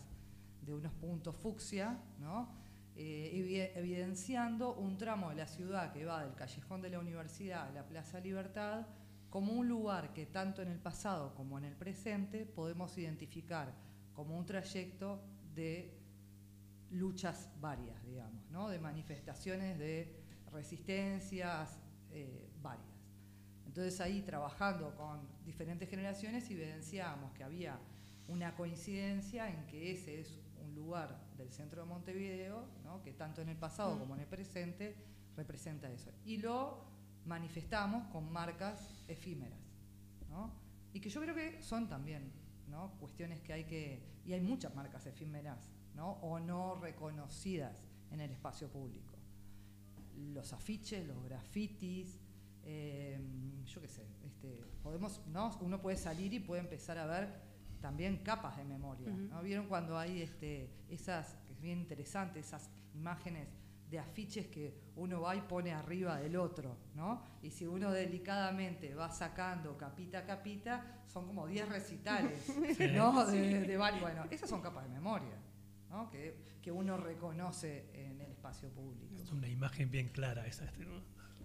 de 0.61 0.73
unos 0.73 0.91
puntos 0.91 1.33
fucsia, 1.37 1.97
¿no? 2.19 2.49
Eh, 2.97 3.31
evi- 3.33 3.71
evidenciando 3.79 4.73
un 4.73 4.97
tramo 4.97 5.29
de 5.29 5.35
la 5.37 5.47
ciudad 5.47 5.93
que 5.93 6.03
va 6.03 6.25
del 6.25 6.35
callejón 6.35 6.81
de 6.81 6.89
la 6.89 6.99
universidad 6.99 7.67
a 7.69 7.71
la 7.71 7.85
Plaza 7.87 8.19
Libertad 8.19 8.85
como 9.31 9.53
un 9.53 9.69
lugar 9.69 10.13
que 10.13 10.25
tanto 10.25 10.61
en 10.61 10.67
el 10.67 10.77
pasado 10.77 11.33
como 11.35 11.57
en 11.57 11.63
el 11.63 11.75
presente 11.75 12.45
podemos 12.45 12.95
identificar 12.97 13.73
como 14.13 14.37
un 14.37 14.45
trayecto 14.45 15.23
de 15.55 15.97
luchas 16.91 17.49
varias, 17.61 18.05
digamos, 18.05 18.51
¿no? 18.51 18.67
de 18.67 18.77
manifestaciones 18.77 19.79
de 19.79 20.13
resistencias 20.51 21.79
eh, 22.11 22.51
varias. 22.61 22.91
Entonces 23.65 24.01
ahí 24.01 24.21
trabajando 24.21 24.93
con 24.95 25.21
diferentes 25.45 25.89
generaciones 25.89 26.51
evidenciamos 26.51 27.31
que 27.31 27.45
había 27.45 27.79
una 28.27 28.53
coincidencia 28.53 29.49
en 29.49 29.65
que 29.67 29.91
ese 29.91 30.19
es 30.19 30.41
un 30.61 30.75
lugar 30.75 31.17
del 31.37 31.53
centro 31.53 31.83
de 31.83 31.87
Montevideo, 31.87 32.67
¿no? 32.83 33.01
que 33.01 33.13
tanto 33.13 33.41
en 33.41 33.47
el 33.47 33.57
pasado 33.57 33.97
como 33.97 34.13
en 34.15 34.21
el 34.21 34.27
presente 34.27 34.97
representa 35.37 35.89
eso. 35.89 36.11
Y 36.25 36.35
lo 36.35 36.83
manifestamos 37.25 38.07
con 38.07 38.31
marcas 38.31 39.03
efímeras. 39.07 39.59
¿no? 40.29 40.51
Y 40.93 40.99
que 40.99 41.09
yo 41.09 41.21
creo 41.21 41.35
que 41.35 41.61
son 41.61 41.87
también 41.87 42.31
¿no? 42.67 42.91
cuestiones 42.99 43.41
que 43.41 43.53
hay 43.53 43.63
que... 43.65 44.01
Y 44.25 44.33
hay 44.33 44.41
muchas 44.41 44.73
marcas 44.75 45.05
efímeras 45.05 45.71
¿no? 45.95 46.11
o 46.21 46.39
no 46.39 46.75
reconocidas 46.75 47.83
en 48.11 48.21
el 48.21 48.31
espacio 48.31 48.69
público. 48.69 49.15
Los 50.33 50.53
afiches, 50.53 51.05
los 51.07 51.23
grafitis, 51.23 52.19
eh, 52.63 53.19
yo 53.65 53.81
qué 53.81 53.87
sé, 53.87 54.05
este, 54.23 54.63
podemos, 54.83 55.21
¿no? 55.27 55.57
uno 55.61 55.81
puede 55.81 55.97
salir 55.97 56.33
y 56.33 56.39
puede 56.39 56.61
empezar 56.61 56.97
a 56.97 57.05
ver 57.05 57.41
también 57.81 58.17
capas 58.17 58.57
de 58.57 58.63
memoria. 58.63 59.11
¿Vieron 59.43 59.67
cuando 59.67 59.97
hay 59.97 60.21
este, 60.21 60.69
esas, 60.89 61.35
que 61.47 61.53
es 61.53 61.61
bien 61.61 61.79
interesante, 61.79 62.39
esas 62.39 62.69
imágenes 62.93 63.47
de 63.91 63.99
afiches 63.99 64.47
que 64.47 64.73
uno 64.95 65.19
va 65.21 65.35
y 65.35 65.41
pone 65.41 65.73
arriba 65.73 66.17
del 66.17 66.37
otro, 66.37 66.77
¿no? 66.95 67.21
Y 67.43 67.51
si 67.51 67.67
uno 67.67 67.91
delicadamente 67.91 68.95
va 68.95 69.11
sacando 69.11 69.77
capita 69.77 70.19
a 70.19 70.25
capita, 70.25 71.03
son 71.07 71.27
como 71.27 71.45
10 71.45 71.67
recitales, 71.67 72.39
Sí. 72.77 72.87
¿no? 72.93 73.25
De, 73.25 73.61
de 73.65 73.77
varios. 73.77 74.01
Bueno, 74.01 74.25
esas 74.31 74.49
son 74.49 74.61
capas 74.61 74.85
de 74.85 74.89
memoria, 74.91 75.35
¿no? 75.89 76.09
Que, 76.09 76.37
que 76.61 76.71
uno 76.71 76.95
reconoce 76.95 77.89
en 77.93 78.21
el 78.21 78.31
espacio 78.31 78.69
público. 78.69 79.13
Es 79.21 79.29
una 79.31 79.49
imagen 79.49 79.91
bien 79.91 80.07
clara 80.07 80.47
esa. 80.47 80.65
este, 80.65 80.85
¿no? 80.85 81.01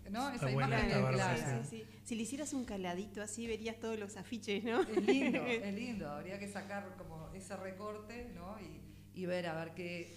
¿No? 0.08 0.30
Esa 0.30 0.48
buena, 0.52 0.78
imagen 0.78 1.02
bárbara, 1.02 1.34
clara. 1.34 1.64
Sí. 1.64 1.84
Si 2.04 2.14
le 2.14 2.22
hicieras 2.22 2.52
un 2.52 2.64
caladito 2.64 3.20
así, 3.22 3.48
verías 3.48 3.80
todos 3.80 3.98
los 3.98 4.16
afiches, 4.16 4.62
¿no? 4.62 4.82
Es 4.82 5.04
lindo, 5.04 5.38
es 5.46 5.74
lindo. 5.74 6.08
Habría 6.08 6.38
que 6.38 6.46
sacar 6.46 6.94
como 6.96 7.28
ese 7.34 7.56
recorte, 7.56 8.30
¿no? 8.36 8.56
Y, 8.60 8.80
y 9.20 9.26
ver 9.26 9.48
a 9.48 9.54
ver 9.56 9.74
qué, 9.74 10.14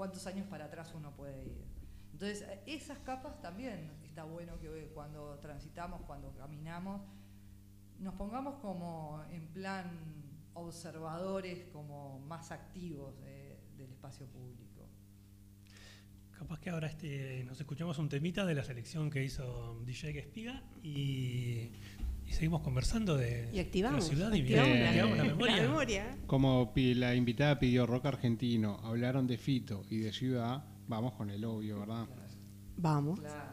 cuántos 0.00 0.26
años 0.26 0.46
para 0.48 0.64
atrás 0.64 0.94
uno 0.94 1.10
puede 1.14 1.44
ir. 1.44 1.62
Entonces, 2.14 2.40
eh, 2.48 2.62
esas 2.64 2.98
capas 3.00 3.38
también 3.42 3.90
está 4.02 4.24
bueno 4.24 4.58
que 4.58 4.66
eh, 4.68 4.90
cuando 4.94 5.38
transitamos, 5.40 6.00
cuando 6.06 6.32
caminamos, 6.32 7.02
nos 7.98 8.14
pongamos 8.14 8.54
como 8.62 9.22
en 9.30 9.46
plan 9.48 9.90
observadores, 10.54 11.66
como 11.70 12.18
más 12.20 12.50
activos 12.50 13.14
de- 13.20 13.60
del 13.76 13.92
espacio 13.92 14.24
público. 14.26 14.88
Capaz 16.38 16.58
que 16.60 16.70
ahora 16.70 16.86
este, 16.88 17.44
nos 17.44 17.60
escuchamos 17.60 17.98
un 17.98 18.08
temita 18.08 18.46
de 18.46 18.54
la 18.54 18.64
selección 18.64 19.10
que 19.10 19.22
hizo 19.22 19.78
DJ 19.84 20.18
Espiga 20.18 20.62
y, 20.82 21.72
y 22.30 22.32
seguimos 22.32 22.62
conversando 22.62 23.16
de, 23.16 23.50
Y 23.52 23.58
activamos. 23.58 24.08
de 24.08 24.14
la 24.14 24.16
ciudad 24.16 24.32
y 24.32 24.40
activamos 24.40 24.68
bien, 24.70 24.82
la, 24.82 24.88
activamos 24.90 25.16
la 25.18 25.24
la 25.56 25.62
memoria. 25.62 26.16
Como 26.28 26.72
la 26.76 27.14
invitada 27.16 27.58
pidió 27.58 27.86
rock 27.86 28.06
argentino, 28.06 28.78
hablaron 28.84 29.26
de 29.26 29.36
Fito 29.36 29.82
y 29.90 29.98
de 29.98 30.12
ciudad, 30.12 30.62
vamos 30.86 31.14
con 31.14 31.30
el 31.30 31.44
obvio, 31.44 31.80
¿verdad? 31.80 32.06
Vamos. 32.76 33.18
Claro. 33.18 33.50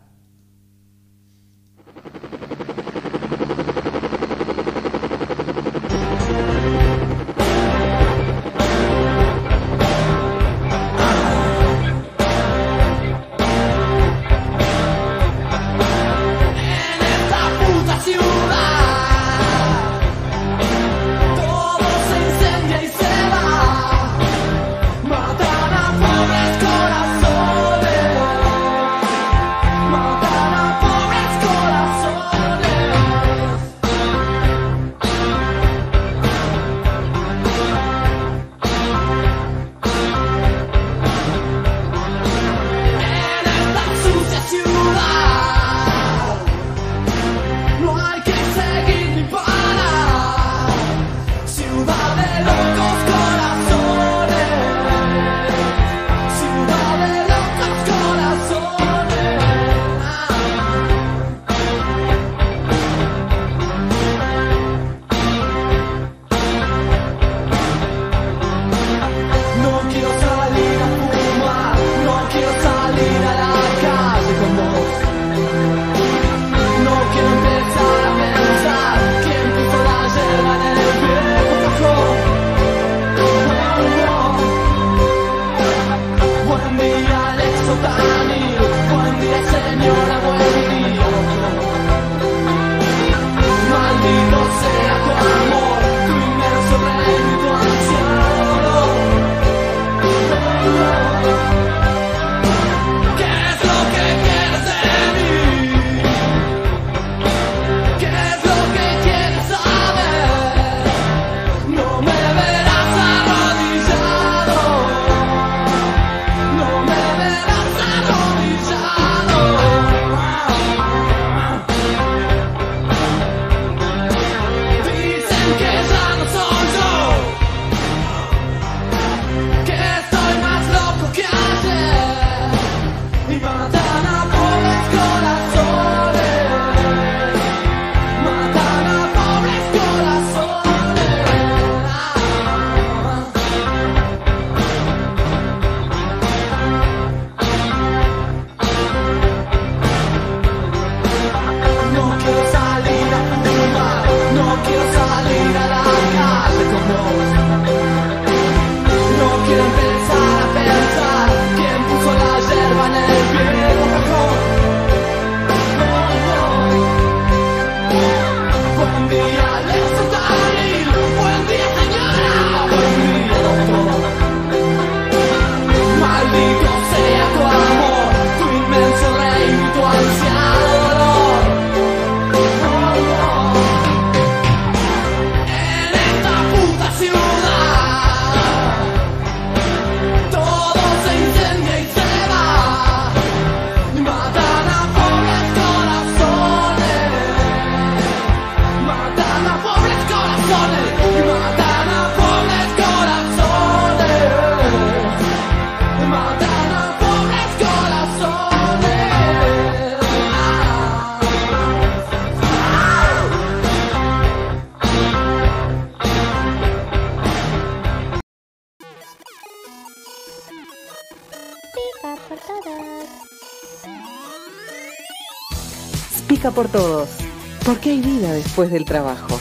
Después 228.37 228.69
del 228.69 228.85
trabajo. 228.85 229.35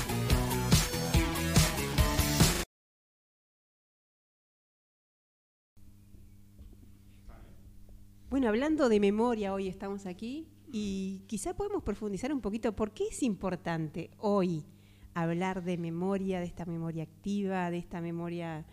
Bueno, 8.31 8.49
hablando 8.49 8.89
de 8.89 8.99
memoria, 8.99 9.53
hoy 9.53 9.69
estamos 9.69 10.07
aquí 10.07 10.49
y 10.73 11.25
quizá 11.27 11.55
podemos 11.55 11.83
profundizar 11.83 12.33
un 12.33 12.41
poquito 12.41 12.75
por 12.75 12.93
qué 12.93 13.05
es 13.11 13.23
importante 13.23 14.11
hoy 14.17 14.65
hablar 15.13 15.63
de 15.63 15.77
memoria, 15.77 16.41
de 16.41 16.47
esta 16.47 16.65
memoria 16.65 17.03
activa, 17.03 17.71
de 17.71 17.77
esta 17.77 18.01
memoria 18.01 18.65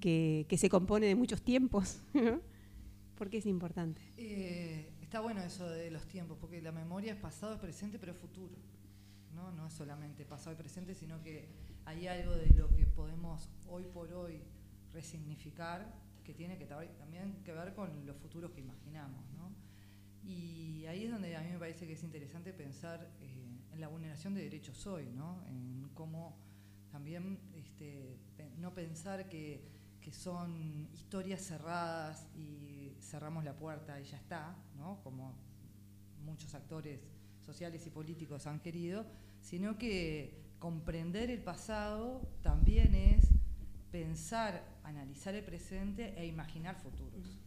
que, 0.00 0.46
que 0.48 0.58
se 0.58 0.68
compone 0.68 1.06
de 1.06 1.14
muchos 1.14 1.42
tiempos. 1.42 2.02
¿no? 2.12 2.40
¿Por 3.14 3.30
qué 3.30 3.38
es 3.38 3.46
importante? 3.46 4.02
Eh, 4.16 4.90
está 5.00 5.20
bueno 5.20 5.40
eso 5.42 5.68
de 5.70 5.92
los 5.92 6.08
tiempos, 6.08 6.38
porque 6.40 6.60
la 6.60 6.72
memoria 6.72 7.12
es 7.12 7.18
pasado, 7.20 7.54
es 7.54 7.60
presente, 7.60 8.00
pero 8.00 8.10
es 8.10 8.18
futuro. 8.18 8.56
¿No? 9.34 9.50
no 9.52 9.66
es 9.66 9.72
solamente 9.72 10.24
pasado 10.24 10.52
y 10.52 10.56
presente, 10.56 10.94
sino 10.94 11.22
que 11.22 11.48
hay 11.84 12.06
algo 12.06 12.32
de 12.32 12.46
lo 12.48 12.68
que 12.74 12.86
podemos 12.86 13.48
hoy 13.68 13.84
por 13.84 14.12
hoy 14.12 14.42
resignificar 14.92 15.92
que 16.24 16.34
tiene 16.34 16.58
que 16.58 16.66
también 16.66 17.42
que 17.44 17.52
ver 17.52 17.74
con 17.74 18.06
los 18.06 18.16
futuros 18.16 18.50
que 18.52 18.60
imaginamos. 18.60 19.24
¿no? 19.32 19.50
Y 20.22 20.86
ahí 20.86 21.04
es 21.04 21.10
donde 21.10 21.36
a 21.36 21.40
mí 21.40 21.50
me 21.50 21.58
parece 21.58 21.86
que 21.86 21.94
es 21.94 22.02
interesante 22.02 22.52
pensar 22.52 23.10
eh, 23.20 23.60
en 23.72 23.80
la 23.80 23.88
vulneración 23.88 24.34
de 24.34 24.42
derechos 24.42 24.86
hoy, 24.86 25.10
¿no? 25.10 25.44
en 25.46 25.90
cómo 25.94 26.36
también 26.90 27.38
este, 27.54 28.18
no 28.58 28.74
pensar 28.74 29.28
que, 29.28 29.64
que 30.00 30.12
son 30.12 30.88
historias 30.92 31.40
cerradas 31.40 32.28
y 32.34 32.92
cerramos 33.00 33.44
la 33.44 33.56
puerta 33.56 34.00
y 34.00 34.04
ya 34.04 34.16
está, 34.16 34.56
¿no? 34.76 35.00
como 35.02 35.34
muchos 36.24 36.54
actores 36.54 37.00
sociales 37.50 37.84
y 37.86 37.90
políticos 37.90 38.46
han 38.46 38.60
querido, 38.60 39.04
sino 39.40 39.76
que 39.76 40.54
comprender 40.60 41.30
el 41.30 41.42
pasado 41.42 42.28
también 42.42 42.94
es 42.94 43.28
pensar, 43.90 44.62
analizar 44.84 45.34
el 45.34 45.44
presente 45.44 46.14
e 46.16 46.26
imaginar 46.26 46.76
futuros. 46.76 47.40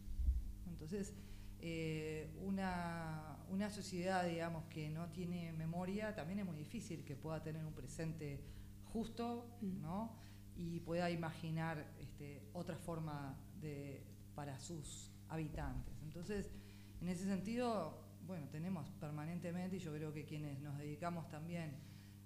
Entonces, 0.67 1.13
eh, 1.61 2.29
una, 2.41 3.37
una 3.49 3.69
sociedad, 3.69 4.27
digamos, 4.27 4.65
que 4.65 4.89
no 4.89 5.07
tiene 5.11 5.53
memoria, 5.53 6.13
también 6.13 6.39
es 6.39 6.45
muy 6.45 6.57
difícil 6.57 7.05
que 7.05 7.15
pueda 7.15 7.41
tener 7.41 7.63
un 7.65 7.73
presente 7.73 8.43
justo, 8.91 9.57
¿no? 9.61 10.17
Y 10.57 10.81
pueda 10.81 11.09
imaginar 11.09 11.93
este, 12.01 12.41
otra 12.51 12.77
forma 12.77 13.39
de, 13.61 14.03
para 14.35 14.59
sus 14.59 15.11
habitantes. 15.29 15.95
Entonces, 16.03 16.51
en 16.99 17.07
ese 17.07 17.23
sentido, 17.23 18.02
bueno, 18.25 18.47
tenemos 18.49 18.89
permanentemente, 18.99 19.75
y 19.77 19.79
yo 19.79 19.93
creo 19.93 20.13
que 20.13 20.25
quienes 20.25 20.59
nos 20.61 20.77
dedicamos 20.77 21.29
también 21.29 21.71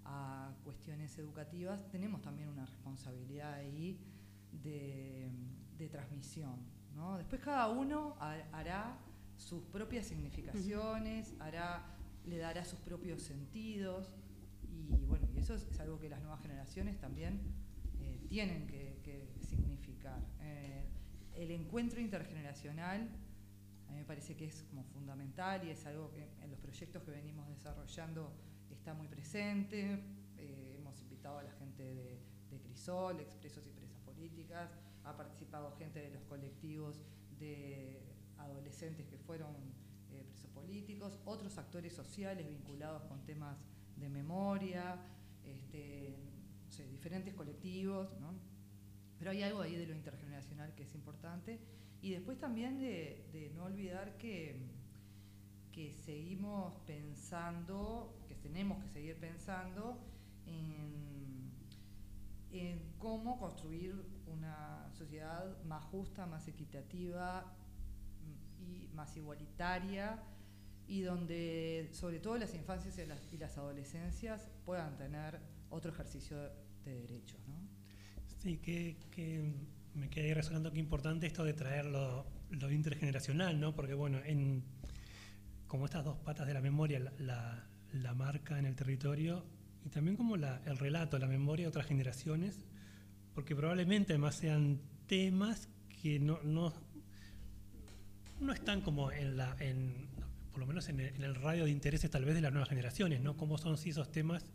a 0.05 0.53
cuestiones 0.63 1.17
educativas, 1.17 1.89
tenemos 1.89 2.21
también 2.21 2.49
una 2.49 2.65
responsabilidad 2.65 3.53
ahí 3.55 3.99
de, 4.51 5.29
de 5.77 5.89
transmisión. 5.89 6.55
¿no? 6.95 7.17
Después 7.17 7.41
cada 7.41 7.69
uno 7.69 8.15
ha- 8.19 8.43
hará 8.53 8.97
sus 9.35 9.63
propias 9.65 10.05
significaciones, 10.07 11.33
hará, 11.39 11.83
le 12.25 12.37
dará 12.37 12.63
sus 12.65 12.79
propios 12.79 13.21
sentidos, 13.21 14.13
y 14.69 15.05
bueno, 15.05 15.27
y 15.33 15.39
eso 15.39 15.53
es, 15.55 15.63
es 15.63 15.79
algo 15.79 15.99
que 15.99 16.09
las 16.09 16.21
nuevas 16.21 16.41
generaciones 16.41 16.99
también 16.99 17.41
eh, 17.99 18.19
tienen 18.29 18.67
que, 18.67 18.99
que 19.03 19.27
significar. 19.41 20.19
Eh, 20.41 20.83
el 21.35 21.51
encuentro 21.51 21.99
intergeneracional 21.99 23.09
a 23.87 23.91
mí 23.91 23.99
me 23.99 24.05
parece 24.05 24.35
que 24.35 24.45
es 24.45 24.63
como 24.63 24.83
fundamental 24.83 25.65
y 25.65 25.71
es 25.71 25.85
algo 25.85 26.11
que 26.11 26.27
en 26.41 26.51
los 26.51 26.59
proyectos 26.59 27.03
que 27.03 27.11
venimos 27.11 27.47
desarrollando 27.49 28.31
está 28.69 28.93
muy 28.93 29.07
presente. 29.07 30.03
Eh, 30.37 30.75
hemos 30.77 31.01
invitado 31.01 31.39
a 31.39 31.43
la 31.43 31.51
gente 31.51 31.83
de, 31.83 32.19
Crisol, 32.63 33.19
Expresos 33.19 33.67
y 33.67 33.71
Presas 33.71 33.99
Políticas, 33.99 34.71
ha 35.03 35.15
participado 35.15 35.71
gente 35.77 35.99
de 35.99 36.09
los 36.09 36.23
colectivos 36.23 37.01
de 37.39 38.01
adolescentes 38.37 39.05
que 39.07 39.17
fueron 39.17 39.55
eh, 40.11 40.23
presos 40.27 40.49
políticos, 40.51 41.19
otros 41.25 41.57
actores 41.57 41.93
sociales 41.93 42.47
vinculados 42.49 43.03
con 43.03 43.23
temas 43.25 43.57
de 43.95 44.09
memoria, 44.09 44.97
este, 45.43 46.17
no 46.65 46.71
sé, 46.71 46.87
diferentes 46.87 47.33
colectivos, 47.35 48.17
¿no? 48.19 48.33
Pero 49.19 49.31
hay 49.31 49.43
algo 49.43 49.61
ahí 49.61 49.75
de 49.75 49.87
lo 49.87 49.93
intergeneracional 49.93 50.73
que 50.75 50.83
es 50.83 50.95
importante. 50.95 51.59
Y 52.01 52.11
después 52.11 52.37
también 52.37 52.79
de, 52.79 53.51
no 53.55 53.65
olvidar 53.65 54.17
que, 54.17 54.55
que 55.71 55.93
seguimos 55.93 56.75
pensando, 56.85 58.23
que 58.27 58.35
tenemos 58.35 58.81
que 58.83 58.89
seguir 58.89 59.19
pensando 59.19 59.99
en, 60.45 61.51
en 62.51 62.79
cómo 62.99 63.39
construir 63.39 63.95
una 64.27 64.89
sociedad 64.93 65.61
más 65.63 65.83
justa, 65.85 66.25
más 66.25 66.47
equitativa 66.47 67.53
y 68.59 68.89
más 68.93 69.15
igualitaria 69.17 70.21
y 70.87 71.01
donde 71.01 71.89
sobre 71.91 72.19
todo 72.19 72.37
las 72.37 72.53
infancias 72.53 72.97
y 72.97 73.05
las, 73.05 73.33
y 73.33 73.37
las 73.37 73.57
adolescencias 73.57 74.49
puedan 74.65 74.95
tener 74.97 75.39
otro 75.69 75.91
ejercicio 75.91 76.37
de 76.85 77.01
derechos. 77.01 77.39
¿no? 77.47 77.55
Sí, 78.39 78.57
que 78.57 78.97
me 79.97 80.09
quedé 80.09 80.33
resonando 80.33 80.71
que 80.71 80.79
importante 80.79 81.27
esto 81.27 81.43
de 81.43 81.53
traer 81.53 81.85
lo, 81.85 82.25
intergeneracional, 82.71 83.59
¿no? 83.59 83.75
Porque 83.75 83.93
bueno, 83.93 84.19
en 84.23 84.63
como 85.67 85.85
estas 85.85 86.05
dos 86.05 86.17
patas 86.17 86.47
de 86.47 86.53
la 86.53 86.61
memoria, 86.61 86.99
la, 87.19 88.13
marca 88.15 88.57
en 88.57 88.65
el 88.65 88.75
territorio 88.75 89.43
y 89.85 89.89
también 89.89 90.15
como 90.15 90.35
el 90.35 90.77
relato, 90.77 91.17
la 91.17 91.27
memoria 91.27 91.65
de 91.65 91.69
otras 91.69 91.87
generaciones, 91.87 92.65
porque 93.33 93.55
probablemente 93.55 94.13
además 94.13 94.35
sean 94.35 94.79
temas 95.07 95.67
que 96.01 96.19
no, 96.19 96.39
no, 96.43 96.73
no 98.39 98.53
están 98.53 98.81
como 98.81 99.11
en 99.11 99.35
la, 99.35 99.55
en, 99.59 100.07
por 100.51 100.59
lo 100.59 100.67
menos 100.67 100.87
en 100.89 100.99
el, 100.99 101.35
radio 101.35 101.65
de 101.65 101.71
intereses 101.71 102.09
tal 102.09 102.23
vez 102.23 102.35
de 102.35 102.41
las 102.41 102.51
nuevas 102.51 102.69
generaciones, 102.69 103.21
¿no? 103.21 103.35
Cómo 103.35 103.57
son 103.57 103.77
sí 103.77 103.89
esos 103.89 104.11
temas 104.11 104.45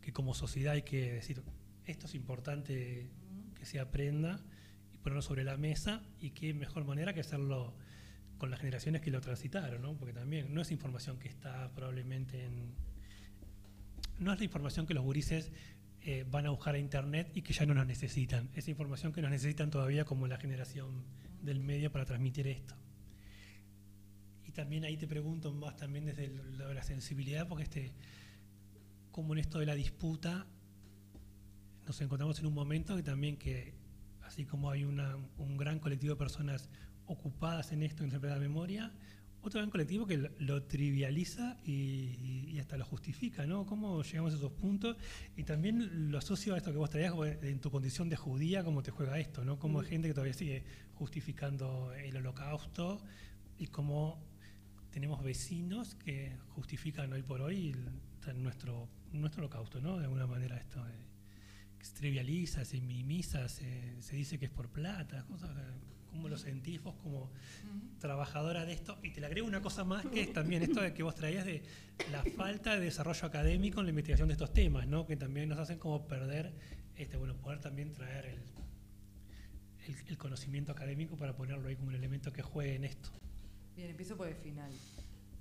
que 0.00 0.12
como 0.12 0.34
sociedad 0.34 0.74
hay 0.74 0.82
que 0.82 1.14
decir, 1.14 1.42
esto 1.86 2.06
es 2.06 2.14
importante 2.14 3.10
que 3.54 3.66
se 3.66 3.80
aprenda 3.80 4.40
ponerlo 5.04 5.22
sobre 5.22 5.44
la 5.44 5.56
mesa 5.56 6.02
y 6.20 6.30
qué 6.30 6.52
mejor 6.54 6.84
manera 6.84 7.12
que 7.14 7.20
hacerlo 7.20 7.74
con 8.38 8.50
las 8.50 8.58
generaciones 8.58 9.00
que 9.02 9.10
lo 9.10 9.20
transitaron, 9.20 9.80
¿no? 9.82 9.94
Porque 9.96 10.12
también 10.12 10.52
no 10.52 10.62
es 10.62 10.72
información 10.72 11.18
que 11.18 11.28
está 11.28 11.70
probablemente 11.74 12.44
en... 12.44 12.72
No 14.18 14.32
es 14.32 14.38
la 14.38 14.44
información 14.44 14.86
que 14.86 14.94
los 14.94 15.04
gurises 15.04 15.52
eh, 16.00 16.24
van 16.30 16.46
a 16.46 16.50
buscar 16.50 16.74
a 16.74 16.78
internet 16.78 17.30
y 17.34 17.42
que 17.42 17.52
ya 17.52 17.66
no 17.66 17.74
nos 17.74 17.86
necesitan. 17.86 18.48
Es 18.54 18.66
información 18.68 19.12
que 19.12 19.20
nos 19.22 19.30
necesitan 19.30 19.70
todavía 19.70 20.04
como 20.04 20.26
la 20.26 20.38
generación 20.38 21.04
del 21.42 21.60
medio 21.60 21.92
para 21.92 22.04
transmitir 22.06 22.46
esto. 22.48 22.74
Y 24.46 24.52
también 24.52 24.84
ahí 24.84 24.96
te 24.96 25.06
pregunto 25.06 25.52
más 25.52 25.76
también 25.76 26.06
desde 26.06 26.24
el- 26.24 26.58
de 26.58 26.74
la 26.74 26.82
sensibilidad, 26.82 27.46
porque 27.46 27.64
este, 27.64 27.92
como 29.10 29.34
en 29.34 29.40
esto 29.40 29.58
de 29.58 29.66
la 29.66 29.74
disputa, 29.74 30.46
nos 31.86 32.00
encontramos 32.00 32.38
en 32.40 32.46
un 32.46 32.54
momento 32.54 32.96
que 32.96 33.02
también 33.02 33.36
que, 33.36 33.74
así 34.34 34.44
como 34.46 34.68
hay 34.68 34.82
una- 34.82 35.16
un 35.38 35.56
gran 35.56 35.78
colectivo 35.78 36.14
de 36.14 36.18
personas 36.18 36.68
ocupadas 37.06 37.70
en 37.70 37.84
esto, 37.84 38.02
en 38.02 38.10
siempre 38.10 38.30
la 38.30 38.38
memoria, 38.40 38.92
otro 39.42 39.60
gran 39.60 39.70
colectivo 39.70 40.06
que 40.08 40.16
lo, 40.16 40.28
lo 40.40 40.64
trivializa 40.64 41.56
y, 41.64 42.48
y 42.48 42.58
hasta 42.58 42.76
lo 42.76 42.84
justifica, 42.84 43.46
¿no? 43.46 43.64
¿Cómo 43.64 44.02
llegamos 44.02 44.32
a 44.32 44.36
esos 44.36 44.50
puntos? 44.50 44.96
Y 45.36 45.44
también 45.44 46.10
lo 46.10 46.18
asocio 46.18 46.54
a 46.54 46.56
esto 46.56 46.72
que 46.72 46.78
vos 46.78 46.90
traías, 46.90 47.14
en 47.42 47.60
tu 47.60 47.70
condición 47.70 48.08
de 48.08 48.16
judía, 48.16 48.64
cómo 48.64 48.82
te 48.82 48.90
juega 48.90 49.20
esto, 49.20 49.44
¿no? 49.44 49.56
Cómo 49.60 49.78
hay 49.80 49.86
Mm. 49.86 49.90
gente 49.90 50.08
que 50.08 50.14
todavía 50.14 50.34
sigue 50.34 50.64
justificando 50.94 51.92
el 51.94 52.16
holocausto 52.16 53.04
y 53.56 53.68
cómo 53.68 54.18
tenemos 54.90 55.22
vecinos 55.22 55.94
que 55.94 56.36
justifican 56.56 57.12
hoy 57.12 57.22
por 57.22 57.40
hoy 57.40 57.70
el- 57.70 58.42
nuestro, 58.42 58.88
nuestro 59.12 59.42
holocausto, 59.42 59.80
¿no? 59.80 59.98
De 59.98 60.04
alguna 60.06 60.26
manera 60.26 60.56
esto 60.56 60.82
se 60.84 61.13
trivializa, 61.92 62.64
se 62.64 62.80
minimiza, 62.80 63.48
se, 63.48 64.00
se 64.00 64.16
dice 64.16 64.38
que 64.38 64.46
es 64.46 64.50
por 64.50 64.70
plata, 64.70 65.24
cosas 65.26 65.50
como 66.14 66.28
lo 66.28 66.38
sentís 66.38 66.80
vos 66.80 66.94
como 67.02 67.32
trabajadora 67.98 68.64
de 68.64 68.72
esto. 68.72 68.98
Y 69.02 69.10
te 69.10 69.20
le 69.20 69.26
agrego 69.26 69.46
una 69.46 69.60
cosa 69.60 69.84
más 69.84 70.06
que 70.06 70.22
es 70.22 70.32
también 70.32 70.62
esto 70.62 70.80
de 70.80 70.94
que 70.94 71.02
vos 71.02 71.14
traías 71.14 71.44
de 71.44 71.62
la 72.12 72.22
falta 72.22 72.74
de 72.74 72.80
desarrollo 72.80 73.26
académico 73.26 73.80
en 73.80 73.86
la 73.86 73.90
investigación 73.90 74.28
de 74.28 74.34
estos 74.34 74.52
temas, 74.52 74.86
¿no? 74.86 75.06
Que 75.06 75.16
también 75.16 75.48
nos 75.48 75.58
hacen 75.58 75.78
como 75.78 76.06
perder, 76.06 76.54
este, 76.94 77.16
bueno, 77.16 77.36
poder 77.36 77.60
también 77.60 77.92
traer 77.92 78.26
el, 78.26 78.38
el, 79.88 79.96
el 80.06 80.16
conocimiento 80.16 80.70
académico 80.70 81.16
para 81.16 81.34
ponerlo 81.34 81.68
ahí 81.68 81.74
como 81.74 81.88
un 81.88 81.96
elemento 81.96 82.32
que 82.32 82.42
juegue 82.42 82.76
en 82.76 82.84
esto. 82.84 83.10
Bien, 83.74 83.90
empiezo 83.90 84.16
por 84.16 84.28
el 84.28 84.36
final. 84.36 84.70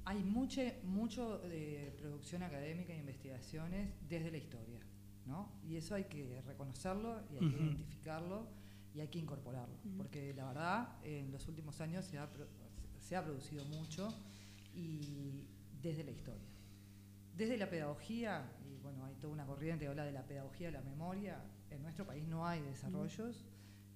Hay 0.05 0.23
mucho, 0.23 0.61
mucho 0.83 1.37
de 1.37 1.93
producción 1.99 2.41
académica 2.41 2.93
e 2.93 2.97
investigaciones 2.97 3.89
desde 4.09 4.31
la 4.31 4.37
historia, 4.37 4.79
¿no? 5.25 5.51
Y 5.63 5.77
eso 5.77 5.95
hay 5.95 6.05
que 6.05 6.41
reconocerlo 6.45 7.21
y 7.31 7.37
hay 7.37 7.49
que 7.51 7.57
identificarlo 7.63 8.47
y 8.93 8.99
hay 8.99 9.07
que 9.07 9.19
incorporarlo, 9.19 9.75
porque 9.97 10.33
la 10.33 10.45
verdad 10.47 10.89
en 11.03 11.31
los 11.31 11.47
últimos 11.47 11.81
años 11.81 12.05
se 12.05 12.17
ha, 12.19 12.29
se 12.99 13.15
ha 13.15 13.23
producido 13.23 13.65
mucho 13.65 14.13
y 14.75 15.47
desde 15.81 16.03
la 16.03 16.11
historia. 16.11 16.47
desde 17.35 17.57
la 17.57 17.67
pedagogía, 17.69 18.45
y 18.63 18.77
bueno, 18.83 19.05
hay 19.05 19.15
toda 19.15 19.33
una 19.33 19.45
corriente 19.45 19.85
que 19.85 19.89
habla 19.89 20.05
de 20.05 20.11
la 20.11 20.23
pedagogía 20.23 20.67
de 20.67 20.73
la 20.73 20.81
memoria, 20.81 21.41
en 21.71 21.81
nuestro 21.81 22.05
país 22.05 22.27
no 22.27 22.45
hay 22.45 22.61
desarrollos, 22.61 23.43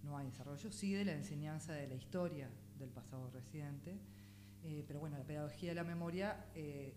no 0.03 0.17
hay 0.17 0.25
desarrollos, 0.25 0.73
sí 0.73 0.93
de 0.93 1.05
la 1.05 1.13
enseñanza 1.13 1.73
de 1.73 1.87
la 1.87 1.93
historia 1.95 2.49
del 2.79 2.89
pasado 2.89 3.29
reciente, 3.29 3.99
eh, 4.63 4.83
pero 4.87 4.99
bueno, 4.99 5.17
la 5.17 5.23
pedagogía 5.23 5.69
de 5.69 5.75
la 5.75 5.83
memoria 5.83 6.47
eh, 6.55 6.93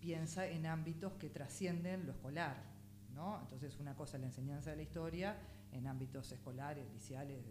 piensa 0.00 0.46
en 0.46 0.66
ámbitos 0.66 1.14
que 1.14 1.30
trascienden 1.30 2.04
lo 2.04 2.12
escolar, 2.12 2.62
¿no? 3.18 3.40
Entonces 3.40 3.76
una 3.80 3.96
cosa 3.96 4.16
es 4.16 4.20
la 4.20 4.28
enseñanza 4.28 4.70
de 4.70 4.76
la 4.76 4.82
historia 4.82 5.36
en 5.72 5.88
ámbitos 5.88 6.30
escolares, 6.30 6.88
liceales, 6.92 7.44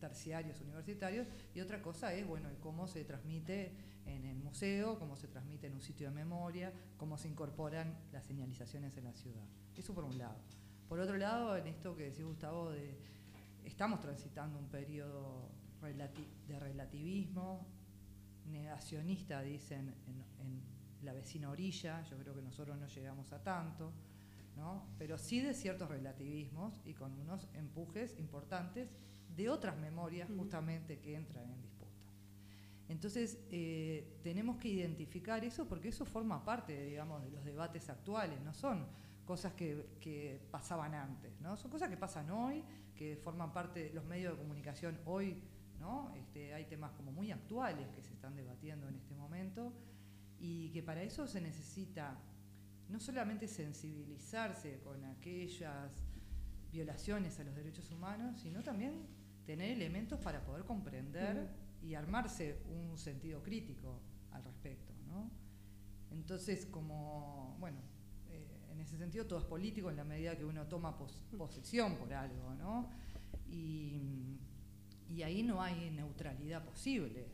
terciarios, 0.00 0.60
universitarios, 0.62 1.28
y 1.54 1.60
otra 1.60 1.82
cosa 1.82 2.14
es, 2.14 2.26
bueno, 2.26 2.48
cómo 2.60 2.88
se 2.88 3.04
transmite 3.04 3.72
en 4.06 4.24
el 4.24 4.38
museo, 4.38 4.98
cómo 4.98 5.14
se 5.14 5.28
transmite 5.28 5.66
en 5.66 5.74
un 5.74 5.82
sitio 5.82 6.08
de 6.08 6.14
memoria, 6.14 6.72
cómo 6.96 7.18
se 7.18 7.28
incorporan 7.28 7.94
las 8.10 8.24
señalizaciones 8.24 8.96
en 8.96 9.04
la 9.04 9.12
ciudad. 9.12 9.44
Eso 9.76 9.94
por 9.94 10.04
un 10.04 10.16
lado. 10.16 10.38
Por 10.88 10.98
otro 10.98 11.16
lado, 11.18 11.56
en 11.56 11.66
esto 11.66 11.94
que 11.94 12.04
decía 12.04 12.24
Gustavo, 12.24 12.70
de, 12.70 12.98
estamos 13.64 14.00
transitando 14.00 14.58
un 14.58 14.68
periodo 14.68 15.50
de 16.48 16.58
relativismo, 16.58 17.66
negacionista, 18.46 19.42
dicen, 19.42 19.94
en, 20.06 20.24
en 20.46 20.62
la 21.02 21.12
vecina 21.12 21.50
orilla, 21.50 22.02
yo 22.04 22.16
creo 22.16 22.34
que 22.34 22.42
nosotros 22.42 22.78
no 22.78 22.86
llegamos 22.86 23.32
a 23.32 23.42
tanto, 23.42 23.92
¿no? 24.56 24.86
pero 24.98 25.18
sí 25.18 25.40
de 25.40 25.54
ciertos 25.54 25.88
relativismos 25.88 26.80
y 26.84 26.94
con 26.94 27.12
unos 27.18 27.48
empujes 27.54 28.18
importantes 28.18 28.90
de 29.36 29.48
otras 29.48 29.76
memorias 29.78 30.28
justamente 30.36 30.98
que 31.00 31.14
entran 31.14 31.50
en 31.50 31.62
disputa. 31.62 31.82
Entonces, 32.88 33.38
eh, 33.50 34.18
tenemos 34.22 34.58
que 34.58 34.68
identificar 34.68 35.44
eso 35.44 35.66
porque 35.66 35.88
eso 35.88 36.04
forma 36.04 36.44
parte, 36.44 36.84
digamos, 36.84 37.22
de 37.22 37.30
los 37.30 37.44
debates 37.44 37.88
actuales, 37.88 38.40
no 38.42 38.52
son 38.52 38.86
cosas 39.24 39.54
que, 39.54 39.96
que 40.00 40.40
pasaban 40.50 40.94
antes, 40.94 41.40
¿no? 41.40 41.56
Son 41.56 41.70
cosas 41.70 41.88
que 41.88 41.96
pasan 41.96 42.30
hoy, 42.30 42.62
que 42.94 43.16
forman 43.16 43.52
parte 43.52 43.84
de 43.84 43.94
los 43.94 44.04
medios 44.04 44.32
de 44.32 44.38
comunicación 44.42 45.00
hoy, 45.06 45.42
¿no? 45.80 46.12
Este, 46.14 46.52
hay 46.52 46.66
temas 46.66 46.92
como 46.92 47.12
muy 47.12 47.30
actuales 47.30 47.88
que 47.94 48.02
se 48.02 48.12
están 48.12 48.36
debatiendo 48.36 48.88
en 48.88 48.96
este 48.96 49.14
momento 49.14 49.72
y 50.38 50.70
que 50.70 50.82
para 50.82 51.02
eso 51.02 51.26
se 51.26 51.40
necesita 51.40 52.18
no 52.88 53.00
solamente 53.00 53.48
sensibilizarse 53.48 54.80
con 54.80 55.04
aquellas 55.04 55.92
violaciones 56.72 57.38
a 57.40 57.44
los 57.44 57.54
derechos 57.54 57.90
humanos, 57.90 58.40
sino 58.40 58.62
también 58.62 59.06
tener 59.46 59.70
elementos 59.70 60.18
para 60.20 60.44
poder 60.44 60.64
comprender 60.64 61.48
y 61.82 61.94
armarse 61.94 62.62
un 62.68 62.96
sentido 62.96 63.42
crítico 63.42 64.00
al 64.30 64.44
respecto, 64.44 64.92
¿no? 65.08 65.30
Entonces, 66.10 66.66
como, 66.66 67.56
bueno, 67.58 67.78
eh, 68.30 68.46
en 68.70 68.80
ese 68.80 68.96
sentido 68.98 69.26
todo 69.26 69.38
es 69.38 69.44
político 69.44 69.90
en 69.90 69.96
la 69.96 70.04
medida 70.04 70.36
que 70.36 70.44
uno 70.44 70.66
toma 70.66 70.96
pos- 70.96 71.22
posición 71.36 71.96
por 71.96 72.12
algo, 72.12 72.54
¿no? 72.54 72.90
Y, 73.50 74.38
y 75.10 75.22
ahí 75.22 75.42
no 75.42 75.62
hay 75.62 75.90
neutralidad 75.90 76.64
posible. 76.64 77.26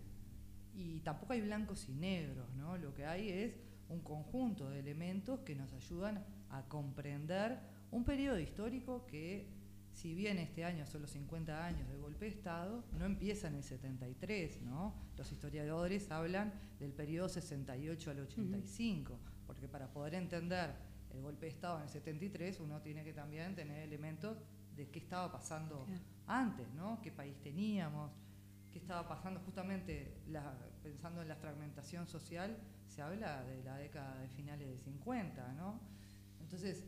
Y 0.74 1.00
tampoco 1.00 1.32
hay 1.32 1.40
blancos 1.40 1.88
y 1.88 1.94
negros, 1.94 2.48
¿no? 2.54 2.76
Lo 2.78 2.94
que 2.94 3.04
hay 3.04 3.28
es 3.30 3.56
un 3.88 4.00
conjunto 4.00 4.68
de 4.70 4.80
elementos 4.80 5.40
que 5.40 5.54
nos 5.54 5.72
ayudan 5.72 6.24
a 6.50 6.62
comprender 6.68 7.58
un 7.90 8.04
periodo 8.04 8.38
histórico 8.38 9.06
que, 9.06 9.48
si 9.92 10.14
bien 10.14 10.38
este 10.38 10.64
año 10.64 10.86
son 10.86 11.02
los 11.02 11.10
50 11.10 11.64
años 11.66 11.88
del 11.88 11.98
golpe 12.00 12.26
de 12.26 12.30
Estado, 12.32 12.84
no 12.98 13.04
empieza 13.06 13.48
en 13.48 13.54
el 13.56 13.62
73, 13.62 14.62
¿no? 14.62 14.94
Los 15.16 15.32
historiadores 15.32 16.10
hablan 16.10 16.52
del 16.78 16.92
periodo 16.92 17.28
68 17.28 18.10
al 18.10 18.20
85, 18.20 19.18
porque 19.46 19.68
para 19.68 19.90
poder 19.90 20.14
entender 20.14 20.74
el 21.10 21.22
golpe 21.22 21.46
de 21.46 21.52
Estado 21.52 21.78
en 21.78 21.84
el 21.84 21.88
73 21.88 22.60
uno 22.60 22.80
tiene 22.82 23.02
que 23.02 23.14
también 23.14 23.54
tener 23.54 23.80
elementos 23.82 24.36
de 24.76 24.88
qué 24.90 24.98
estaba 24.98 25.32
pasando 25.32 25.84
Claro. 25.86 26.00
antes, 26.26 26.68
¿no? 26.74 27.00
¿Qué 27.02 27.10
país 27.10 27.40
teníamos? 27.40 28.12
¿Qué 28.78 28.82
estaba 28.82 29.08
pasando? 29.08 29.40
Justamente 29.40 30.20
la- 30.28 30.56
pensando 30.84 31.20
en 31.20 31.26
la 31.26 31.34
fragmentación 31.34 32.06
social, 32.06 32.56
se 32.86 33.02
habla 33.02 33.42
de 33.42 33.64
la 33.64 33.76
década 33.76 34.20
de 34.20 34.28
finales 34.28 34.68
de 34.70 34.78
50, 34.78 35.52
¿no? 35.54 35.80
Entonces, 36.40 36.84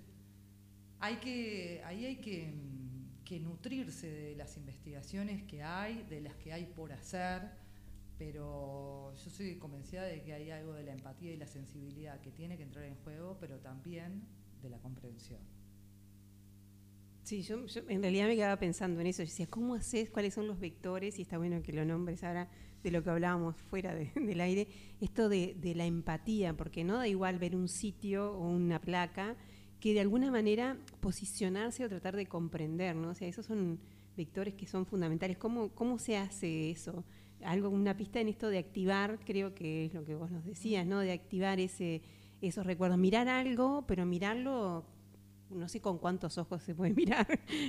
hay 1.00 1.16
que, 1.16 1.82
ahí 1.84 2.06
hay 2.06 2.16
que, 2.20 2.52
mm, 2.52 3.24
que 3.24 3.40
nutrirse 3.40 4.08
de 4.08 4.36
las 4.36 4.56
investigaciones 4.56 5.42
que 5.42 5.64
hay, 5.64 6.04
de 6.04 6.20
las 6.20 6.36
que 6.36 6.52
hay 6.52 6.66
por 6.66 6.92
hacer, 6.92 7.42
pero 8.16 9.12
yo 9.16 9.28
soy 9.30 9.56
convencida 9.58 10.04
de 10.04 10.22
que 10.22 10.32
hay 10.32 10.52
algo 10.52 10.74
de 10.74 10.84
la 10.84 10.92
empatía 10.92 11.32
y 11.32 11.36
la 11.38 11.48
sensibilidad 11.48 12.20
que 12.20 12.30
tiene 12.30 12.56
que 12.56 12.62
entrar 12.62 12.84
en 12.84 12.94
juego, 13.02 13.36
pero 13.40 13.58
también 13.58 14.22
de 14.62 14.70
la 14.70 14.78
comprensión. 14.78 15.40
Sí, 17.30 17.42
yo, 17.42 17.58
en 17.88 18.02
realidad 18.02 18.26
me 18.26 18.34
quedaba 18.34 18.56
pensando 18.58 19.00
en 19.00 19.06
eso. 19.06 19.22
Yo 19.22 19.28
decía, 19.28 19.46
¿cómo 19.46 19.74
haces? 19.76 20.10
¿Cuáles 20.10 20.34
son 20.34 20.48
los 20.48 20.58
vectores? 20.58 21.16
Y 21.16 21.22
está 21.22 21.38
bueno 21.38 21.62
que 21.62 21.72
lo 21.72 21.84
nombres 21.84 22.24
ahora 22.24 22.48
de 22.82 22.90
lo 22.90 23.04
que 23.04 23.10
hablábamos 23.10 23.54
fuera 23.62 23.94
de- 23.94 24.10
del 24.16 24.40
aire. 24.40 24.66
Esto 25.00 25.28
de, 25.28 25.54
de 25.60 25.76
la 25.76 25.86
empatía, 25.86 26.56
porque 26.56 26.82
no 26.82 26.96
da 26.96 27.06
igual 27.06 27.38
ver 27.38 27.54
un 27.54 27.68
sitio 27.68 28.32
o 28.32 28.48
una 28.48 28.80
placa 28.80 29.36
que 29.78 29.94
de 29.94 30.00
alguna 30.00 30.32
manera 30.32 30.76
posicionarse 30.98 31.84
o 31.84 31.88
tratar 31.88 32.16
de 32.16 32.26
comprender, 32.26 32.96
¿no? 32.96 33.10
O 33.10 33.14
sea, 33.14 33.28
esos 33.28 33.46
son 33.46 33.78
vectores 34.16 34.54
que 34.54 34.66
son 34.66 34.84
fundamentales. 34.84 35.38
¿Cómo, 35.38 35.68
cómo 35.72 36.00
se 36.00 36.16
hace 36.16 36.72
eso? 36.72 37.04
Algo, 37.44 37.68
una 37.68 37.96
pista 37.96 38.20
en 38.20 38.28
esto 38.28 38.48
de 38.48 38.58
activar, 38.58 39.20
creo 39.24 39.54
que 39.54 39.84
es 39.84 39.94
lo 39.94 40.04
que 40.04 40.16
vos 40.16 40.32
nos 40.32 40.44
decías, 40.44 40.84
¿no? 40.84 40.98
De 40.98 41.12
activar 41.12 41.60
ese, 41.60 42.02
esos 42.42 42.66
recuerdos. 42.66 42.98
Mirar 42.98 43.28
algo, 43.28 43.84
pero 43.86 44.04
mirarlo 44.04 44.84
no 45.50 45.68
sé 45.68 45.80
con 45.80 45.98
cuántos 45.98 46.38
ojos 46.38 46.62
se 46.62 46.74
puede 46.74 46.94
mirar, 46.94 47.26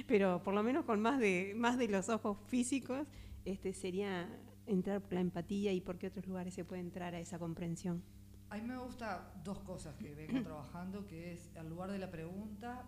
pero 0.07 0.41
por 0.43 0.53
lo 0.53 0.63
menos 0.63 0.85
con 0.85 1.01
más 1.01 1.19
de, 1.19 1.53
más 1.55 1.77
de 1.77 1.87
los 1.87 2.09
ojos 2.09 2.37
físicos, 2.47 3.07
este 3.45 3.73
sería 3.73 4.29
entrar 4.67 5.01
por 5.01 5.13
la 5.13 5.21
empatía 5.21 5.73
y 5.73 5.81
por 5.81 5.97
qué 5.97 6.07
otros 6.07 6.27
lugares 6.27 6.53
se 6.53 6.63
puede 6.63 6.81
entrar 6.81 7.13
a 7.15 7.19
esa 7.19 7.39
comprensión. 7.39 8.03
A 8.49 8.57
mí 8.57 8.61
me 8.63 8.77
gusta 8.77 9.33
dos 9.43 9.59
cosas 9.59 9.95
que 9.95 10.13
vengo 10.13 10.41
trabajando, 10.43 11.07
que 11.07 11.33
es 11.33 11.49
el 11.55 11.69
lugar 11.69 11.91
de 11.91 11.97
la 11.99 12.11
pregunta 12.11 12.85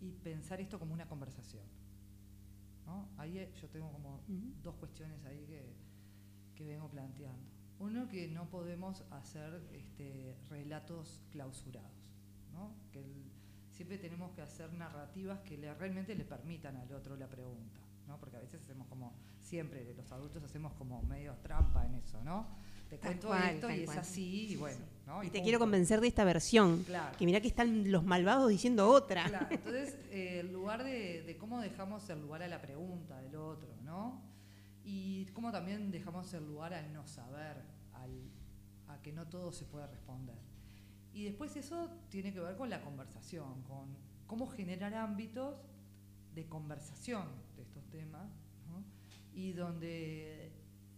y 0.00 0.12
pensar 0.12 0.60
esto 0.60 0.78
como 0.78 0.92
una 0.94 1.06
conversación. 1.08 1.62
¿no? 2.86 3.08
Ahí 3.18 3.38
eh, 3.38 3.52
yo 3.60 3.68
tengo 3.68 3.90
como 3.92 4.16
Ujú. 4.28 4.52
dos 4.62 4.74
cuestiones 4.76 5.24
ahí 5.24 5.44
que, 5.46 5.74
que 6.56 6.64
vengo 6.66 6.88
planteando. 6.88 7.48
Uno, 7.78 8.08
que 8.08 8.28
no 8.28 8.50
podemos 8.50 9.04
hacer 9.10 9.62
este, 9.72 10.34
relatos 10.50 11.22
clausurados, 11.30 11.90
¿no? 12.52 12.74
que 12.92 13.00
el- 13.00 13.30
siempre 13.80 13.96
tenemos 13.96 14.30
que 14.32 14.42
hacer 14.42 14.70
narrativas 14.74 15.40
que 15.40 15.56
le, 15.56 15.72
realmente 15.72 16.14
le 16.14 16.26
permitan 16.26 16.76
al 16.76 16.92
otro 16.92 17.16
la 17.16 17.26
pregunta, 17.26 17.80
¿no? 18.06 18.18
porque 18.18 18.36
a 18.36 18.40
veces 18.40 18.60
hacemos 18.60 18.86
como, 18.88 19.14
siempre 19.40 19.94
los 19.94 20.12
adultos 20.12 20.42
hacemos 20.42 20.74
como 20.74 21.00
medio 21.04 21.32
trampa 21.42 21.86
en 21.86 21.94
eso, 21.94 22.22
¿no? 22.22 22.46
Te 22.90 22.98
Tal 22.98 23.06
cuento 23.12 23.28
cual, 23.28 23.54
esto 23.54 23.70
y 23.70 23.84
es 23.84 23.96
así, 23.96 24.48
y 24.52 24.56
bueno, 24.56 24.84
¿no? 25.06 25.22
Y 25.22 25.28
te 25.28 25.32
punto. 25.32 25.44
quiero 25.44 25.58
convencer 25.58 26.02
de 26.02 26.08
esta 26.08 26.24
versión, 26.24 26.82
Claro. 26.84 27.16
que 27.16 27.24
mirá 27.24 27.40
que 27.40 27.48
están 27.48 27.90
los 27.90 28.04
malvados 28.04 28.50
diciendo 28.50 28.86
otra. 28.86 29.24
Claro, 29.26 29.46
entonces, 29.50 29.96
eh, 30.10 30.40
el 30.40 30.52
lugar 30.52 30.84
de, 30.84 31.22
de 31.22 31.38
cómo 31.38 31.58
dejamos 31.62 32.06
el 32.10 32.20
lugar 32.20 32.42
a 32.42 32.48
la 32.48 32.60
pregunta 32.60 33.18
del 33.22 33.36
otro, 33.36 33.70
¿no? 33.82 34.20
Y 34.84 35.24
cómo 35.32 35.50
también 35.52 35.90
dejamos 35.90 36.34
el 36.34 36.46
lugar 36.46 36.74
al 36.74 36.92
no 36.92 37.06
saber, 37.06 37.56
al, 37.94 38.30
a 38.88 39.00
que 39.00 39.10
no 39.10 39.26
todo 39.26 39.52
se 39.52 39.64
puede 39.64 39.86
responder. 39.86 40.36
Y 41.12 41.24
después 41.24 41.56
eso 41.56 41.90
tiene 42.08 42.32
que 42.32 42.40
ver 42.40 42.56
con 42.56 42.70
la 42.70 42.80
conversación, 42.82 43.62
con 43.64 43.96
cómo 44.26 44.46
generar 44.46 44.94
ámbitos 44.94 45.56
de 46.34 46.46
conversación 46.48 47.26
de 47.56 47.62
estos 47.62 47.84
temas, 47.90 48.30
y 49.32 49.52
donde 49.52 50.52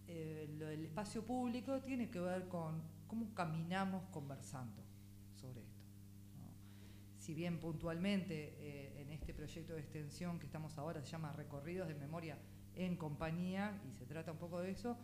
eh, 0.07 0.55
del 0.59 0.85
espacio 0.85 1.25
público 1.25 1.81
tiene 1.83 2.11
que 2.11 2.19
ver 2.21 2.49
con 2.49 2.83
cómo 3.07 3.35
caminamos 3.35 4.05
conversando 4.11 4.83
sobre 5.35 5.61
esto. 5.63 5.73
Si 7.19 7.35
bien 7.35 7.61
puntualmente 7.61 8.57
eh, 8.59 9.01
en 9.03 9.13
este 9.13 9.33
proyecto 9.33 9.75
de 9.75 9.81
extensión 9.81 10.39
que 10.39 10.47
estamos 10.47 10.77
ahora 10.79 11.03
se 11.03 11.11
llama 11.11 11.33
Recorridos 11.33 11.89
de 11.89 11.95
Memoria 11.95 12.37
en 12.75 12.97
Compañía, 12.97 13.81
y 13.89 13.93
se 13.93 14.07
trata 14.07 14.33
un 14.33 14.39
poco 14.39 14.61
de 14.61 14.71
eso, 14.73 14.97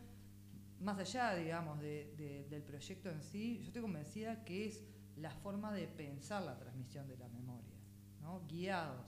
más 0.80 0.98
allá, 0.98 1.34
digamos, 1.34 1.80
de- 1.80 2.46
del 2.50 2.62
proyecto 2.62 3.10
en 3.10 3.22
sí, 3.22 3.58
yo 3.60 3.66
estoy 3.66 3.82
convencida 3.82 4.44
que 4.44 4.66
es 4.66 4.84
la 5.20 5.30
forma 5.30 5.72
de 5.72 5.86
pensar 5.86 6.42
la 6.42 6.58
transmisión 6.58 7.06
de 7.08 7.16
la 7.16 7.28
memoria, 7.28 7.74
¿no? 8.20 8.42
guiados 8.48 9.04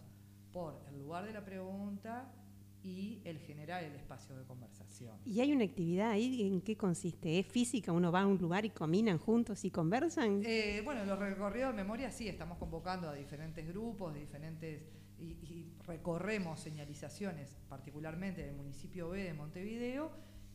por 0.52 0.82
el 0.88 0.98
lugar 0.98 1.24
de 1.24 1.32
la 1.32 1.44
pregunta 1.44 2.32
y 2.82 3.20
el 3.24 3.38
generar 3.38 3.84
el 3.84 3.94
espacio 3.94 4.36
de 4.36 4.44
conversación. 4.44 5.18
¿Y 5.24 5.40
hay 5.40 5.52
una 5.52 5.64
actividad 5.64 6.10
ahí? 6.10 6.46
¿En 6.46 6.62
qué 6.62 6.76
consiste? 6.76 7.38
¿Es 7.38 7.46
física? 7.46 7.92
¿Uno 7.92 8.10
va 8.10 8.22
a 8.22 8.26
un 8.26 8.38
lugar 8.38 8.64
y 8.64 8.70
caminan 8.70 9.18
juntos 9.18 9.64
y 9.64 9.70
conversan? 9.70 10.42
Eh, 10.44 10.80
bueno, 10.84 11.04
los 11.04 11.18
recorridos 11.18 11.76
de 11.76 11.82
memoria 11.82 12.10
sí, 12.10 12.28
estamos 12.28 12.58
convocando 12.58 13.08
a 13.08 13.14
diferentes 13.14 13.66
grupos, 13.68 14.14
de 14.14 14.20
diferentes 14.20 14.82
y, 15.18 15.24
y 15.24 15.72
recorremos 15.86 16.58
señalizaciones, 16.58 17.58
particularmente 17.68 18.42
del 18.42 18.54
municipio 18.54 19.10
B 19.10 19.24
de 19.24 19.34
Montevideo, 19.34 20.10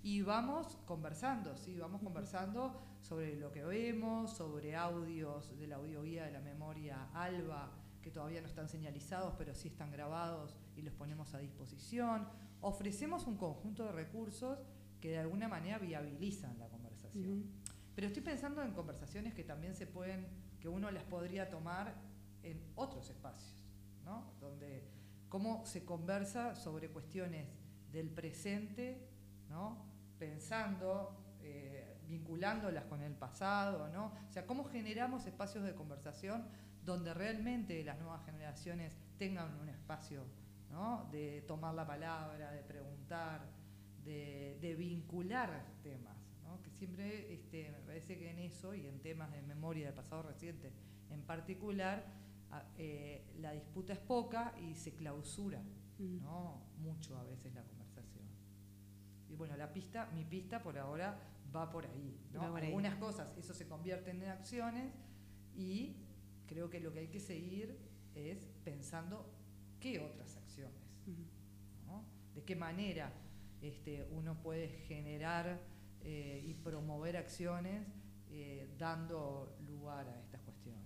Y 0.05 0.21
vamos 0.21 0.77
conversando, 0.85 1.57
sí, 1.57 1.79
vamos 1.79 1.99
conversando 1.99 2.79
sobre 3.01 3.37
lo 3.37 3.51
que 3.51 3.63
vemos, 3.63 4.37
sobre 4.37 4.75
audios 4.75 5.57
de 5.57 5.65
la 5.65 5.77
audioguía 5.77 6.25
de 6.25 6.31
la 6.31 6.41
memoria 6.41 7.09
ALBA, 7.11 7.71
que 8.03 8.11
todavía 8.11 8.39
no 8.39 8.45
están 8.45 8.69
señalizados, 8.69 9.33
pero 9.35 9.55
sí 9.55 9.67
están 9.67 9.91
grabados 9.91 10.55
y 10.75 10.83
los 10.83 10.93
ponemos 10.93 11.33
a 11.33 11.39
disposición. 11.39 12.27
Ofrecemos 12.61 13.25
un 13.25 13.35
conjunto 13.35 13.83
de 13.83 13.93
recursos 13.93 14.59
que 15.01 15.09
de 15.09 15.17
alguna 15.17 15.47
manera 15.47 15.79
viabilizan 15.79 16.59
la 16.59 16.67
conversación. 16.67 17.51
Pero 17.95 18.05
estoy 18.05 18.21
pensando 18.21 18.61
en 18.61 18.73
conversaciones 18.73 19.33
que 19.33 19.43
también 19.43 19.73
se 19.73 19.87
pueden, 19.87 20.27
que 20.59 20.69
uno 20.69 20.91
las 20.91 21.03
podría 21.05 21.49
tomar 21.49 21.95
en 22.43 22.61
otros 22.75 23.09
espacios, 23.09 23.65
¿no? 24.03 24.35
Donde 24.39 24.87
cómo 25.29 25.65
se 25.65 25.83
conversa 25.83 26.55
sobre 26.55 26.89
cuestiones 26.89 27.47
del 27.91 28.11
presente, 28.11 29.09
¿no? 29.49 29.94
Pensando, 30.29 31.15
eh, 31.41 31.97
vinculándolas 32.07 32.85
con 32.85 33.01
el 33.03 33.13
pasado, 33.13 33.87
¿no? 33.89 34.05
O 34.27 34.31
sea, 34.31 34.45
cómo 34.47 34.63
generamos 34.65 35.25
espacios 35.27 35.63
de 35.63 35.75
conversación 35.75 36.47
donde 36.83 37.13
realmente 37.13 37.83
las 37.83 37.99
nuevas 37.99 38.25
generaciones 38.25 38.95
tengan 39.17 39.53
un 39.59 39.69
espacio, 39.69 40.23
¿no? 40.71 41.07
De 41.11 41.43
tomar 41.47 41.75
la 41.75 41.85
palabra, 41.85 42.51
de 42.51 42.61
preguntar, 42.63 43.41
de, 44.03 44.57
de 44.61 44.75
vincular 44.75 45.63
temas, 45.83 46.17
¿no? 46.43 46.61
que 46.61 46.69
siempre 46.71 47.33
este, 47.33 47.71
me 47.71 47.79
parece 47.79 48.17
que 48.19 48.29
en 48.31 48.39
eso 48.39 48.73
y 48.75 48.85
en 48.87 48.99
temas 49.01 49.31
de 49.31 49.41
memoria 49.43 49.85
del 49.87 49.95
pasado 49.95 50.21
reciente 50.23 50.71
en 51.11 51.21
particular, 51.23 52.03
a- 52.51 52.63
eh, 52.77 53.23
la 53.39 53.51
disputa 53.51 53.93
es 53.93 53.99
poca 53.99 54.53
y 54.59 54.73
se 54.75 54.93
clausura 54.95 55.61
Mm. 55.97 56.21
¿no? 56.21 56.61
mucho 56.79 57.17
a 57.17 57.23
veces 57.23 57.53
la 57.55 57.61
conversación. 57.63 57.74
Y 59.35 59.37
bueno, 59.37 59.57
la 59.57 59.73
pista, 59.73 60.09
mi 60.15 60.23
pista 60.23 60.63
por 60.63 60.77
ahora 60.77 61.19
va 61.53 61.69
por 61.69 61.85
ahí. 61.85 62.17
¿no? 62.31 62.39
Va 62.39 62.51
por 62.51 62.61
ahí. 62.61 62.67
Algunas 62.67 62.95
cosas, 62.95 63.37
eso 63.37 63.53
se 63.53 63.67
convierten 63.67 64.23
en 64.23 64.29
acciones 64.29 64.93
y 65.57 65.97
creo 66.47 66.69
que 66.69 66.79
lo 66.79 66.93
que 66.93 66.99
hay 66.99 67.07
que 67.09 67.19
seguir 67.19 67.77
es 68.13 68.37
pensando 68.63 69.29
qué 69.81 69.99
otras 69.99 70.37
acciones. 70.37 70.79
De 72.33 72.43
qué 72.43 72.55
manera 72.55 73.11
este, 73.61 74.07
uno 74.11 74.41
puede 74.41 74.69
generar 74.69 75.61
eh, 76.01 76.41
y 76.45 76.53
promover 76.53 77.17
acciones 77.17 77.85
eh, 78.29 78.69
dando 78.77 79.57
lugar 79.67 80.07
a 80.07 80.17
estas 80.21 80.39
cuestiones. 80.43 80.81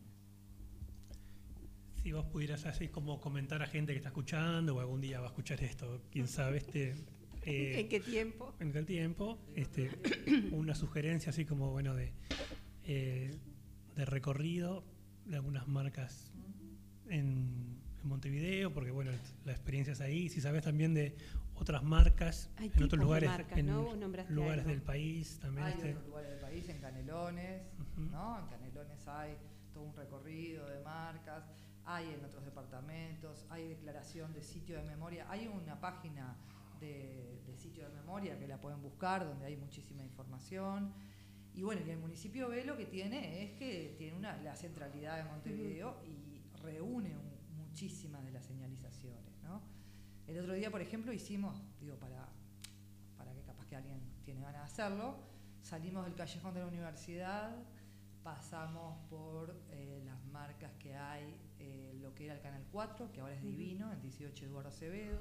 Si 2.02 2.12
vos 2.14 2.26
pudieras 2.26 2.66
así 2.66 2.88
como 2.88 3.22
comentar 3.22 3.62
a 3.62 3.68
gente 3.68 3.94
que 3.94 3.98
está 3.98 4.10
escuchando 4.10 4.76
o 4.76 4.80
algún 4.80 5.02
día 5.02 5.20
va 5.20 5.28
a 5.28 5.30
escuchar 5.30 5.64
esto, 5.64 6.02
quién 6.12 6.28
sabe, 6.28 6.58
este, 6.58 6.96
eh, 7.44 7.80
¿En 7.80 7.90
qué 7.90 8.00
tiempo? 8.00 8.54
en 8.60 8.72
qué 8.72 8.84
tiempo, 8.84 9.40
este, 9.56 9.90
una 10.52 10.76
sugerencia 10.76 11.30
así 11.32 11.46
como, 11.46 11.72
bueno, 11.72 11.96
de, 11.96 12.14
eh, 12.84 13.38
de 13.96 14.06
recorrido 14.06 14.84
de 15.26 15.36
algunas 15.36 15.68
marcas 15.68 16.32
en, 17.08 17.80
en 18.02 18.08
Montevideo, 18.08 18.74
porque 18.74 18.92
bueno, 18.92 19.12
la 19.46 19.52
experiencia 19.52 19.94
es 19.94 20.02
ahí, 20.02 20.30
si 20.30 20.42
sabes 20.42 20.64
también 20.64 20.94
de 20.94 21.16
otras 21.60 21.84
marcas 21.84 22.50
Hay 22.58 22.72
en 22.74 22.84
otros 22.84 23.02
lugares, 23.02 23.30
marcas, 23.30 23.60
lugares 24.30 24.60
algo. 24.60 24.70
del 24.72 24.82
país 24.82 25.40
también. 25.40 25.68
Hay 25.68 25.74
este, 25.74 25.90
en 25.90 25.98
otros 25.98 26.08
lugares 26.08 26.32
del 26.32 26.40
país, 26.40 26.70
en 26.70 26.78
Canelones. 26.80 27.62
¿no? 27.98 28.40
En 28.40 28.48
Canelones 28.48 29.08
hay 29.08 29.36
todo 29.74 29.84
un 29.84 29.96
recorrido 29.96 30.68
de 30.68 30.80
marcas, 30.80 31.44
hay 31.86 32.14
en 32.14 32.24
otros 32.24 32.46
departamentos, 32.46 33.46
hay 33.50 33.68
declaración 33.68 34.34
de 34.34 34.42
sitio 34.42 34.78
de 34.78 34.84
memoria, 34.84 35.26
hay 35.30 35.48
una 35.48 35.80
página 35.80 36.38
de, 36.80 37.42
de 37.46 37.58
sitio 37.58 37.84
de 37.88 37.96
memoria 37.96 38.38
que 38.40 38.48
la 38.48 38.60
pueden 38.60 38.82
buscar, 38.82 39.26
donde 39.26 39.46
hay 39.46 39.58
muchísima 39.58 40.04
información. 40.04 40.94
Y 41.54 41.64
bueno, 41.64 41.82
y 41.86 41.90
el 41.90 41.98
municipio 42.00 42.48
B 42.50 42.64
lo 42.66 42.78
que 42.78 42.86
tiene 42.86 43.44
es 43.44 43.52
que 43.58 43.96
tiene 43.98 44.16
una, 44.18 44.38
la 44.38 44.56
centralidad 44.56 45.18
de 45.18 45.24
Montevideo 45.30 45.98
y 46.06 46.42
reúne 46.62 47.16
un- 47.18 47.30
muchísimas 47.58 48.24
de 48.26 48.32
las 48.32 48.46
señalizaciones, 48.46 49.42
¿no? 49.44 49.62
El 50.28 50.40
otro 50.40 50.54
día, 50.54 50.70
por 50.72 50.82
ejemplo, 50.82 51.12
hicimos, 51.14 51.62
digo, 51.80 51.96
para, 51.98 52.28
para 53.18 53.34
que 53.34 53.42
capaz 53.44 53.66
que 53.66 53.76
alguien 53.76 54.00
tiene 54.24 54.42
ganas 54.42 54.62
de 54.62 54.66
hacerlo, 54.84 55.16
salimos 55.62 56.06
del 56.06 56.16
callejón 56.16 56.54
de 56.54 56.60
la 56.62 56.68
universidad, 56.68 57.56
pasamos 58.24 58.98
por 59.10 59.56
eh, 59.72 60.02
las 60.06 60.24
marcas 60.26 60.72
que 60.80 60.96
hay, 60.96 61.40
eh, 61.60 61.98
lo 62.02 62.14
que 62.14 62.26
era 62.26 62.36
el 62.36 62.42
Canal 62.42 62.66
4, 62.72 63.12
que 63.12 63.22
ahora 63.22 63.34
es 63.36 63.42
divino, 63.42 63.92
el 63.92 64.02
18 64.02 64.46
Eduardo 64.46 64.70
Acevedo, 64.70 65.20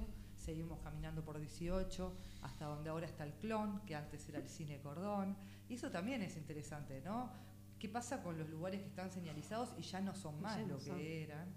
seguimos 0.49 0.81
caminando 0.81 1.23
por 1.23 1.39
18, 1.39 2.11
hasta 2.41 2.65
donde 2.65 2.89
ahora 2.89 3.05
está 3.05 3.23
el 3.25 3.35
clon, 3.35 3.83
que 3.85 3.95
antes 3.95 4.27
era 4.31 4.39
el 4.39 4.49
cine 4.49 4.81
Cordón, 4.81 5.37
y 5.69 5.75
eso 5.75 5.91
también 5.91 6.23
es 6.23 6.39
interesante, 6.39 7.03
¿no? 7.05 7.31
¿Qué 7.79 7.87
pasa 7.91 8.23
con 8.23 8.39
los 8.39 8.49
lugares 8.49 8.81
que 8.81 8.87
están 8.89 9.11
señalizados 9.11 9.75
y 9.77 9.83
ya 9.83 10.01
no 10.01 10.15
son 10.15 10.41
más 10.41 10.57
no 10.63 10.69
lo 10.69 10.79
que 10.97 11.23
eran? 11.25 11.49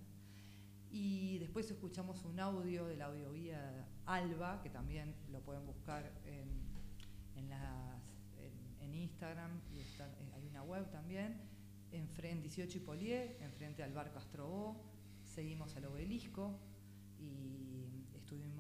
Y 0.90 1.38
después 1.40 1.72
escuchamos 1.72 2.26
un 2.26 2.38
audio 2.42 2.86
de 2.86 2.98
la 2.98 3.06
audioguía 3.06 3.88
Alba, 4.06 4.62
que 4.62 4.70
también 4.70 5.16
lo 5.32 5.40
pueden 5.40 5.66
buscar 5.66 6.12
en, 6.26 6.50
en, 7.38 7.50
las, 7.50 8.02
en, 8.42 8.84
en 8.90 8.94
Instagram, 8.94 9.52
y 9.74 9.80
están- 9.80 10.12
eh, 10.20 10.32
hay 10.36 10.46
una 10.48 10.64
web 10.64 10.92
también, 10.92 11.40
en 11.94 12.10
frente 12.10 12.42
18 12.50 12.78
y 12.78 12.82
Polié, 12.82 13.38
enfrente 13.42 13.84
al 13.84 13.94
bar 13.94 14.12
Castrobó, 14.12 14.84
seguimos 15.24 15.78
al 15.78 15.86
obelisco 15.86 16.60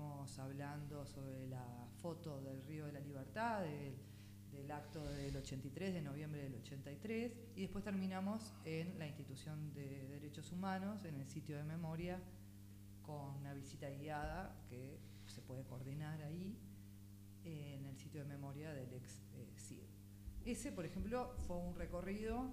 estuvimos 0.02 0.40
hablando 0.40 1.06
sobre 1.06 1.48
la 1.48 1.88
foto 2.02 2.42
del 2.42 2.64
Río 2.64 2.88
de 2.88 2.94
la 2.94 3.00
Libertad, 3.00 3.62
del, 3.62 3.96
del 4.52 4.72
acto 4.72 5.06
del 5.12 5.38
83, 5.38 5.94
de 5.94 6.02
noviembre 6.02 6.42
del 6.42 6.56
83, 6.56 7.32
y 7.56 7.62
después 7.62 7.84
terminamos 7.84 8.52
en 8.66 8.98
la 8.98 9.06
institución 9.06 9.72
de 9.76 10.08
derechos 10.08 10.52
humanos, 10.52 11.06
en 11.06 11.20
el 11.20 11.28
sitio 11.30 11.56
de 11.56 11.64
memoria, 11.66 12.20
con 13.04 13.36
una 13.36 13.54
visita 13.54 13.92
guiada 13.92 14.66
que 14.68 14.98
se 15.28 15.42
puede 15.42 15.64
coordinar 15.66 16.20
ahí, 16.24 16.58
en 17.44 17.86
el 17.86 17.96
sitio 17.98 18.22
de 18.22 18.28
memoria 18.28 18.74
del 18.74 18.92
ex 18.94 19.22
eh, 19.36 19.54
CID. 19.56 19.84
Ese, 20.46 20.72
por 20.72 20.86
ejemplo, 20.86 21.36
fue 21.46 21.58
un 21.58 21.76
recorrido 21.76 22.52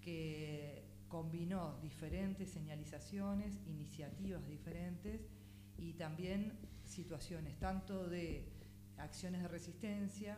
que 0.00 0.84
combinó 1.08 1.78
diferentes 1.82 2.50
señalizaciones, 2.50 3.58
iniciativas 3.66 4.46
diferentes 4.46 5.28
y 5.76 5.92
también 5.92 6.52
situaciones 6.88 7.58
tanto 7.58 8.08
de 8.08 8.48
acciones 8.96 9.42
de 9.42 9.48
resistencia 9.48 10.36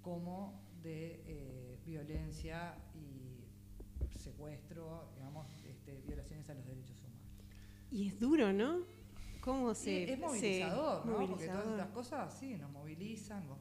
como 0.00 0.60
de 0.82 1.22
eh, 1.26 1.78
violencia 1.86 2.74
y 2.94 3.44
secuestro, 4.18 5.12
digamos, 5.14 5.46
este, 5.64 6.00
violaciones 6.02 6.48
a 6.50 6.54
los 6.54 6.66
derechos 6.66 6.98
humanos. 7.02 7.22
Y 7.90 8.08
es 8.08 8.18
duro, 8.18 8.52
¿no? 8.52 8.80
¿Cómo 9.40 9.74
se...? 9.74 10.04
Es 10.04 10.10
se- 10.10 10.16
movilizador, 10.26 11.06
¿no? 11.06 11.12
Porque 11.28 11.46
todas 11.46 11.66
estas 11.72 11.88
cosas 11.94 12.38
sí 12.38 12.56
nos 12.56 12.70
movilizan. 12.70 13.46
Vos 13.48 13.58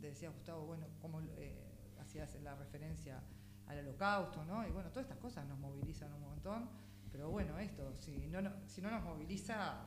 decías, 0.00 0.32
Gustavo, 0.34 0.66
bueno, 0.66 0.86
cómo 1.00 1.20
eh, 1.36 1.54
hacías 2.00 2.34
la 2.42 2.54
referencia 2.54 3.22
al 3.66 3.78
holocausto, 3.80 4.44
¿no? 4.44 4.66
Y 4.66 4.70
bueno, 4.70 4.88
todas 4.90 5.04
estas 5.04 5.18
cosas 5.18 5.46
nos 5.46 5.58
movilizan 5.58 6.12
un 6.14 6.20
montón. 6.22 6.68
Pero 7.12 7.30
bueno, 7.30 7.58
esto, 7.58 7.94
si 7.98 8.26
no, 8.28 8.40
no- 8.42 8.54
si 8.66 8.80
no 8.80 8.90
nos 8.90 9.02
moviliza, 9.04 9.86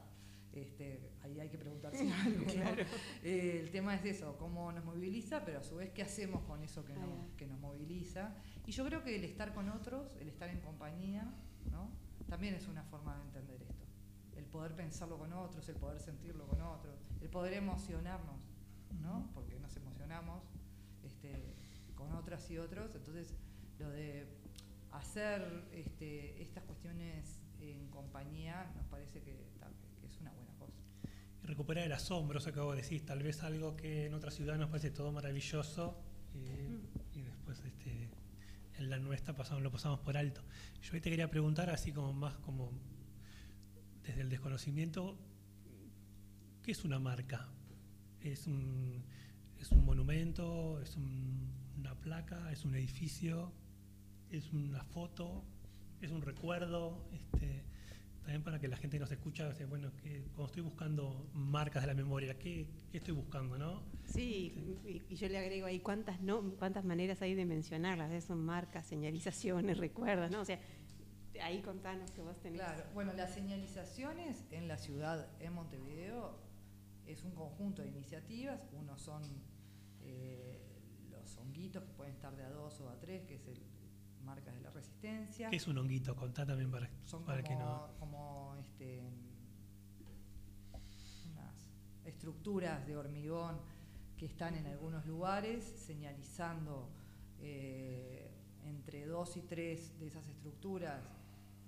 este, 0.54 1.12
ahí 1.24 1.40
hay 1.40 1.50
que 1.50 1.58
preguntarse 1.58 2.12
algo, 2.14 2.46
¿no? 2.46 2.84
Eh, 3.24 3.60
el 3.62 3.72
tema 3.72 3.96
es 3.96 4.06
eso, 4.06 4.38
cómo 4.38 4.72
nos 4.72 4.84
moviliza, 4.84 5.46
pero 5.46 5.60
a 5.60 5.64
su 5.64 5.78
vez, 5.78 5.92
¿qué 5.92 6.02
hacemos 6.02 6.44
con 6.44 6.62
eso 6.64 6.84
que, 6.86 6.94
va. 6.94 7.06
que 7.38 7.48
nos 7.48 7.60
moviliza? 7.60 8.36
Y 8.66 8.72
yo 8.72 8.86
creo 8.86 9.04
que 9.04 9.16
el 9.16 9.24
estar 9.24 9.54
con 9.54 9.70
otros, 9.70 10.16
el 10.18 10.28
estar 10.28 10.50
en 10.50 10.60
compañía, 10.60 11.24
¿no? 11.72 11.90
También 12.28 12.56
es 12.56 12.68
una 12.68 12.84
forma 12.84 13.16
de 13.18 13.24
entender 13.24 13.62
esto. 13.62 13.86
El 14.36 14.46
poder 14.46 14.76
pensarlo 14.76 15.18
con 15.18 15.34
otros, 15.34 15.68
el 15.70 15.76
poder 15.76 16.00
sentirlo 16.00 16.48
con 16.48 16.62
otros, 16.62 17.00
el 17.22 17.30
poder 17.30 17.54
emocionarnos, 17.54 18.42
¿no? 19.02 19.30
Porque 19.34 19.60
nos 19.60 19.76
emocionamos 19.76 20.44
este, 21.04 21.54
con 21.96 22.14
otras 22.14 22.50
y 22.52 22.58
otros. 22.58 22.96
Entonces, 22.96 23.36
lo 23.80 23.90
de 23.90 24.28
hacer 24.92 25.66
este, 25.72 26.42
estas 26.42 26.64
cuestiones 26.64 27.42
en 27.60 27.88
compañía 27.90 28.72
nos 28.76 28.86
parece 28.88 29.22
que 29.22 29.32
es 30.04 30.20
una 30.20 30.32
buena 30.32 30.54
cosa. 30.56 30.80
Y 31.41 31.41
recuperar 31.52 31.86
el 31.86 31.92
asombro, 31.92 32.40
eso 32.40 32.52
que 32.52 32.60
vos 32.60 32.76
decís, 32.76 33.06
tal 33.06 33.22
vez 33.24 33.44
algo 33.44 33.76
que 33.76 34.06
en 34.08 34.14
otra 34.14 34.32
ciudad 34.32 34.58
nos 34.58 34.70
parece 34.70 34.92
todo 34.92 35.12
maravilloso 35.12 35.98
eh, 36.34 36.80
y 37.14 37.22
después 37.22 37.60
este, 37.66 38.10
en 38.78 38.90
la 38.90 38.98
nuestra 39.00 39.36
pasamos, 39.36 39.62
lo 39.62 39.72
pasamos 39.72 40.00
por 40.00 40.18
alto. 40.18 40.42
Yo 40.82 40.94
ahí 40.94 41.02
te 41.02 41.10
quería 41.10 41.30
preguntar, 41.30 41.70
así 41.70 41.92
como 41.92 42.14
más 42.14 42.36
como 42.40 42.72
desde 44.04 44.22
el 44.22 44.30
desconocimiento, 44.30 45.18
¿qué 46.64 46.72
es 46.72 46.84
una 46.86 47.00
marca? 47.00 47.48
¿Es 48.22 48.48
un, 48.48 49.04
es 49.60 49.72
un 49.72 49.84
monumento? 49.86 50.80
¿Es 50.82 50.96
un- 50.96 51.52
una 51.78 51.96
placa? 51.96 52.52
¿Es 52.52 52.66
un 52.66 52.76
edificio? 52.76 53.52
¿Es 54.30 54.52
una 54.54 54.84
foto? 54.84 55.44
¿Es 56.02 56.12
un 56.12 56.22
recuerdo? 56.22 57.08
Este, 57.12 57.64
también 58.32 58.44
para 58.46 58.60
que 58.60 58.70
la 58.70 58.78
gente 58.78 58.96
que 58.96 59.02
nos 59.02 59.12
escucha, 59.12 59.50
o 59.50 59.54
sea, 59.54 59.68
bueno, 59.68 59.92
que 60.02 60.24
cuando 60.28 60.46
estoy 60.46 60.62
buscando 60.64 61.30
marcas 61.34 61.84
de 61.84 61.88
la 61.88 61.94
memoria, 61.94 62.40
¿qué, 62.40 62.66
qué 62.90 63.00
estoy 63.00 63.14
buscando, 63.14 63.58
no? 63.58 63.84
Sí, 64.06 64.80
y, 64.86 65.04
y 65.10 65.16
yo 65.18 65.28
le 65.28 65.38
agrego 65.38 65.66
ahí 65.66 65.82
cuántas 65.82 66.22
no, 66.22 66.42
cuántas 66.58 66.86
maneras 66.86 67.22
hay 67.22 67.36
de 67.36 67.46
mencionarlas, 67.46 68.10
¿eh? 68.10 68.22
son 68.22 68.46
marcas, 68.46 68.86
señalizaciones, 68.86 69.78
recuerdos, 69.80 70.32
¿no? 70.32 70.40
O 70.40 70.46
sea, 70.46 70.62
ahí 71.44 71.62
contanos 71.62 72.10
que 72.12 72.22
vos 72.22 72.40
tenés. 72.40 72.62
Claro, 72.62 72.86
bueno, 72.94 73.12
las 73.12 73.34
señalizaciones 73.34 74.46
en 74.52 74.70
la 74.70 74.78
ciudad, 74.78 75.28
en 75.42 75.52
Montevideo, 75.52 76.40
es 77.08 77.26
un 77.26 77.32
conjunto 77.32 77.82
de 77.82 77.90
iniciativas. 77.90 78.62
Uno 78.72 78.98
son 78.98 79.24
eh, 80.04 80.62
los 81.10 81.38
honguitos 81.38 81.84
que 81.84 81.92
pueden 81.92 82.14
estar 82.14 82.34
de 82.38 82.44
a 82.44 82.50
dos 82.50 82.80
o 82.80 82.90
a 82.90 82.98
tres, 82.98 83.24
que 83.26 83.36
es 83.36 83.46
el 83.48 83.62
marcas 84.32 84.56
de 84.56 84.62
la 84.62 84.70
resistencia. 84.70 85.50
¿Qué 85.50 85.58
es 85.58 85.68
un 85.68 85.78
honguito? 85.78 86.16
Contá 86.16 86.46
también 86.46 86.72
para, 86.72 86.90
Son 87.04 87.24
para 87.26 87.44
como, 87.44 87.50
que 87.50 87.64
no. 87.64 87.90
como, 88.00 88.56
este, 88.62 89.02
unas 91.30 91.70
estructuras 92.06 92.88
de 92.88 92.96
hormigón 92.96 93.60
que 94.18 94.26
están 94.26 94.56
en 94.56 94.68
algunos 94.68 95.06
lugares 95.06 95.66
señalizando 95.66 96.90
eh, 97.40 98.32
entre 98.64 99.06
dos 99.06 99.36
y 99.36 99.42
tres 99.42 100.00
de 100.00 100.08
esas 100.08 100.26
estructuras 100.28 101.02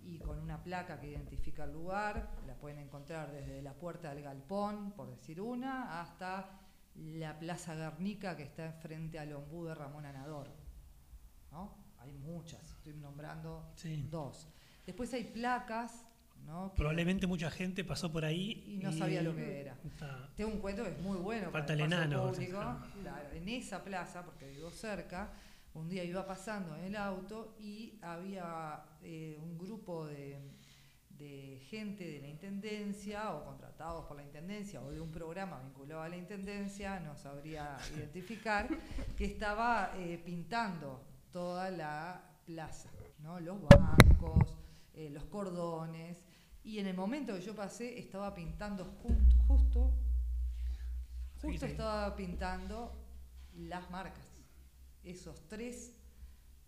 y 0.06 0.20
con 0.20 0.40
una 0.40 0.64
placa 0.64 1.00
que 1.00 1.10
identifica 1.10 1.66
el 1.66 1.74
lugar. 1.74 2.30
La 2.48 2.56
pueden 2.56 2.80
encontrar 2.80 3.32
desde 3.32 3.62
la 3.62 3.74
puerta 3.74 4.14
del 4.14 4.24
galpón, 4.24 4.94
por 4.94 5.10
decir 5.10 5.42
una, 5.42 6.00
hasta 6.02 6.62
la 6.96 7.38
Plaza 7.40 7.76
Guernica 7.76 8.38
que 8.38 8.44
está 8.44 8.72
frente 8.72 9.20
al 9.20 9.34
ombú 9.34 9.66
de 9.66 9.76
Ramón 9.76 10.06
Anador. 10.06 10.50
¿no? 11.52 11.83
Hay 12.04 12.12
muchas, 12.14 12.62
estoy 12.72 12.94
nombrando 12.96 13.72
Sí. 13.76 14.08
dos. 14.12 14.48
Después 14.86 15.14
hay 15.14 15.24
placas, 15.24 16.06
¿no? 16.46 16.74
Probablemente 16.76 17.26
mucha 17.28 17.50
gente 17.50 17.84
pasó 17.86 18.12
por 18.12 18.26
ahí 18.26 18.64
Y 18.68 18.78
no 18.84 18.92
sabía 18.92 19.22
lo 19.22 19.34
que 19.36 19.62
era. 19.62 19.78
Está- 19.86 20.30
tengo 20.36 20.52
un 20.52 20.60
cuento 20.60 20.84
que 20.84 20.90
es 20.90 21.02
muy 21.02 21.18
bueno 21.18 21.50
Falta 21.52 21.68
para 21.68 21.74
el 21.76 21.82
enano, 21.82 22.32
público. 22.32 22.60
Claro, 23.02 23.30
en 23.34 23.48
esa 23.50 23.84
plaza, 23.84 24.24
porque 24.26 24.50
vivo 24.50 24.70
cerca, 24.70 25.32
un 25.74 25.90
día 25.90 26.04
iba 26.04 26.26
pasando 26.28 26.76
en 26.76 26.84
el 26.86 26.96
auto 26.98 27.56
y 27.60 27.98
había 28.02 28.84
eh, 29.02 29.38
un 29.42 29.58
grupo 29.58 30.06
de, 30.06 30.38
de 31.18 31.60
gente 31.70 32.04
de 32.06 32.20
la 32.20 32.28
intendencia 32.28 33.34
o 33.34 33.46
contratados 33.46 34.06
por 34.06 34.18
la 34.18 34.24
intendencia 34.24 34.82
o 34.82 34.92
de 34.92 35.00
un 35.00 35.10
programa 35.12 35.62
vinculado 35.62 36.02
a 36.02 36.10
la 36.10 36.18
intendencia, 36.18 37.00
no 37.00 37.16
sabría 37.16 37.78
identificar, 37.98 38.68
que 39.18 39.26
estaba 39.26 39.94
eh, 39.98 40.22
pintando 40.24 41.02
toda 41.34 41.70
la 41.72 42.24
plaza, 42.46 42.90
¿no? 43.20 43.40
los 43.40 43.60
bancos, 43.68 44.56
eh, 44.94 45.10
los 45.10 45.26
cordones. 45.26 46.24
Y 46.64 46.80
en 46.80 46.88
el 46.88 46.96
momento 46.96 47.34
que 47.34 47.42
yo 47.42 47.54
pasé, 47.56 48.00
estaba 48.00 48.34
pintando 48.34 48.86
justo, 49.48 49.92
Sí, 51.42 51.48
justo 51.48 51.66
sí. 51.66 51.72
estaba 51.74 52.16
pintando 52.16 52.94
las 53.56 53.90
marcas. 53.92 54.24
Esos 55.04 55.46
tres 55.50 55.94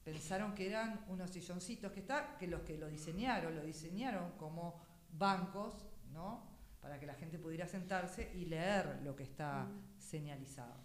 pensaron 0.04 0.54
que 0.54 0.68
eran 0.68 1.06
unos 1.08 1.30
silloncitos 1.32 1.92
que 1.94 2.02
está, 2.02 2.36
que 2.38 2.48
los 2.48 2.62
que 2.62 2.78
lo 2.78 2.88
diseñaron, 2.90 3.56
lo 3.56 3.64
diseñaron 3.64 4.32
como 4.32 4.82
bancos, 5.12 5.88
¿no? 6.12 6.44
Para 6.82 7.00
que 7.00 7.06
la 7.06 7.14
gente 7.14 7.40
pudiera 7.40 7.68
sentarse 7.68 8.32
y 8.36 8.46
leer 8.46 9.00
lo 9.04 9.16
que 9.16 9.24
está 9.24 9.68
señalizado. 9.98 10.84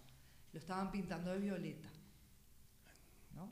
Lo 0.53 0.59
estaban 0.59 0.91
pintando 0.91 1.31
de 1.31 1.39
violeta. 1.39 1.89
¿no? 3.35 3.49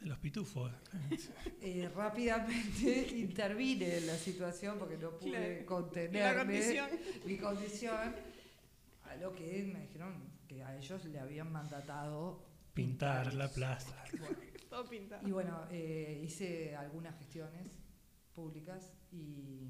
De 0.00 0.06
los 0.06 0.18
pitufos. 0.18 0.72
Eh, 1.60 1.90
rápidamente 1.94 3.08
intervine 3.16 3.98
en 3.98 4.06
la 4.06 4.16
situación 4.16 4.78
porque 4.78 4.96
no 4.96 5.10
pude 5.18 5.30
Claro. 5.64 5.66
contenerme 5.66 6.44
condición. 6.44 6.88
mi 7.26 7.36
condición 7.36 8.14
a 9.04 9.16
lo 9.16 9.34
que 9.34 9.64
me 9.72 9.80
dijeron 9.80 10.14
que 10.46 10.62
a 10.62 10.76
ellos 10.76 11.04
le 11.06 11.18
habían 11.18 11.50
mandatado 11.52 12.46
Pintar 12.74 13.34
la 13.34 13.48
plaza. 13.50 14.04
Todo 14.70 14.88
pintado. 14.88 15.26
Y 15.26 15.32
bueno, 15.32 15.66
eh, 15.70 16.20
hice 16.24 16.76
algunas 16.76 17.18
gestiones 17.18 17.66
públicas 18.34 18.92
y, 19.10 19.68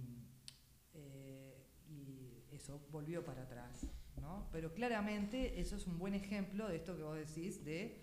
eh, 0.92 1.56
y 1.88 2.42
eso 2.55 2.86
volvió 2.90 3.24
para 3.24 3.42
atrás. 3.44 3.86
¿no? 4.20 4.48
Pero 4.52 4.74
claramente 4.74 5.59
eso 5.59 5.76
es 5.76 5.86
un 5.86 5.98
buen 5.98 6.14
ejemplo 6.14 6.68
de 6.68 6.76
esto 6.76 6.96
que 6.96 7.02
vos 7.02 7.16
decís 7.16 7.64
de 7.64 8.02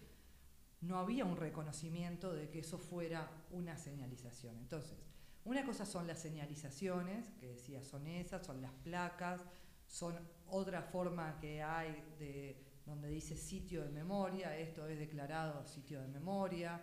no 0.81 0.99
había 0.99 1.25
un 1.25 1.37
reconocimiento 1.37 2.33
de 2.33 2.49
que 2.49 2.59
eso 2.59 2.77
fuera 2.77 3.29
una 3.51 3.77
señalización. 3.77 4.57
Entonces, 4.57 4.97
una 5.45 5.63
cosa 5.63 5.85
son 5.85 6.07
las 6.07 6.19
señalizaciones, 6.19 7.29
que 7.39 7.47
decía, 7.49 7.83
son 7.83 8.07
esas, 8.07 8.45
son 8.45 8.61
las 8.61 8.71
placas, 8.83 9.41
son 9.87 10.17
otra 10.47 10.81
forma 10.81 11.37
que 11.39 11.61
hay 11.61 12.03
de 12.19 12.65
donde 12.85 13.09
dice 13.09 13.35
sitio 13.35 13.83
de 13.83 13.89
memoria, 13.89 14.57
esto 14.57 14.87
es 14.87 14.99
declarado 14.99 15.65
sitio 15.65 16.01
de 16.01 16.07
memoria. 16.07 16.81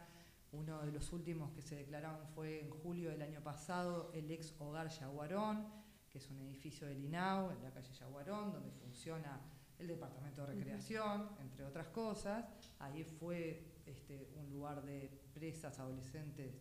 Uno 0.52 0.82
de 0.82 0.92
los 0.92 1.12
últimos 1.12 1.52
que 1.52 1.62
se 1.62 1.76
declararon 1.76 2.26
fue 2.34 2.60
en 2.60 2.70
julio 2.70 3.10
del 3.10 3.22
año 3.22 3.40
pasado 3.42 4.10
el 4.12 4.30
ex 4.30 4.54
hogar 4.58 4.88
Yaguarón, 4.88 5.66
que 6.10 6.18
es 6.18 6.28
un 6.28 6.40
edificio 6.40 6.86
del 6.86 7.02
INAU 7.02 7.52
en 7.52 7.62
la 7.62 7.70
calle 7.70 7.92
Yaguarón, 7.92 8.52
donde 8.52 8.70
funciona 8.72 9.40
el 9.78 9.86
departamento 9.86 10.42
de 10.42 10.54
recreación, 10.54 11.30
entre 11.40 11.64
otras 11.64 11.88
cosas. 11.88 12.44
Ahí 12.80 13.04
fue 13.04 13.71
este, 13.86 14.28
un 14.36 14.50
lugar 14.50 14.82
de 14.84 15.10
presas 15.34 15.78
adolescentes, 15.78 16.54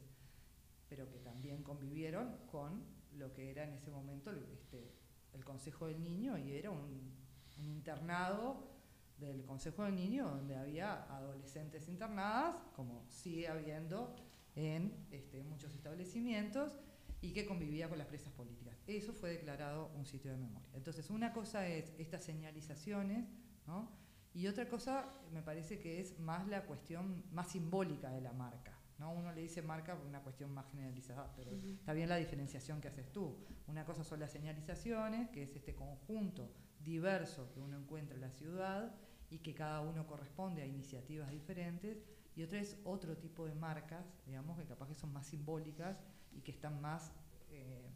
pero 0.89 1.10
que 1.10 1.19
también 1.19 1.64
convivieron 1.64 2.38
con 2.52 2.84
lo 3.18 3.34
que 3.34 3.52
era 3.52 3.64
en 3.64 3.73
ese 3.73 3.91
momento 3.91 4.31
este, 4.53 4.91
el 5.34 5.43
Consejo 5.43 5.88
del 5.88 6.03
Niño 6.03 6.38
y 6.38 6.53
era 6.53 6.72
un, 6.72 7.14
un 7.57 7.69
internado 7.69 8.72
del 9.18 9.45
Consejo 9.45 9.84
del 9.84 9.95
Niño 9.95 10.27
donde 10.27 10.56
había 10.56 11.03
adolescentes 11.03 11.88
internadas, 11.88 12.56
como 12.76 13.06
sigue 13.07 13.48
habiendo 13.48 14.15
en 14.56 15.07
este, 15.11 15.43
muchos 15.43 15.73
establecimientos, 15.73 16.76
y 17.22 17.34
que 17.34 17.45
convivía 17.45 17.88
con 17.88 17.99
las 17.99 18.07
presas 18.07 18.34
políticas. 18.34 18.76
Eso 18.88 19.14
fue 19.14 19.30
declarado 19.30 19.91
un 19.95 20.06
sitio 20.06 20.31
de 20.31 20.38
memoria. 20.38 20.68
Entonces, 20.73 21.10
una 21.11 21.31
cosa 21.34 21.68
es 21.68 21.93
estas 21.99 22.23
señalizaciones, 22.23 23.30
¿no? 23.68 23.91
Y 24.33 24.47
otra 24.47 24.67
cosa 24.67 25.05
me 25.31 25.41
parece 25.41 25.79
que 25.79 25.99
es 25.99 26.19
más 26.19 26.47
la 26.47 26.65
cuestión 26.65 27.23
más 27.31 27.51
simbólica 27.51 28.09
de 28.11 28.21
la 28.21 28.31
marca. 28.31 28.77
¿no? 28.97 29.11
Uno 29.11 29.33
le 29.33 29.41
dice 29.41 29.61
marca 29.61 29.97
por 29.97 30.05
una 30.05 30.21
cuestión 30.21 30.53
más 30.53 30.69
generalizada, 30.69 31.33
pero 31.35 31.51
está 31.51 31.91
bien 31.93 32.07
la 32.07 32.17
diferenciación 32.17 32.79
que 32.79 32.87
haces 32.87 33.11
tú. 33.11 33.35
Una 33.67 33.83
cosa 33.83 34.03
son 34.03 34.19
las 34.19 34.31
señalizaciones, 34.31 35.29
que 35.29 35.43
es 35.43 35.55
este 35.55 35.75
conjunto 35.75 36.49
diverso 36.79 37.51
que 37.51 37.59
uno 37.59 37.77
encuentra 37.77 38.15
en 38.15 38.21
la 38.21 38.31
ciudad 38.31 38.95
y 39.29 39.39
que 39.39 39.53
cada 39.53 39.81
uno 39.81 40.05
corresponde 40.05 40.61
a 40.61 40.65
iniciativas 40.65 41.31
diferentes, 41.31 42.03
y 42.35 42.43
otra 42.43 42.59
es 42.59 42.79
otro 42.85 43.17
tipo 43.17 43.45
de 43.45 43.55
marcas, 43.55 44.05
digamos, 44.25 44.57
que 44.57 44.65
capaz 44.65 44.87
que 44.87 44.95
son 44.95 45.11
más 45.11 45.27
simbólicas 45.27 45.99
y 46.31 46.41
que 46.41 46.51
están 46.51 46.79
más, 46.79 47.11
eh, 47.49 47.89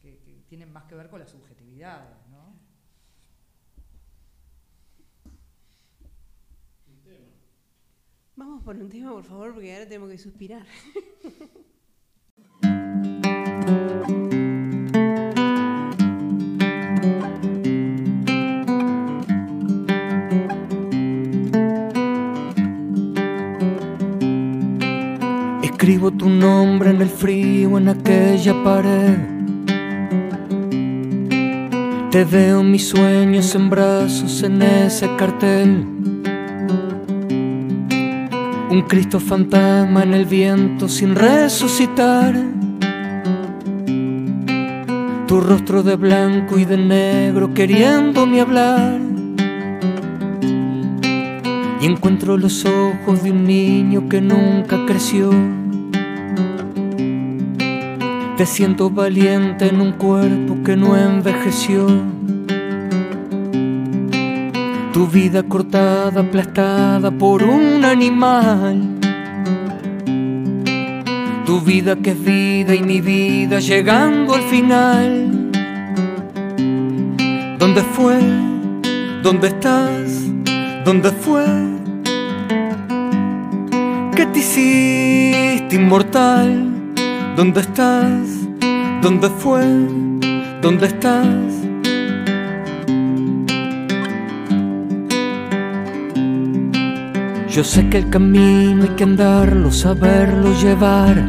que, 0.00 0.18
que 0.20 0.44
tienen 0.48 0.72
más 0.72 0.84
que 0.84 0.94
ver 0.94 1.10
con 1.10 1.20
las 1.20 1.30
subjetividades, 1.30 2.26
¿no? 2.28 2.54
Vamos 8.36 8.64
por 8.64 8.74
un 8.76 8.88
tema, 8.88 9.12
por 9.12 9.22
favor, 9.22 9.52
porque 9.52 9.72
ahora 9.72 9.86
tenemos 9.86 10.10
que 10.10 10.18
suspirar. 10.18 10.66
Escribo 25.62 26.10
tu 26.10 26.28
nombre 26.28 26.90
en 26.90 27.02
el 27.02 27.08
frío 27.08 27.78
en 27.78 27.88
aquella 27.88 28.64
pared. 28.64 29.18
Te 32.10 32.24
veo 32.24 32.64
mis 32.64 32.88
sueños 32.88 33.54
en 33.54 33.70
brazos 33.70 34.42
en 34.42 34.60
ese 34.62 35.08
cartel. 35.16 36.13
Un 38.74 38.82
Cristo 38.82 39.20
fantasma 39.20 40.02
en 40.02 40.14
el 40.14 40.24
viento 40.24 40.88
sin 40.88 41.14
resucitar. 41.14 42.34
Tu 45.28 45.40
rostro 45.40 45.84
de 45.84 45.94
blanco 45.94 46.58
y 46.58 46.64
de 46.64 46.76
negro 46.76 47.54
queriéndome 47.54 48.40
hablar. 48.40 48.98
Y 51.80 51.86
encuentro 51.86 52.36
los 52.36 52.64
ojos 52.64 53.22
de 53.22 53.30
un 53.30 53.44
niño 53.44 54.08
que 54.08 54.20
nunca 54.20 54.84
creció. 54.86 55.30
Te 58.36 58.44
siento 58.44 58.90
valiente 58.90 59.68
en 59.68 59.80
un 59.80 59.92
cuerpo 59.92 60.64
que 60.64 60.74
no 60.74 60.96
envejeció. 60.96 61.86
Tu 64.94 65.08
vida 65.08 65.42
cortada, 65.42 66.20
aplastada 66.20 67.10
por 67.10 67.42
un 67.42 67.84
animal. 67.84 68.80
Tu 71.44 71.60
vida 71.60 71.96
que 71.96 72.12
es 72.12 72.24
vida 72.24 72.76
y 72.76 72.82
mi 72.84 73.00
vida 73.00 73.58
llegando 73.58 74.34
al 74.34 74.42
final. 74.42 75.50
¿Dónde 77.58 77.82
fue? 77.82 78.20
¿Dónde 79.24 79.48
estás? 79.48 80.30
¿Dónde 80.84 81.10
fue? 81.10 81.44
¿Qué 84.14 84.26
te 84.26 84.38
hiciste 84.38 85.74
inmortal? 85.74 86.70
¿Dónde 87.34 87.62
estás? 87.62 88.28
¿Dónde 89.02 89.28
fue? 89.28 89.66
¿Dónde 90.62 90.86
estás? 90.86 91.53
Yo 97.54 97.62
sé 97.62 97.88
que 97.88 97.98
el 97.98 98.10
camino 98.10 98.82
hay 98.82 98.88
que 98.96 99.04
andarlo, 99.04 99.70
saberlo 99.70 100.60
llevar. 100.60 101.22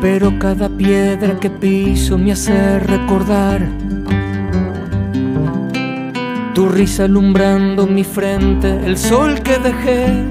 Pero 0.00 0.38
cada 0.38 0.70
piedra 0.70 1.38
que 1.38 1.50
piso 1.50 2.16
me 2.16 2.32
hace 2.32 2.78
recordar 2.78 3.68
tu 6.54 6.70
risa 6.70 7.04
alumbrando 7.04 7.86
mi 7.86 8.02
frente, 8.02 8.80
el 8.86 8.96
sol 8.96 9.42
que 9.42 9.58
dejé. 9.58 10.24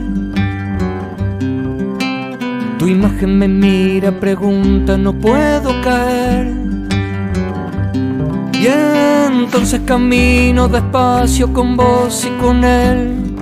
Tu 2.79 2.87
imagen 2.87 3.37
me 3.37 3.47
mira, 3.47 4.11
pregunta, 4.19 4.97
no 4.97 5.13
puedo 5.13 5.69
caer. 5.83 6.62
Y 8.63 8.67
entonces 8.67 9.81
camino 9.85 10.69
despacio 10.69 11.51
con 11.51 11.75
vos 11.75 12.25
y 12.25 12.29
con 12.41 12.63
él. 12.63 13.35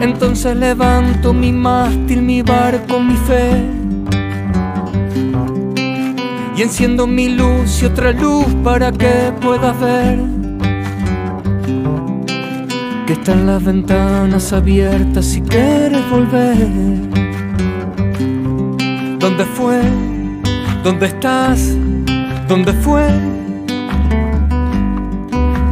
Entonces 0.00 0.56
levanto 0.56 1.32
mi 1.32 1.52
mástil, 1.52 2.22
mi 2.22 2.42
barco, 2.42 2.98
mi 2.98 3.14
fe. 3.14 3.62
Y 6.56 6.62
enciendo 6.62 7.06
mi 7.06 7.28
luz 7.28 7.80
y 7.80 7.84
otra 7.84 8.10
luz 8.10 8.46
para 8.64 8.90
que 8.90 9.32
puedas 9.40 9.78
ver 9.78 10.18
que 13.06 13.12
están 13.12 13.46
las 13.46 13.62
ventanas 13.62 14.52
abiertas 14.52 15.26
si 15.26 15.42
quieres 15.42 16.10
volver. 16.10 16.56
¿Dónde 19.20 19.44
fue? 19.44 19.80
¿Dónde 20.82 21.06
estás? 21.06 21.76
¿Dónde 22.48 22.74
fue? 22.74 23.06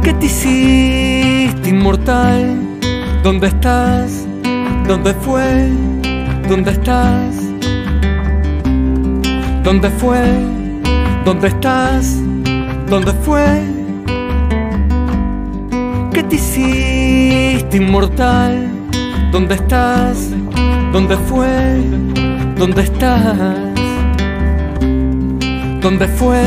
¿Qué 0.01 0.11
te 0.13 0.25
hiciste 0.25 1.69
inmortal? 1.69 2.57
¿Dónde 3.21 3.47
estás? 3.47 4.25
¿Dónde 4.87 5.13
fue? 5.13 5.69
¿Dónde 6.49 6.71
estás? 6.71 7.35
¿Dónde 9.63 9.89
fue? 9.91 10.19
¿Dónde 11.23 11.47
estás? 11.47 12.17
¿Dónde 12.89 13.13
fue? 13.23 13.45
¿Qué 16.11 16.23
te 16.23 16.35
hiciste 16.35 17.77
inmortal? 17.77 18.67
¿Dónde 19.31 19.55
estás? 19.55 20.31
¿Dónde 20.91 21.17
fue? 21.17 21.81
¿Dónde 22.57 22.81
estás? 22.81 23.62
¿Dónde 25.83 26.07
fue? 26.07 26.41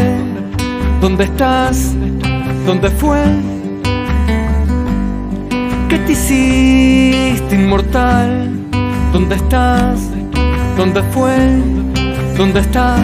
¿Dónde 0.98 1.24
estás? 1.24 1.94
¿Dónde 2.64 2.88
fue? 2.88 3.22
¿Qué 5.90 5.98
te 5.98 6.12
hiciste 6.12 7.54
inmortal? 7.54 8.50
¿Dónde 9.12 9.34
estás? 9.34 10.10
¿Dónde 10.78 11.02
fue? 11.12 11.36
¿Dónde 12.38 12.60
estás? 12.60 12.98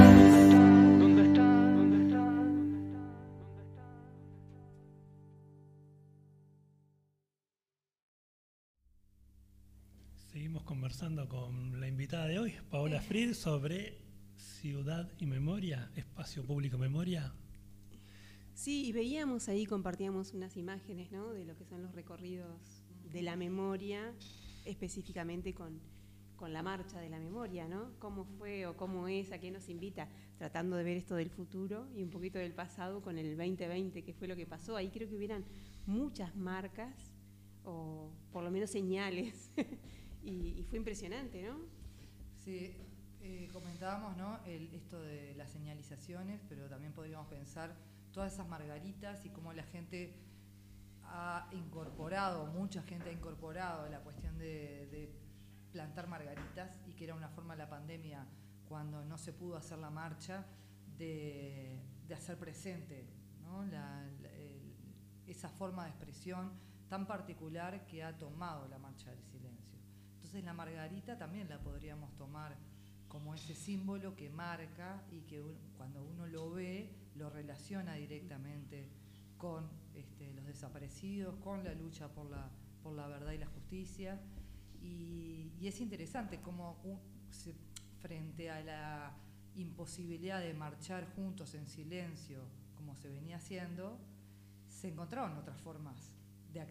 Seguimos 10.33 10.63
conversando 10.63 11.29
con 11.29 11.79
la 11.79 11.89
invitada 11.89 12.27
de 12.27 12.39
hoy, 12.39 12.55
Paola 12.71 13.03
Fried, 13.03 13.35
sobre 13.35 14.12
ciudad 14.63 15.11
y 15.19 15.27
memoria, 15.27 15.91
espacio 15.97 16.45
público 16.45 16.79
memoria. 16.79 17.33
Sí, 18.55 18.87
y 18.87 18.93
veíamos 18.93 19.49
ahí, 19.49 19.67
compartíamos 19.67 20.35
unas 20.35 20.57
imágenes 20.57 21.11
¿no? 21.11 21.33
de 21.33 21.45
lo 21.45 21.57
que 21.57 21.65
son 21.65 21.83
los 21.83 21.93
recorridos 21.97 22.85
de 23.13 23.23
la 23.23 23.35
memoria, 23.35 24.15
específicamente 24.65 25.53
con, 25.53 25.81
con 26.37 26.53
la 26.53 26.63
marcha 26.63 27.01
de 27.01 27.11
la 27.11 27.19
memoria, 27.19 27.67
¿no? 27.67 27.91
Cómo 27.99 28.25
fue 28.25 28.69
o 28.69 28.77
cómo 28.77 29.09
es, 29.09 29.33
a 29.33 29.41
qué 29.41 29.51
nos 29.51 29.69
invita, 29.69 30.09
tratando 30.39 30.77
de 30.77 30.85
ver 30.85 30.97
esto 30.97 31.17
del 31.17 31.31
futuro 31.31 31.89
y 31.97 32.05
un 32.05 32.11
poquito 32.11 32.39
del 32.39 32.53
pasado 32.53 33.03
con 33.03 33.19
el 33.19 33.37
2020, 33.37 34.05
que 34.05 34.15
fue 34.15 34.29
lo 34.29 34.37
que 34.37 34.47
pasó. 34.47 34.77
Ahí 34.77 34.91
creo 34.91 35.09
que 35.09 35.17
hubieran 35.17 35.45
muchas 35.87 36.37
marcas 36.37 37.17
o 37.65 38.13
por 38.31 38.45
lo 38.45 38.53
menos 38.53 38.71
señales. 38.71 39.51
y, 40.23 40.55
y 40.57 40.65
fue 40.71 40.79
impresionante, 40.79 41.43
¿no? 41.43 41.57
Sí, 42.45 42.77
eh, 43.23 43.49
comentábamos 43.53 44.17
¿no? 44.17 44.39
El- 44.45 44.73
esto 44.75 45.01
de 45.01 45.35
las 45.37 45.51
señalizaciones, 45.51 46.41
pero 46.49 46.69
también 46.69 46.93
podríamos 46.93 47.27
pensar 47.29 47.75
todas 48.13 48.33
esas 48.33 48.49
margaritas 48.49 49.25
y 49.25 49.31
cómo 49.31 49.53
la 49.53 49.63
gente 49.65 50.15
ha 51.05 51.49
incorporado, 51.53 52.47
mucha 52.47 52.83
gente 52.83 53.11
ha 53.11 53.13
incorporado 53.13 53.89
la 53.89 54.01
cuestión 54.01 54.39
de, 54.39 55.11
plantar 55.73 56.07
margaritas 56.07 56.79
y 56.87 56.93
que 56.93 57.05
era 57.05 57.15
una 57.15 57.31
forma 57.31 57.55
de 57.55 57.59
la 57.61 57.69
pandemia 57.71 58.27
cuando 58.69 59.03
no 59.07 59.17
se 59.17 59.33
pudo 59.33 59.57
hacer 59.57 59.79
la 59.79 59.89
marcha 59.89 60.45
de, 60.99 61.81
de 62.07 62.15
hacer 62.15 62.37
presente 62.39 63.07
¿no? 63.41 63.65
La- 63.65 64.07
esa 65.27 65.49
forma 65.49 65.85
de 65.85 65.91
expresión 65.91 66.53
tan 66.91 67.07
particular 67.07 67.87
que 67.87 68.05
ha 68.05 68.19
tomado 68.19 68.69
la 68.69 68.77
marcha 68.79 69.11
del 69.11 69.23
silencio. 69.23 69.79
Entonces 70.17 70.45
la 70.45 70.53
margarita 70.53 71.17
también 71.17 71.49
la 71.49 71.59
podríamos 71.59 72.15
tomar 72.17 72.55
como 73.13 73.35
ese 73.35 73.55
símbolo 73.55 74.17
que 74.17 74.31
marca 74.31 75.05
y 75.11 75.21
que 75.21 75.45
cuando 75.77 76.03
uno 76.03 76.27
lo 76.27 76.51
ve 76.51 76.89
lo 77.15 77.29
relaciona 77.29 77.93
directamente 77.97 78.89
con 79.37 79.69
este, 79.95 80.33
los 80.33 80.47
desaparecidos, 80.47 81.37
con 81.37 81.63
la 81.63 81.75
lucha 81.75 82.09
por 82.09 82.31
la, 82.31 82.49
por 82.83 82.95
la 82.95 83.07
verdad 83.09 83.33
y 83.33 83.39
la 83.39 83.49
justicia. 83.49 84.19
Y, 84.81 85.53
es 85.63 85.79
interesante 85.83 86.41
cómo 86.41 86.81
frente 88.01 88.51
a 88.51 88.63
la 88.63 89.15
imposibilidad 89.57 90.41
de 90.41 90.55
marchar 90.55 91.07
juntos 91.15 91.55
en 91.55 91.67
silencio, 91.67 92.41
como 92.77 92.97
se 92.97 93.11
venía 93.11 93.37
haciendo, 93.37 93.99
se 94.67 94.89
encontraron 94.89 95.37
otras 95.37 95.61
formas 95.61 96.17
de, 96.51 96.67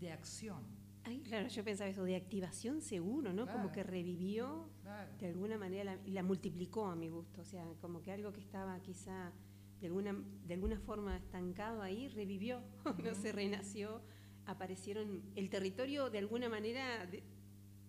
de 0.00 0.12
acción. 0.12 0.79
Ay, 1.04 1.20
claro, 1.20 1.48
yo 1.48 1.64
pensaba 1.64 1.88
eso 1.90 2.04
de 2.04 2.14
activación 2.16 2.80
seguro, 2.82 3.32
¿no? 3.32 3.46
Como 3.46 3.72
que 3.72 3.82
revivió 3.82 4.68
Claro. 4.82 5.10
de 5.18 5.26
alguna 5.28 5.56
manera 5.58 5.84
la- 5.96 5.98
y 6.06 6.10
la 6.12 6.22
multiplicó 6.22 6.86
a 6.86 6.94
mi 6.96 7.08
gusto. 7.08 7.40
O 7.40 7.44
sea, 7.44 7.64
como 7.80 8.02
que 8.02 8.12
algo 8.12 8.32
que 8.32 8.40
estaba 8.40 8.78
quizá 8.80 9.32
de 9.80 9.86
alguna, 9.86 10.14
de 10.46 10.54
alguna 10.54 10.78
forma 10.78 11.16
estancado 11.16 11.80
ahí, 11.80 12.08
revivió, 12.08 12.60
no 13.04 13.14
se 13.14 13.32
renació, 13.32 14.02
aparecieron, 14.46 15.22
el 15.36 15.48
territorio 15.48 16.10
de 16.10 16.18
alguna 16.18 16.48
manera 16.48 17.06
de- 17.06 17.22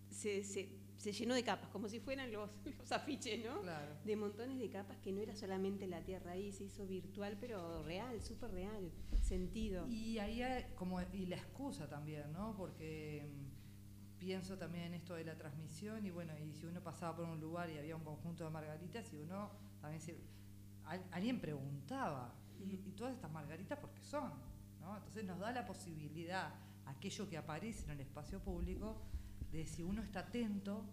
se, 0.09 0.43
se- 0.43 0.69
se 1.01 1.11
llenó 1.11 1.33
de 1.33 1.43
capas, 1.43 1.69
como 1.71 1.89
si 1.89 1.99
fueran 1.99 2.31
los, 2.31 2.49
los 2.77 2.91
afiches, 2.91 3.43
¿no? 3.45 3.61
Claro. 3.61 3.95
De 4.05 4.15
montones 4.15 4.59
de 4.59 4.69
capas 4.69 4.97
que 4.99 5.11
no 5.11 5.19
era 5.21 5.35
solamente 5.35 5.87
la 5.87 6.01
tierra 6.03 6.31
ahí, 6.31 6.51
se 6.51 6.65
hizo 6.65 6.85
virtual, 6.85 7.37
pero 7.39 7.81
real, 7.83 8.21
súper 8.21 8.51
real, 8.51 8.91
sentido. 9.21 9.87
Y 9.87 10.19
ahí 10.19 10.41
hay 10.43 10.65
como 10.75 11.01
y 11.13 11.25
la 11.25 11.37
excusa 11.37 11.87
también, 11.89 12.31
¿no? 12.31 12.55
Porque 12.55 13.25
mm, 13.27 14.19
pienso 14.19 14.57
también 14.57 14.85
en 14.85 14.93
esto 14.95 15.15
de 15.15 15.23
la 15.25 15.35
transmisión 15.35 16.05
y 16.05 16.11
bueno, 16.11 16.33
y 16.37 16.53
si 16.53 16.65
uno 16.67 16.81
pasaba 16.81 17.15
por 17.15 17.25
un 17.25 17.39
lugar 17.39 17.69
y 17.71 17.77
había 17.79 17.95
un 17.95 18.03
conjunto 18.03 18.43
de 18.43 18.49
margaritas 18.51 19.11
y 19.13 19.17
uno 19.17 19.49
también 19.81 20.01
se 20.01 20.15
al- 20.85 21.03
alguien 21.11 21.39
preguntaba, 21.41 22.33
¿y, 22.59 22.73
y 22.73 22.91
todas 22.95 23.15
estas 23.15 23.31
margaritas 23.31 23.79
por 23.79 23.89
qué 23.91 24.01
son? 24.03 24.31
¿no? 24.79 24.95
Entonces 24.97 25.25
nos 25.25 25.39
da 25.39 25.51
la 25.51 25.65
posibilidad, 25.65 26.53
aquello 26.85 27.27
que 27.27 27.37
aparece 27.37 27.85
en 27.85 27.91
el 27.91 28.01
espacio 28.01 28.39
público, 28.39 29.01
de 29.51 29.65
si 29.65 29.83
uno 29.83 30.01
está 30.01 30.21
atento, 30.21 30.83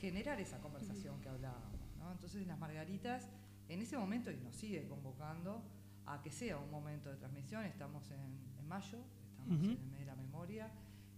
generar 0.00 0.40
esa 0.40 0.60
conversación 0.60 1.20
que 1.20 1.28
hablábamos. 1.28 1.80
¿no? 1.98 2.10
Entonces 2.12 2.46
las 2.46 2.58
margaritas 2.58 3.28
en 3.68 3.80
ese 3.80 3.96
momento 3.98 4.30
y 4.30 4.36
nos 4.38 4.54
sigue 4.54 4.86
convocando 4.88 5.62
a 6.06 6.20
que 6.22 6.30
sea 6.30 6.58
un 6.58 6.70
momento 6.70 7.10
de 7.10 7.16
transmisión. 7.16 7.64
Estamos 7.64 8.10
en, 8.10 8.20
en 8.58 8.66
mayo, 8.68 8.98
estamos 9.30 9.52
en 9.64 9.70
el 9.70 9.86
mes 9.90 9.98
de 10.00 10.04
la 10.06 10.14
memoria, 10.16 10.70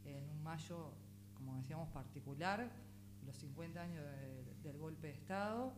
en 0.05 0.29
un 0.29 0.43
mayo, 0.43 0.93
como 1.35 1.57
decíamos, 1.57 1.89
particular, 1.91 2.71
los 3.25 3.37
50 3.37 3.81
años 3.81 4.05
de- 4.05 4.45
del 4.63 4.79
golpe 4.79 5.07
de 5.09 5.13
Estado. 5.15 5.73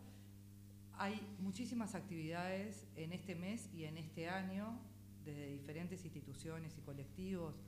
Hay 0.94 1.20
muchísimas 1.40 1.94
actividades 1.94 2.86
en 2.96 3.12
este 3.12 3.34
mes 3.34 3.68
y 3.74 3.84
en 3.84 3.98
este 3.98 4.28
año 4.28 4.78
desde 5.24 5.48
diferentes 5.48 6.04
instituciones 6.04 6.76
y 6.78 6.80
colectivos 6.82 7.60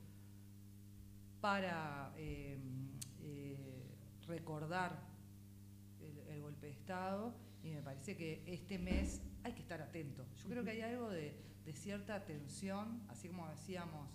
para 1.41 2.13
eh, 2.17 2.59
eh, 3.29 3.85
recordar 4.27 5.03
el, 6.01 6.19
el 6.29 6.41
golpe 6.41 6.67
de 6.67 6.73
Estado 6.73 7.35
y 7.63 7.71
me 7.71 7.83
parece 7.83 8.17
que 8.17 8.45
este 8.47 8.79
mes 8.79 9.21
hay 9.43 9.53
que 9.53 9.63
estar 9.63 9.81
atento. 9.83 10.25
Yo 10.37 10.49
creo 10.49 10.65
que 10.65 10.71
hay 10.71 10.83
algo 10.83 11.11
de, 11.11 11.37
de 11.65 11.73
cierta 11.73 12.25
tensión, 12.25 13.03
así 13.09 13.29
como 13.29 13.49
decíamos, 13.49 14.09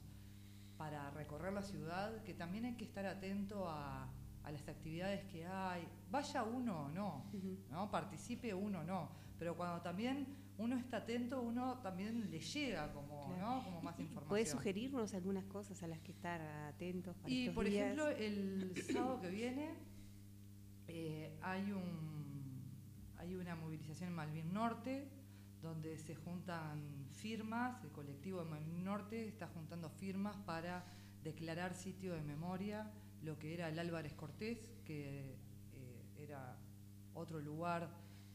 para 0.78 1.12
recorrer 1.12 1.54
la 1.54 1.62
ciudad, 1.62 2.24
que 2.24 2.34
también 2.34 2.66
hay 2.66 2.76
que 2.76 2.86
estar 2.86 3.06
atento 3.06 3.70
a, 3.70 4.10
a 4.44 4.52
las 4.52 4.68
actividades 4.68 5.26
que 5.26 5.46
hay, 5.46 5.88
vaya 6.10 6.44
uno 6.44 6.86
o 6.86 6.90
no, 6.90 7.26
¿no? 7.70 7.92
participe 7.92 8.54
uno 8.54 8.80
o 8.80 8.84
no, 8.84 9.10
pero 9.38 9.56
cuando 9.56 9.82
también 9.82 10.28
uno 10.58 10.76
está 10.78 10.98
atento, 10.98 11.42
uno 11.42 11.80
también 11.80 12.30
le 12.30 12.40
llega 12.40 12.92
como, 12.94 13.28
Claro. 13.28 13.42
¿no? 13.58 13.64
como 13.64 13.82
más 13.82 13.98
¿Y- 13.98 14.02
y 14.02 14.06
información. 14.06 14.30
¿Puedes 14.30 14.50
sugerirnos 14.52 15.14
algunas 15.14 15.46
cosas 15.46 15.82
a 15.84 15.88
las 15.88 16.00
que 16.02 16.12
estar 16.12 16.42
atentos 16.42 17.16
para 17.18 17.30
Y 17.34 17.42
estos 17.42 17.56
por 17.56 17.66
días? 17.66 17.84
ejemplo, 17.86 18.08
el 18.10 18.74
sábado 18.94 19.22
que 19.22 19.30
viene 19.30 19.70
eh, 20.88 21.38
hay 21.42 21.72
un 21.72 22.12
hay 23.18 23.36
una 23.36 23.56
movilización 23.56 24.10
en 24.10 24.16
Malvin 24.16 24.52
Norte 24.52 25.08
donde 25.62 25.96
se 26.00 26.16
juntan 26.16 27.06
firmas, 27.12 27.84
el 27.84 27.92
colectivo 27.92 28.44
de 28.44 28.50
Malvin 28.50 28.84
Norte 28.84 29.28
está 29.28 29.48
juntando 29.48 29.90
firmas 29.92 30.36
para 30.38 30.84
declarar 31.24 31.76
sitio 31.76 32.14
de 32.16 32.22
memoria 32.24 32.92
lo 33.22 33.38
que 33.38 33.54
era 33.54 33.70
el 33.70 33.78
Álvarez 33.78 34.16
Cortés, 34.16 34.58
que 34.86 35.36
eh, 35.74 36.04
era 36.18 36.58
otro 37.14 37.40
lugar 37.40 37.92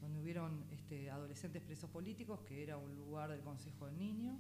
donde 0.07 0.21
hubieron 0.21 0.65
este, 0.71 1.11
adolescentes 1.11 1.63
presos 1.63 1.91
políticos, 1.91 2.41
que 2.47 2.63
era 2.63 2.77
un 2.77 2.95
lugar 2.95 3.31
del 3.31 3.41
Consejo 3.41 3.87
del 3.87 3.99
Niño 3.99 4.39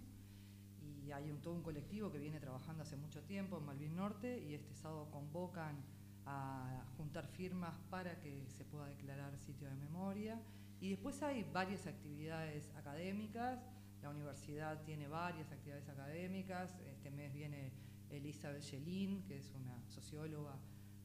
y 0.80 1.10
hay 1.10 1.30
un, 1.30 1.40
todo 1.40 1.54
un 1.54 1.62
colectivo 1.62 2.10
que 2.12 2.18
viene 2.18 2.38
trabajando 2.38 2.84
hace 2.84 2.96
mucho 2.96 3.22
tiempo 3.22 3.58
en 3.58 3.64
Malvin 3.64 3.96
Norte 3.96 4.42
y 4.48 4.54
este 4.54 4.74
sábado 4.74 5.08
convocan 5.10 5.76
a 6.24 6.84
juntar 6.96 7.26
firmas 7.26 7.76
para 7.90 8.18
que 8.20 8.46
se 8.48 8.64
pueda 8.64 8.86
declarar 8.86 9.36
sitio 9.38 9.68
de 9.68 9.74
memoria. 9.74 10.40
Y 10.80 10.90
después 10.90 11.20
hay 11.22 11.44
varias 11.52 11.86
actividades 11.86 12.70
académicas, 12.76 13.60
la 14.02 14.10
universidad 14.10 14.82
tiene 14.84 15.08
varias 15.08 15.50
actividades 15.50 15.88
académicas, 15.88 16.78
este 16.86 17.10
mes 17.10 17.32
viene 17.32 17.72
Elizabeth 18.10 18.62
Yelin, 18.62 19.24
que 19.24 19.38
es 19.38 19.52
una 19.54 19.82
socióloga 19.88 20.56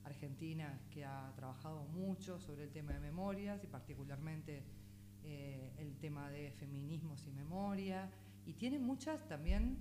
argentina 0.04 0.80
que 0.90 1.06
ha 1.06 1.32
trabajado 1.36 1.84
mucho 1.86 2.40
sobre 2.40 2.64
el 2.64 2.72
tema 2.72 2.94
de 2.94 3.00
memorias 3.00 3.64
y 3.64 3.68
particularmente 3.68 4.64
eh, 5.24 5.74
el 5.78 5.98
tema 5.98 6.30
de 6.30 6.52
feminismos 6.52 7.26
y 7.28 7.32
memoria. 7.32 8.10
Y 8.46 8.54
tiene 8.54 8.80
muchas 8.80 9.28
también, 9.28 9.78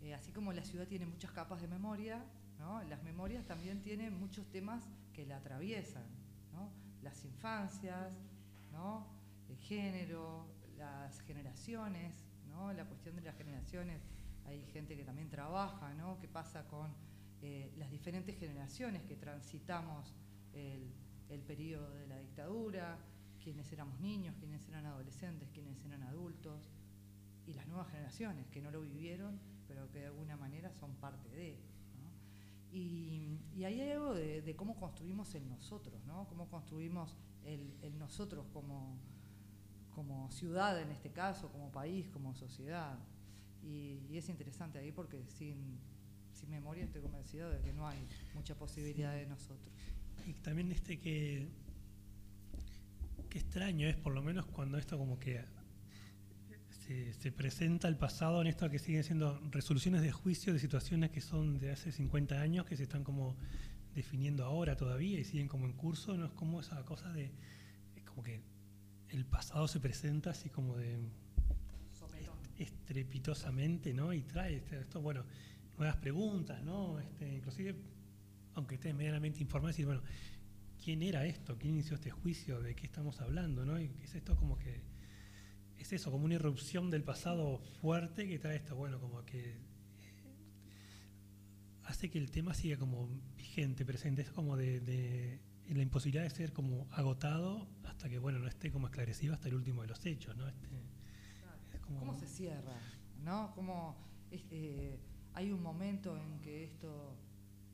eh, 0.00 0.14
así 0.14 0.32
como 0.32 0.52
la 0.52 0.64
ciudad 0.64 0.86
tiene 0.86 1.06
muchas 1.06 1.32
capas 1.32 1.60
de 1.60 1.68
memoria, 1.68 2.24
¿no? 2.58 2.82
las 2.84 3.02
memorias 3.02 3.44
también 3.46 3.82
tienen 3.82 4.18
muchos 4.18 4.46
temas 4.50 4.88
que 5.12 5.26
la 5.26 5.38
atraviesan. 5.38 6.06
¿no? 6.52 6.70
Las 7.02 7.24
infancias, 7.24 8.12
¿no? 8.70 9.06
el 9.48 9.56
género, 9.58 10.46
las 10.76 11.20
generaciones, 11.20 12.24
la 12.70 12.84
cuestión 12.84 13.16
de 13.16 13.22
las 13.22 13.36
generaciones. 13.36 14.00
Hay 14.46 14.64
gente 14.66 14.96
que 14.96 15.04
también 15.04 15.28
trabaja, 15.28 15.92
¿no? 15.94 16.18
¿Qué 16.20 16.28
pasa 16.28 16.66
con 16.68 16.94
eh, 17.42 17.72
las 17.76 17.90
diferentes 17.90 18.38
generaciones 18.38 19.02
que 19.02 19.16
transitamos 19.16 20.14
el, 20.54 20.92
el 21.28 21.40
periodo 21.42 21.92
de 21.94 22.06
la 22.06 22.18
dictadura? 22.18 22.98
quiénes 23.42 23.70
éramos 23.72 23.98
niños, 24.00 24.34
quiénes 24.38 24.66
eran 24.68 24.86
adolescentes, 24.86 25.48
quiénes 25.52 25.84
eran 25.84 26.02
adultos, 26.04 26.70
y 27.46 27.54
las 27.54 27.66
nuevas 27.66 27.88
generaciones 27.88 28.46
que 28.48 28.60
no 28.62 28.70
lo 28.70 28.80
vivieron, 28.82 29.38
pero 29.66 29.90
que 29.90 29.98
de 29.98 30.06
alguna 30.06 30.36
manera 30.36 30.72
son 30.72 30.94
parte 30.96 31.28
de. 31.30 31.58
¿no? 32.00 32.76
Y, 32.76 33.40
y 33.56 33.64
ahí 33.64 33.80
hay 33.80 33.90
algo 33.90 34.14
de, 34.14 34.54
cómo 34.56 34.76
construimos 34.76 35.34
el 35.34 35.48
nosotros, 35.48 36.04
¿no? 36.06 36.26
cómo 36.28 36.48
construimos 36.48 37.16
el, 37.44 37.98
nosotros 37.98 38.46
como, 38.52 38.96
como 39.94 40.30
ciudad 40.30 40.80
en 40.80 40.90
este 40.90 41.10
caso, 41.10 41.50
como 41.50 41.70
país, 41.72 42.08
como 42.10 42.34
sociedad. 42.34 42.98
Y 43.64 44.16
es 44.16 44.28
interesante 44.28 44.78
ahí 44.78 44.90
porque 44.90 45.24
sin, 45.26 45.78
sin 46.42 46.50
memoria 46.50 46.84
estoy 46.84 47.00
convencido 47.02 47.48
de 47.50 47.60
que 47.60 47.72
no 47.72 47.86
hay 47.86 47.98
mucha 48.34 48.56
posibilidad 48.56 49.14
de 49.14 49.26
nosotros. 49.26 49.72
Y 50.26 50.34
también 50.34 50.72
este 50.72 50.98
que. 50.98 51.48
Qué 53.30 53.38
extraño 53.38 53.86
es, 53.86 53.96
por 53.96 54.12
lo 54.12 54.22
menos 54.22 54.44
cuando 54.46 54.76
esto 54.76 54.98
como 54.98 55.18
que 55.18 55.42
se, 56.86 57.14
se 57.14 57.32
presenta 57.32 57.88
el 57.88 57.96
pasado 57.96 58.40
en 58.42 58.48
esto 58.48 58.68
que 58.68 58.78
siguen 58.78 59.04
siendo 59.04 59.40
resoluciones 59.50 60.02
de 60.02 60.10
juicio 60.12 60.52
de 60.52 60.58
situaciones 60.58 61.10
que 61.10 61.20
son 61.22 61.58
de 61.58 61.70
hace 61.70 61.92
50 61.92 62.40
años, 62.40 62.66
que 62.66 62.76
se 62.76 62.82
están 62.82 63.04
como 63.04 63.36
definiendo 63.94 64.44
ahora 64.44 64.76
todavía 64.76 65.18
y 65.18 65.24
siguen 65.24 65.48
como 65.48 65.66
en 65.66 65.72
curso, 65.72 66.16
no 66.16 66.26
es 66.26 66.32
como 66.32 66.60
esa 66.60 66.84
cosa 66.84 67.10
de. 67.12 67.32
Es 67.96 68.02
como 68.04 68.22
que 68.22 68.42
el 69.10 69.24
pasado 69.24 69.68
se 69.68 69.80
presenta 69.80 70.30
así 70.30 70.50
como 70.50 70.76
de. 70.76 70.98
estrepitosamente, 72.58 73.94
¿no? 73.94 74.12
Y 74.12 74.22
trae 74.22 74.56
este- 74.56 74.80
esto, 74.80 75.00
bueno, 75.00 75.24
nuevas 75.82 75.96
preguntas, 76.00 76.62
¿no? 76.62 77.00
Este, 77.00 77.34
inclusive, 77.34 77.74
aunque 78.54 78.76
estés 78.76 78.94
medianamente 78.94 79.40
informado, 79.40 79.68
decir, 79.68 79.84
bueno, 79.86 80.02
¿quién 80.82 81.02
era 81.02 81.26
esto? 81.26 81.58
¿Quién 81.58 81.74
inició 81.74 81.96
este 81.96 82.10
juicio? 82.10 82.60
¿De 82.60 82.74
qué 82.76 82.86
estamos 82.86 83.20
hablando? 83.20 83.64
¿no? 83.66 83.80
Y 83.80 83.90
es 84.02 84.14
esto 84.14 84.36
como 84.36 84.56
que, 84.58 84.80
es 85.78 85.92
eso, 85.92 86.12
como 86.12 86.24
una 86.24 86.34
irrupción 86.34 86.88
del 86.90 87.02
pasado 87.02 87.58
fuerte 87.80 88.28
que 88.28 88.38
trae 88.38 88.56
esto, 88.56 88.76
bueno, 88.76 89.00
como 89.00 89.24
que 89.24 89.40
eh, 89.54 89.56
hace 91.84 92.08
que 92.10 92.18
el 92.18 92.30
tema 92.30 92.54
siga 92.54 92.76
como 92.78 93.08
vigente, 93.36 93.84
presente, 93.84 94.22
es 94.22 94.30
como 94.30 94.56
de, 94.56 94.78
de 94.80 95.40
la 95.70 95.82
imposibilidad 95.82 96.22
de 96.22 96.30
ser 96.30 96.52
como 96.52 96.86
agotado 96.92 97.66
hasta 97.84 98.08
que, 98.08 98.18
bueno, 98.18 98.38
no 98.38 98.46
esté 98.46 98.70
como 98.70 98.86
esclarecido 98.86 99.34
hasta 99.34 99.48
el 99.48 99.54
último 99.56 99.82
de 99.82 99.88
los 99.88 100.06
hechos, 100.06 100.36
¿no? 100.36 100.46
Este, 100.46 100.66
es 101.74 101.80
como- 101.80 101.98
¿Cómo 101.98 102.14
se 102.14 102.28
cierra? 102.28 102.78
¿no? 103.24 103.52
¿Cómo 103.56 103.96
es- 104.30 104.44
eh, 104.50 104.98
hay 105.34 105.52
un 105.52 105.62
momento 105.62 106.16
en 106.16 106.40
que 106.40 106.64
esto 106.64 107.14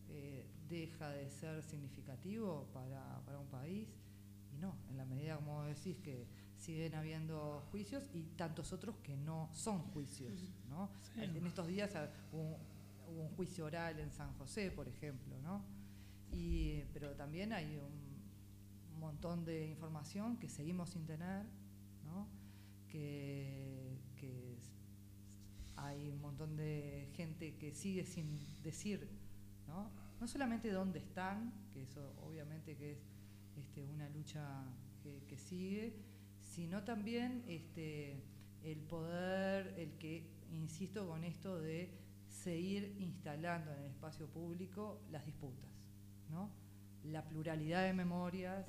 eh, 0.08 0.46
deja 0.68 1.10
de 1.10 1.30
ser 1.30 1.62
significativo 1.62 2.68
para, 2.72 3.20
para 3.24 3.38
un 3.38 3.48
país? 3.48 3.88
Y 4.52 4.58
no, 4.58 4.74
en 4.90 4.96
la 4.96 5.04
medida, 5.04 5.36
como 5.36 5.64
decís, 5.64 5.96
que 5.98 6.26
siguen 6.56 6.94
habiendo 6.94 7.62
juicios 7.70 8.04
y 8.12 8.22
tantos 8.36 8.72
otros 8.72 8.96
que 9.02 9.16
no 9.16 9.48
son 9.52 9.80
juicios. 9.92 10.32
¿no? 10.68 10.90
Sí. 11.14 11.22
En 11.22 11.46
estos 11.46 11.66
días 11.66 11.90
hubo, 12.32 12.58
hubo 13.08 13.22
un 13.22 13.30
juicio 13.36 13.66
oral 13.66 13.98
en 13.98 14.10
San 14.12 14.32
José, 14.34 14.70
por 14.70 14.88
ejemplo, 14.88 15.40
¿no? 15.42 15.62
Y, 16.32 16.82
pero 16.92 17.14
también 17.14 17.52
hay 17.52 17.76
un 17.76 19.00
montón 19.00 19.44
de 19.44 19.66
información 19.66 20.36
que 20.36 20.48
seguimos 20.48 20.90
sin 20.90 21.06
tener, 21.06 21.46
¿no? 22.04 22.26
que, 22.88 23.87
hay 25.88 26.08
un 26.08 26.20
montón 26.20 26.56
de 26.56 27.08
gente 27.14 27.56
que 27.56 27.72
sigue 27.72 28.04
sin 28.04 28.38
decir, 28.62 29.08
¿no? 29.66 29.90
No 30.20 30.28
solamente 30.28 30.70
dónde 30.70 30.98
están, 30.98 31.52
que 31.72 31.82
eso 31.82 32.14
obviamente 32.22 32.76
que 32.76 32.92
es 32.92 32.98
este, 33.56 33.84
una 33.84 34.08
lucha 34.10 34.64
que, 35.02 35.24
que 35.28 35.36
sigue, 35.36 35.94
sino 36.40 36.84
también 36.84 37.44
este, 37.48 38.22
el 38.62 38.78
poder, 38.80 39.74
el 39.78 39.92
que, 39.98 40.26
insisto 40.50 41.06
con 41.06 41.24
esto 41.24 41.58
de 41.58 41.90
seguir 42.28 42.96
instalando 42.98 43.72
en 43.72 43.78
el 43.80 43.86
espacio 43.86 44.26
público 44.26 45.00
las 45.10 45.24
disputas, 45.24 45.70
¿no? 46.30 46.50
La 47.04 47.28
pluralidad 47.28 47.84
de 47.84 47.94
memorias, 47.94 48.66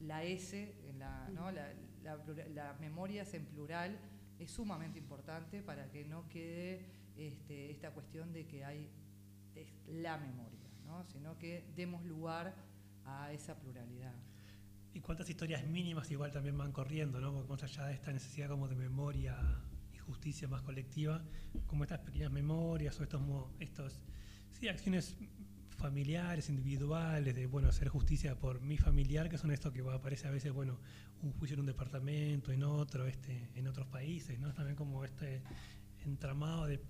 la 0.00 0.24
S, 0.24 0.74
en 0.88 0.98
la, 0.98 1.28
¿no? 1.30 1.50
la, 1.50 1.72
la 2.02 2.16
las 2.54 2.80
memorias 2.80 3.34
en 3.34 3.44
plural 3.46 3.98
es 4.38 4.50
sumamente 4.50 4.98
importante 4.98 5.62
para 5.62 5.90
que 5.90 6.04
no 6.04 6.28
quede 6.28 6.86
este, 7.16 7.70
esta 7.70 7.90
cuestión 7.92 8.32
de 8.32 8.46
que 8.46 8.64
hay 8.64 8.90
es 9.54 9.68
la 9.88 10.18
memoria, 10.18 10.68
¿no? 10.84 11.04
sino 11.04 11.38
que 11.38 11.64
demos 11.74 12.04
lugar 12.04 12.54
a 13.04 13.32
esa 13.32 13.58
pluralidad. 13.58 14.14
Y 14.92 15.00
cuántas 15.00 15.28
historias 15.28 15.66
mínimas 15.66 16.10
igual 16.10 16.32
también 16.32 16.56
van 16.56 16.72
corriendo, 16.72 17.20
¿no? 17.20 17.32
Porque 17.32 17.50
más 17.50 17.62
allá 17.62 17.86
de 17.86 17.94
esta 17.94 18.12
necesidad 18.12 18.48
como 18.48 18.66
de 18.66 18.76
memoria 18.76 19.36
y 19.92 19.98
justicia 19.98 20.48
más 20.48 20.62
colectiva, 20.62 21.22
como 21.66 21.84
estas 21.84 22.00
pequeñas 22.00 22.32
memorias 22.32 22.98
o 22.98 23.02
estos, 23.02 23.20
estos 23.60 24.00
sí, 24.52 24.68
acciones 24.68 25.18
familiares, 25.76 26.48
individuales, 26.48 27.34
de 27.34 27.46
bueno, 27.46 27.68
hacer 27.68 27.88
justicia 27.88 28.38
por 28.38 28.60
mi 28.60 28.78
familiar, 28.78 29.28
que 29.28 29.38
son 29.38 29.50
esto 29.50 29.72
que 29.72 29.80
aparece 29.80 30.26
a 30.26 30.30
veces, 30.30 30.52
bueno, 30.52 30.78
un 31.22 31.32
juicio 31.32 31.54
en 31.54 31.60
un 31.60 31.66
departamento, 31.66 32.52
en 32.52 32.64
otro, 32.64 33.06
este, 33.06 33.50
en 33.54 33.68
otros 33.68 33.86
países, 33.86 34.38
¿no? 34.38 34.52
También 34.52 34.76
como 34.76 35.04
este 35.04 35.42
entramado 36.04 36.66
de 36.66 36.80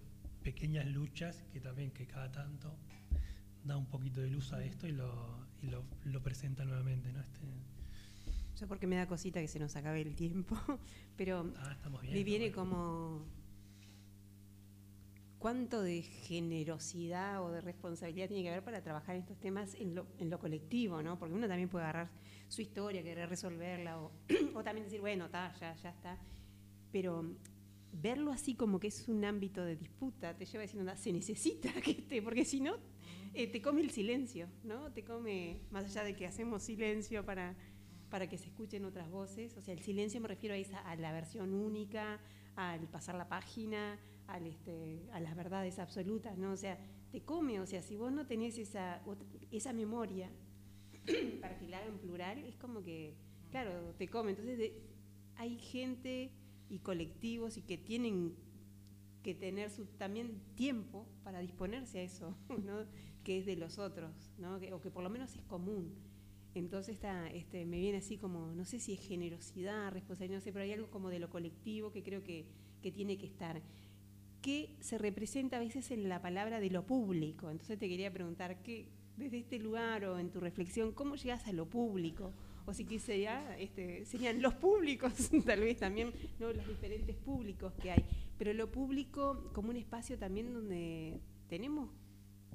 pequeñas 0.42 0.86
luchas 0.86 1.44
que 1.52 1.60
también 1.60 1.90
que 1.90 2.06
cada 2.06 2.30
tanto 2.30 2.76
da 3.64 3.76
un 3.76 3.86
poquito 3.86 4.20
de 4.20 4.28
luz 4.28 4.52
a 4.52 4.64
esto 4.64 4.86
y 4.86 4.92
lo, 4.92 5.46
y 5.60 5.66
lo, 5.66 5.84
lo 6.04 6.22
presenta 6.22 6.64
nuevamente, 6.64 7.12
¿no? 7.12 7.20
Este, 7.20 7.40
Yo 8.60 8.68
porque 8.68 8.86
me 8.86 8.96
da 8.96 9.06
cosita 9.06 9.40
que 9.40 9.48
se 9.48 9.58
nos 9.58 9.74
acabe 9.74 10.02
el 10.02 10.14
tiempo, 10.14 10.56
pero 11.16 11.52
ah, 11.56 11.76
bien. 12.00 12.14
me 12.14 12.24
viene 12.24 12.52
como 12.52 13.26
cuánto 15.38 15.82
de 15.82 16.02
generosidad 16.02 17.42
o 17.44 17.50
de 17.50 17.60
responsabilidad 17.60 18.28
tiene 18.28 18.42
que 18.42 18.50
haber 18.50 18.64
para 18.64 18.82
trabajar 18.82 19.16
estos 19.16 19.38
temas 19.38 19.74
en 19.74 19.94
lo, 19.94 20.06
en 20.18 20.30
lo 20.30 20.38
colectivo, 20.38 21.02
¿no? 21.02 21.18
Porque 21.18 21.34
uno 21.34 21.46
también 21.48 21.68
puede 21.68 21.84
agarrar 21.84 22.10
su 22.48 22.62
historia, 22.62 23.02
querer 23.02 23.28
resolverla, 23.28 24.00
o, 24.00 24.12
o 24.54 24.62
también 24.62 24.84
decir, 24.84 25.00
bueno, 25.00 25.28
ta, 25.30 25.52
ya, 25.60 25.74
ya 25.76 25.90
está. 25.90 26.18
Pero 26.92 27.36
verlo 27.92 28.32
así 28.32 28.54
como 28.54 28.78
que 28.78 28.88
es 28.88 29.08
un 29.08 29.24
ámbito 29.24 29.64
de 29.64 29.76
disputa 29.76 30.36
te 30.36 30.44
lleva 30.44 30.64
"Anda, 30.64 30.96
se 30.96 31.12
necesita 31.12 31.72
que 31.82 31.92
esté, 31.92 32.22
porque 32.22 32.44
si 32.44 32.60
no, 32.60 32.76
eh, 33.34 33.46
te 33.46 33.60
come 33.60 33.80
el 33.80 33.90
silencio, 33.90 34.48
¿no? 34.64 34.92
Te 34.92 35.04
come, 35.04 35.60
más 35.70 35.84
allá 35.84 36.04
de 36.04 36.14
que 36.14 36.26
hacemos 36.26 36.62
silencio 36.62 37.24
para, 37.24 37.54
para 38.10 38.28
que 38.28 38.38
se 38.38 38.46
escuchen 38.46 38.84
otras 38.84 39.10
voces, 39.10 39.56
o 39.56 39.62
sea, 39.62 39.74
el 39.74 39.80
silencio 39.80 40.20
me 40.20 40.28
refiero 40.28 40.54
a, 40.54 40.58
esa, 40.58 40.78
a 40.80 40.96
la 40.96 41.12
versión 41.12 41.54
única, 41.54 42.20
al 42.54 42.88
pasar 42.88 43.14
la 43.16 43.28
página, 43.28 43.98
al, 44.27 44.47
este, 44.47 45.03
a 45.12 45.20
las 45.20 45.36
verdades 45.36 45.78
absolutas, 45.78 46.36
¿no? 46.39 46.53
O 46.53 46.57
sea, 46.57 46.78
te 47.12 47.23
come, 47.23 47.61
o 47.61 47.66
sea, 47.66 47.82
si 47.82 47.97
vos 47.97 48.12
no 48.12 48.27
tenés 48.27 48.59
esa, 48.59 49.03
esa 49.51 49.73
memoria 49.73 50.31
haga 51.43 51.86
en 51.86 51.98
plural, 51.98 52.39
es 52.44 52.57
como 52.57 52.82
que, 52.82 53.15
claro, 53.51 53.94
te 53.98 54.09
come. 54.09 54.31
Entonces, 54.31 54.59
de- 54.59 54.82
hay 55.36 55.59
gente 55.59 56.31
y 56.69 56.78
colectivos 56.81 57.57
y 57.57 57.62
que 57.62 57.78
tienen 57.78 58.35
que 59.23 59.35
tener 59.35 59.70
su, 59.70 59.86
también 59.86 60.40
tiempo 60.55 61.07
para 61.24 61.40
disponerse 61.40 61.98
a 61.98 62.03
eso, 62.03 62.36
¿no? 62.65 62.85
que 63.24 63.39
es 63.39 63.47
de 63.47 63.57
los 63.57 63.78
otros, 63.78 64.12
¿no? 64.39 64.61
que, 64.61 64.73
o 64.73 64.81
que 64.81 64.90
por 64.90 65.03
lo 65.03 65.11
menos 65.11 65.35
es 65.35 65.43
común. 65.43 65.94
Entonces 66.55 66.94
está, 66.94 67.28
este, 67.28 67.66
me 67.66 67.78
viene 67.78 67.98
así 67.98 68.16
como, 68.16 68.55
no 68.55 68.65
sé 68.65 68.78
si 68.78 68.94
es 68.94 69.01
generosidad, 69.01 69.93
responsabilidad, 69.93 70.39
no 70.39 70.44
sé, 70.44 70.53
pero 70.53 70.65
hay 70.65 70.73
algo 70.73 70.90
como 70.90 71.11
de 71.11 71.19
lo 71.19 71.28
colectivo 71.28 71.93
que 71.93 72.03
creo 72.03 72.23
que, 72.23 72.47
que 72.82 72.93
tiene 72.93 73.19
que 73.19 73.27
estar, 73.27 73.61
que 74.47 74.77
se 74.81 74.97
representa 74.98 75.56
a 75.56 75.60
veces 75.60 75.90
en 75.90 76.09
la 76.09 76.23
palabra 76.23 76.60
de 76.60 76.70
lo 76.70 76.86
público. 76.86 77.51
Entonces 77.51 77.78
te 77.81 77.89
quería 77.89 78.12
preguntar, 78.12 78.62
¿qué, 78.62 78.86
desde 79.16 79.39
este 79.39 79.59
lugar 79.59 80.05
o 80.05 80.18
en 80.20 80.31
tu 80.31 80.39
reflexión, 80.40 80.93
cómo 80.93 81.16
llegas 81.16 81.47
a 81.48 81.52
lo 81.52 81.66
público? 81.68 82.32
O 82.64 82.73
si 82.73 82.85
que 82.85 82.98
sería, 83.01 83.59
este, 83.59 84.05
serían 84.05 84.40
los 84.40 84.55
públicos, 84.55 85.12
tal 85.47 85.60
vez 85.60 85.77
también, 85.78 86.12
¿no? 86.39 86.52
los 86.52 86.66
diferentes 86.68 87.16
públicos 87.16 87.73
que 87.82 87.90
hay. 87.90 88.05
Pero 88.39 88.52
lo 88.52 88.70
público 88.70 89.51
como 89.52 89.70
un 89.70 89.77
espacio 89.77 90.16
también 90.16 90.52
donde 90.55 91.18
tenemos 91.48 91.90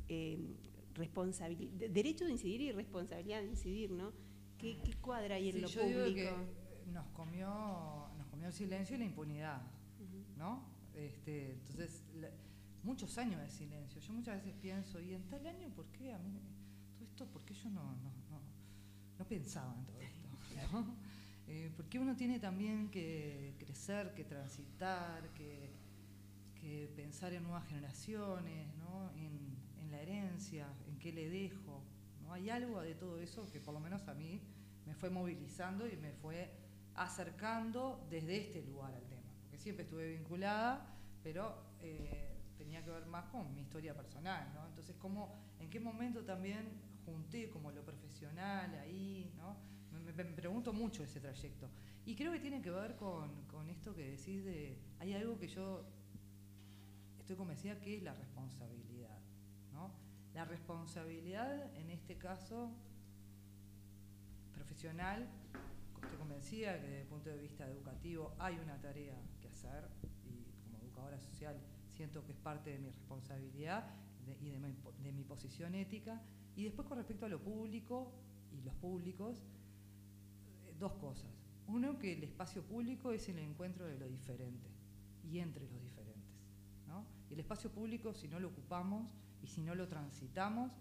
eh, 0.07 0.38
responsabilidad, 0.95 1.72
de- 1.73 1.89
derecho 1.89 2.23
de 2.26 2.31
incidir 2.31 2.61
y 2.61 2.72
responsabilidad 2.72 3.41
de 3.41 3.47
incidir, 3.47 3.91
¿no? 3.91 4.13
¿Qué, 4.57 4.77
qué 4.85 4.93
cuadra 4.95 5.35
ahí 5.35 5.49
en 5.49 5.55
Sí, 5.55 5.61
lo 5.61 5.68
yo 5.68 5.81
público? 5.81 6.05
digo 6.07 6.30
que 6.85 6.91
nos 6.91 7.07
comió, 7.07 7.47
nos 8.18 8.27
comió 8.27 8.47
el 8.47 8.53
silencio 8.53 8.95
y 8.95 8.99
la 8.99 9.05
impunidad, 9.05 9.61
¿no? 10.38 10.70
Este, 11.05 11.51
entonces, 11.53 12.03
la- 12.19 12.29
muchos 12.83 13.17
años 13.17 13.41
de 13.41 13.49
silencio. 13.49 13.99
Yo 14.01 14.13
muchas 14.13 14.35
veces 14.37 14.53
pienso, 14.61 14.99
¿y 14.99 15.13
en 15.13 15.23
tal 15.29 15.45
año 15.47 15.69
por 15.69 15.85
qué 15.91 16.13
a 16.13 16.17
mí, 16.19 16.39
todo 16.97 17.05
esto, 17.05 17.25
por 17.27 17.43
qué 17.45 17.53
yo 17.53 17.69
no, 17.69 17.83
no, 17.83 18.11
no, 18.29 18.41
no 19.19 19.25
pensaba 19.27 19.73
en 19.75 19.85
todo 19.85 19.99
esto? 20.01 20.29
¿no? 20.73 20.95
Eh, 21.47 21.71
porque 21.75 21.99
uno 21.99 22.15
tiene 22.15 22.39
también 22.39 22.89
que 22.89 23.55
crecer, 23.59 24.13
que 24.13 24.23
transitar, 24.23 25.33
que, 25.33 25.69
que 26.55 26.91
pensar 26.95 27.33
en 27.33 27.43
nuevas 27.43 27.67
generaciones, 27.67 28.67
¿no? 28.77 29.11
en, 29.15 29.57
en 29.81 29.91
la 29.91 30.01
herencia, 30.01 30.67
en 30.87 30.97
qué 30.97 31.11
le 31.11 31.29
dejo. 31.29 31.83
¿no? 32.23 32.33
Hay 32.33 32.49
algo 32.49 32.81
de 32.81 32.95
todo 32.95 33.19
eso 33.19 33.49
que 33.51 33.59
por 33.59 33.73
lo 33.73 33.79
menos 33.79 34.07
a 34.07 34.13
mí 34.13 34.39
me 34.85 34.95
fue 34.95 35.09
movilizando 35.09 35.87
y 35.87 35.97
me 35.97 36.11
fue 36.13 36.49
acercando 36.95 38.05
desde 38.09 38.37
este 38.37 38.61
lugar 38.63 38.93
al 38.93 39.03
tema. 39.07 39.21
Porque 39.41 39.57
siempre 39.57 39.83
estuve 39.83 40.09
vinculada, 40.13 40.90
pero 41.23 41.56
eh, 41.80 42.30
tenía 42.57 42.84
que 42.84 42.91
ver 42.91 43.06
más 43.06 43.26
con 43.26 43.53
mi 43.53 43.61
historia 43.61 43.95
personal. 43.95 44.52
¿no? 44.53 44.68
Entonces, 44.68 44.95
¿cómo, 44.99 45.35
¿en 45.60 45.69
qué 45.69 45.80
momento 45.80 46.23
también 46.23 46.68
junté 47.06 47.49
como 47.49 47.72
lo 47.72 47.84
profesional 47.84 48.73
ahí? 48.80 49.31
¿no? 49.38 49.56
Me, 49.91 50.11
me- 50.14 50.26
pregunto 50.34 50.73
mucho 50.73 51.03
ese 51.03 51.19
trayecto. 51.19 51.68
Y 52.06 52.15
creo 52.15 52.31
que 52.31 52.39
tiene 52.39 52.61
que 52.61 52.72
ver 52.72 52.95
con, 52.95 53.45
con 53.48 53.69
esto 53.69 53.93
que 53.95 54.11
decís 54.11 54.43
de, 54.43 54.77
hay 54.99 55.14
algo 55.14 55.38
que 55.38 55.48
yo 55.48 55.85
estoy 57.19 57.35
convencida 57.35 57.80
que 57.80 57.98
es 57.98 58.03
la 58.03 58.14
responsabilidad. 58.14 59.18
¿no? 59.72 59.91
La 60.34 60.45
responsabilidad, 60.45 61.76
en 61.76 61.91
este 61.91 62.18
caso, 62.18 62.72
profesional, 64.53 65.27
estoy 66.03 66.18
convencida 66.18 66.76
que 66.80 66.88
desde 66.88 67.02
el 67.02 67.07
punto 67.07 67.30
de 67.30 67.38
vista 67.38 67.68
educativo 67.68 68.34
hay 68.39 68.57
una 68.60 68.80
tarea 68.81 69.15
que 69.41 69.48
hacer 69.49 69.88
social 71.22 71.56
siento 71.88 72.23
que 72.26 72.31
es 72.34 72.38
parte 72.38 72.69
de 72.72 72.80
mi 72.80 72.89
responsabilidad 72.89 73.85
de- 74.26 74.38
y 74.41 74.49
de 74.49 74.60
mi, 74.60 74.73
de 75.03 75.11
mi 75.11 75.23
posición 75.23 75.76
ética. 75.76 76.22
Y 76.56 76.64
después 76.64 76.88
con 76.88 76.98
respecto 76.98 77.26
a 77.26 77.30
lo 77.30 77.39
público 77.39 78.11
y 78.52 78.61
los 78.61 78.73
públicos, 78.76 79.38
eh, 80.65 80.73
dos 80.80 80.93
cosas. 80.93 81.30
Uno, 81.68 81.98
que 81.99 82.14
el 82.14 82.23
espacio 82.23 82.64
público 82.64 83.11
es 83.11 83.27
el 83.30 83.39
encuentro 83.39 83.85
de 83.85 83.98
lo 83.98 84.07
diferente 84.07 84.68
y 85.23 85.39
entre 85.39 85.69
los 85.69 85.81
diferentes. 85.81 86.31
¿no? 86.88 87.06
El 87.30 87.39
espacio 87.39 87.69
público, 87.72 88.14
si 88.14 88.27
no 88.27 88.39
lo 88.39 88.49
ocupamos 88.49 89.07
y 89.41 89.48
si 89.48 89.61
no 89.61 89.73
lo 89.76 89.88
transitamos, 89.88 90.73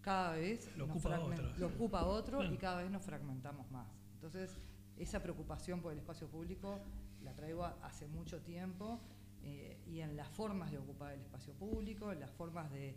cada 0.00 0.32
vez 0.32 0.74
Lo 0.76 0.86
ocupa 0.86 1.20
otro. 1.20 1.52
lo 1.58 1.66
ocupa 1.66 2.04
otro 2.06 2.38
Claro. 2.38 2.54
y 2.54 2.56
cada 2.56 2.82
vez 2.82 2.90
nos 2.90 3.02
fragmentamos 3.04 3.70
más. 3.70 3.86
Entonces, 4.14 4.58
esa 4.96 5.22
preocupación 5.22 5.80
por 5.80 5.92
el 5.92 5.98
espacio 5.98 6.26
público 6.28 6.78
la 7.22 7.34
traigo 7.34 7.64
hace 7.64 8.08
mucho 8.08 8.40
tiempo 8.40 8.98
eh, 9.44 9.80
y 9.86 10.00
en 10.00 10.16
las 10.16 10.28
formas 10.28 10.70
de 10.70 10.78
ocupar 10.78 11.12
el 11.12 11.20
espacio 11.20 11.52
público, 11.54 12.12
en 12.12 12.20
las 12.20 12.30
formas 12.30 12.70
de, 12.70 12.96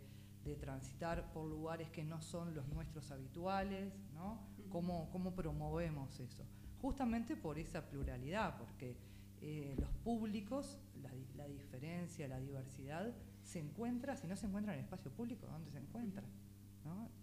transitar 0.60 1.32
por 1.32 1.48
lugares 1.48 1.90
que 1.90 2.04
no 2.04 2.22
son 2.22 2.54
los 2.54 2.68
nuestros 2.68 3.10
habituales, 3.10 3.92
¿no? 4.14 4.38
¿Cómo, 4.70 5.10
cómo 5.10 5.34
promovemos 5.34 6.20
eso? 6.20 6.44
Justamente 6.80 7.34
por 7.34 7.58
esa 7.58 7.90
pluralidad, 7.90 8.56
porque 8.56 8.96
eh, 9.40 9.74
los 9.76 9.90
públicos, 10.04 10.78
la, 11.02 11.10
la 11.34 11.48
diferencia, 11.48 12.28
la 12.28 12.38
diversidad, 12.38 13.12
se 13.42 13.58
encuentra, 13.58 14.16
si 14.16 14.28
no 14.28 14.36
se 14.36 14.46
encuentra 14.46 14.72
en 14.72 14.78
el 14.78 14.84
espacio 14.84 15.10
público, 15.10 15.48
¿dónde 15.48 15.72
se 15.72 15.78
encuentra? 15.78 16.22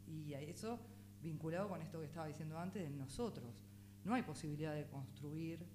Y 0.06 0.34
eso 0.34 0.80
vinculado 1.22 1.70
con 1.70 1.82
esto 1.82 2.00
que 2.00 2.06
estaba 2.06 2.28
diciendo 2.28 2.60
antes 2.60 2.84
de 2.84 2.90
nosotros. 2.90 3.64
No 4.04 4.14
hay 4.14 4.24
posibilidad 4.24 4.76
de 4.76 4.86
construir 4.88 5.66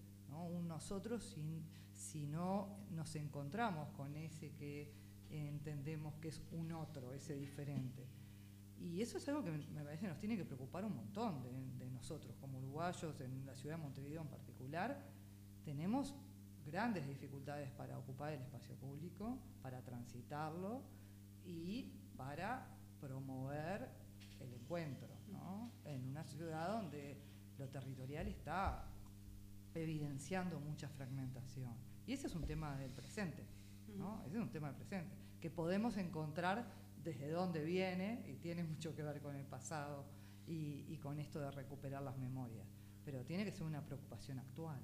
un 0.52 0.68
nosotros 0.68 1.24
sin, 1.24 1.64
si 1.98 2.26
no 2.26 2.86
nos 2.90 3.14
encontramos 3.16 3.88
con 3.90 4.14
ese 4.14 4.52
que 4.52 4.92
entendemos 5.30 6.14
que 6.20 6.28
es 6.28 6.40
un 6.52 6.72
otro, 6.72 7.12
ese 7.12 7.34
diferente. 7.34 8.06
Y 8.80 9.02
eso 9.02 9.18
es 9.18 9.28
algo 9.28 9.42
que 9.42 9.50
me 9.50 9.82
parece 9.82 10.06
nos 10.06 10.20
tiene 10.20 10.36
que 10.36 10.44
preocupar 10.44 10.84
un 10.84 10.94
montón 10.94 11.42
de, 11.42 11.50
de 11.84 11.90
nosotros, 11.90 12.36
como 12.40 12.58
uruguayos, 12.58 13.20
en 13.20 13.44
la 13.44 13.54
ciudad 13.56 13.76
de 13.76 13.82
Montevideo 13.82 14.22
en 14.22 14.28
particular. 14.28 15.04
Tenemos 15.64 16.14
grandes 16.64 17.06
dificultades 17.06 17.70
para 17.72 17.98
ocupar 17.98 18.32
el 18.32 18.42
espacio 18.42 18.76
público, 18.76 19.36
para 19.60 19.82
transitarlo 19.82 20.82
y 21.44 21.92
para 22.16 22.68
promover 23.00 23.88
el 24.38 24.54
encuentro, 24.54 25.08
¿no? 25.32 25.72
En 25.84 26.04
una 26.04 26.24
ciudad 26.24 26.68
donde 26.80 27.20
lo 27.58 27.68
territorial 27.68 28.28
está 28.28 28.84
evidenciando 29.74 30.60
mucha 30.60 30.88
fragmentación. 30.88 31.87
Y 32.08 32.14
ese 32.14 32.26
es 32.26 32.34
un 32.34 32.44
tema 32.46 32.74
del 32.78 32.90
presente, 32.90 33.44
¿no? 33.96 34.22
Ese 34.26 34.36
es 34.38 34.42
un 34.42 34.48
tema 34.50 34.68
del 34.68 34.76
presente, 34.76 35.14
que 35.40 35.50
podemos 35.50 35.96
encontrar 35.98 36.66
desde 37.04 37.30
dónde 37.30 37.62
viene 37.62 38.24
y 38.28 38.36
tiene 38.36 38.64
mucho 38.64 38.94
que 38.96 39.02
ver 39.02 39.20
con 39.20 39.36
el 39.36 39.44
pasado 39.44 40.06
y, 40.46 40.86
y 40.88 40.96
con 40.96 41.18
esto 41.20 41.38
de 41.38 41.50
recuperar 41.50 42.02
las 42.02 42.16
memorias. 42.16 42.66
Pero 43.04 43.22
tiene 43.24 43.44
que 43.44 43.52
ser 43.52 43.64
una 43.64 43.82
preocupación 43.84 44.38
actual. 44.38 44.80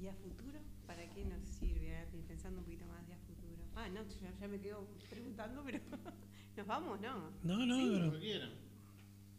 ¿Y 0.00 0.06
a 0.06 0.14
futuro? 0.14 0.60
¿Para 0.86 1.08
qué 1.10 1.24
nos 1.24 1.42
sirve? 1.48 1.90
Ahora 1.90 2.04
estoy 2.04 2.22
pensando 2.22 2.58
un 2.60 2.64
poquito 2.64 2.86
más 2.86 3.04
de 3.08 3.14
a 3.14 3.18
futuro. 3.18 3.62
Ah, 3.74 3.88
no, 3.88 4.02
ya, 4.20 4.32
ya 4.40 4.48
me 4.48 4.60
quedo 4.60 4.86
preguntando, 5.10 5.62
pero 5.64 5.78
nos 6.56 6.66
vamos, 6.66 7.00
¿no? 7.00 7.30
No, 7.42 7.66
no, 7.66 7.76
Sí. 7.76 8.18
pero-. 8.20 8.50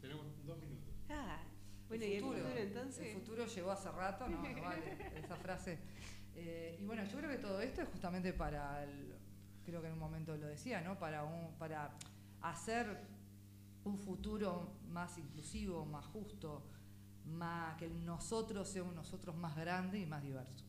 Tenemos 0.01 0.25
dos 0.45 0.59
minutos. 0.59 0.93
Ah, 1.09 1.40
bueno, 1.91 2.05
¿y 2.05 2.13
el 2.15 2.23
futuro 2.23 2.49
entonces? 2.57 3.07
El 3.07 3.13
futuro 3.19 3.45
llegó 3.45 3.71
hace 3.71 3.91
rato, 3.91 4.27
no, 4.29 4.41
no 4.41 4.61
vale 4.61 4.97
esa 5.17 5.35
frase. 5.35 5.77
Eh, 6.35 6.77
y 6.79 6.85
bueno, 6.85 7.03
yo 7.03 7.17
creo 7.17 7.29
que 7.29 7.37
todo 7.37 7.59
esto 7.61 7.81
es 7.81 7.89
justamente 7.89 8.31
para, 8.33 8.83
el- 8.83 9.13
creo 9.65 9.81
que 9.81 9.87
en 9.87 9.93
un 9.93 9.99
momento 9.99 10.35
lo 10.37 10.47
decía, 10.47 10.81
¿no? 10.81 10.97
Para, 10.97 11.23
un, 11.23 11.53
para 11.59 11.91
hacer 12.41 12.97
un 13.83 13.97
futuro 13.97 14.71
más 14.89 15.17
inclusivo, 15.17 15.85
más 15.85 16.05
justo, 16.05 16.63
más, 17.25 17.75
que 17.77 17.85
el 17.85 18.05
nosotros 18.05 18.69
sea 18.69 18.83
un 18.83 18.95
nosotros 18.95 19.35
más 19.35 19.55
grande 19.57 19.99
y 19.99 20.05
más 20.05 20.23
diverso. 20.23 20.63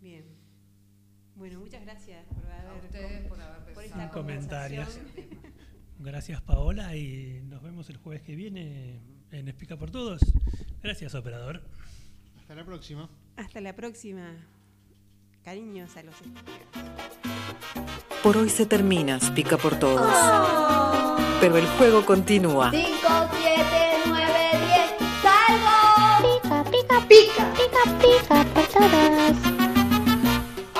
Bien. 0.00 0.24
Bueno, 1.36 1.60
muchas 1.60 1.82
gracias 1.82 2.26
por 2.26 2.50
haber, 2.50 2.84
ustedes 2.84 3.28
por 3.28 3.40
haber 3.40 3.58
por 3.64 3.74
pensado 3.74 4.00
esta 4.02 4.10
comentarios. 4.10 4.88
conversación. 4.88 5.40
Gracias 6.02 6.40
Paola 6.40 6.96
y 6.96 7.42
nos 7.44 7.62
vemos 7.62 7.90
el 7.90 7.98
jueves 7.98 8.22
que 8.22 8.34
viene 8.34 9.02
en 9.32 9.48
Explica 9.48 9.76
por 9.76 9.90
Todos. 9.90 10.22
Gracias 10.82 11.14
operador. 11.14 11.62
Hasta 12.40 12.54
la 12.54 12.64
próxima. 12.64 13.10
Hasta 13.36 13.60
la 13.60 13.76
próxima. 13.76 14.34
Cariños 15.44 15.94
a 15.98 16.02
los. 16.02 16.14
Por 18.22 18.38
hoy 18.38 18.48
se 18.48 18.64
termina, 18.64 19.18
pica 19.34 19.58
por 19.58 19.78
todos. 19.78 20.10
Pero 21.38 21.58
el 21.58 21.66
juego 21.66 22.06
continúa. 22.06 22.70
5, 22.70 22.88
7, 23.38 23.64
9, 24.06 24.26
10, 24.98 25.12
¡salgo! 25.22 26.40
Pica, 26.40 26.64
pica, 26.64 27.06
pica, 27.08 27.52
pica, 27.52 27.98
pica 28.00 28.44
por 28.54 28.66
todos. 28.68 29.36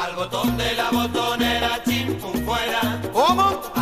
Al 0.03 0.17
botón 0.17 0.57
de 0.57 0.75
la 0.75 0.91
botonera, 0.91 1.85
chimpum 1.85 2.33
fuera. 2.45 3.03
¿Cómo? 3.13 3.80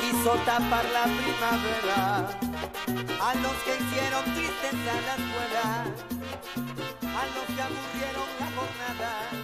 quiso 0.00 0.32
tapar 0.44 0.84
la 0.92 1.04
primavera, 1.04 2.28
a 3.20 3.34
los 3.36 3.56
que 3.64 3.76
hicieron 3.76 4.24
tristeza 4.34 4.92
la 5.06 5.14
escuela, 5.20 5.84
a 7.18 7.26
los 7.34 7.46
que 7.54 7.62
aburrieron 7.62 8.28
la 8.40 8.46
jornada. 8.56 9.41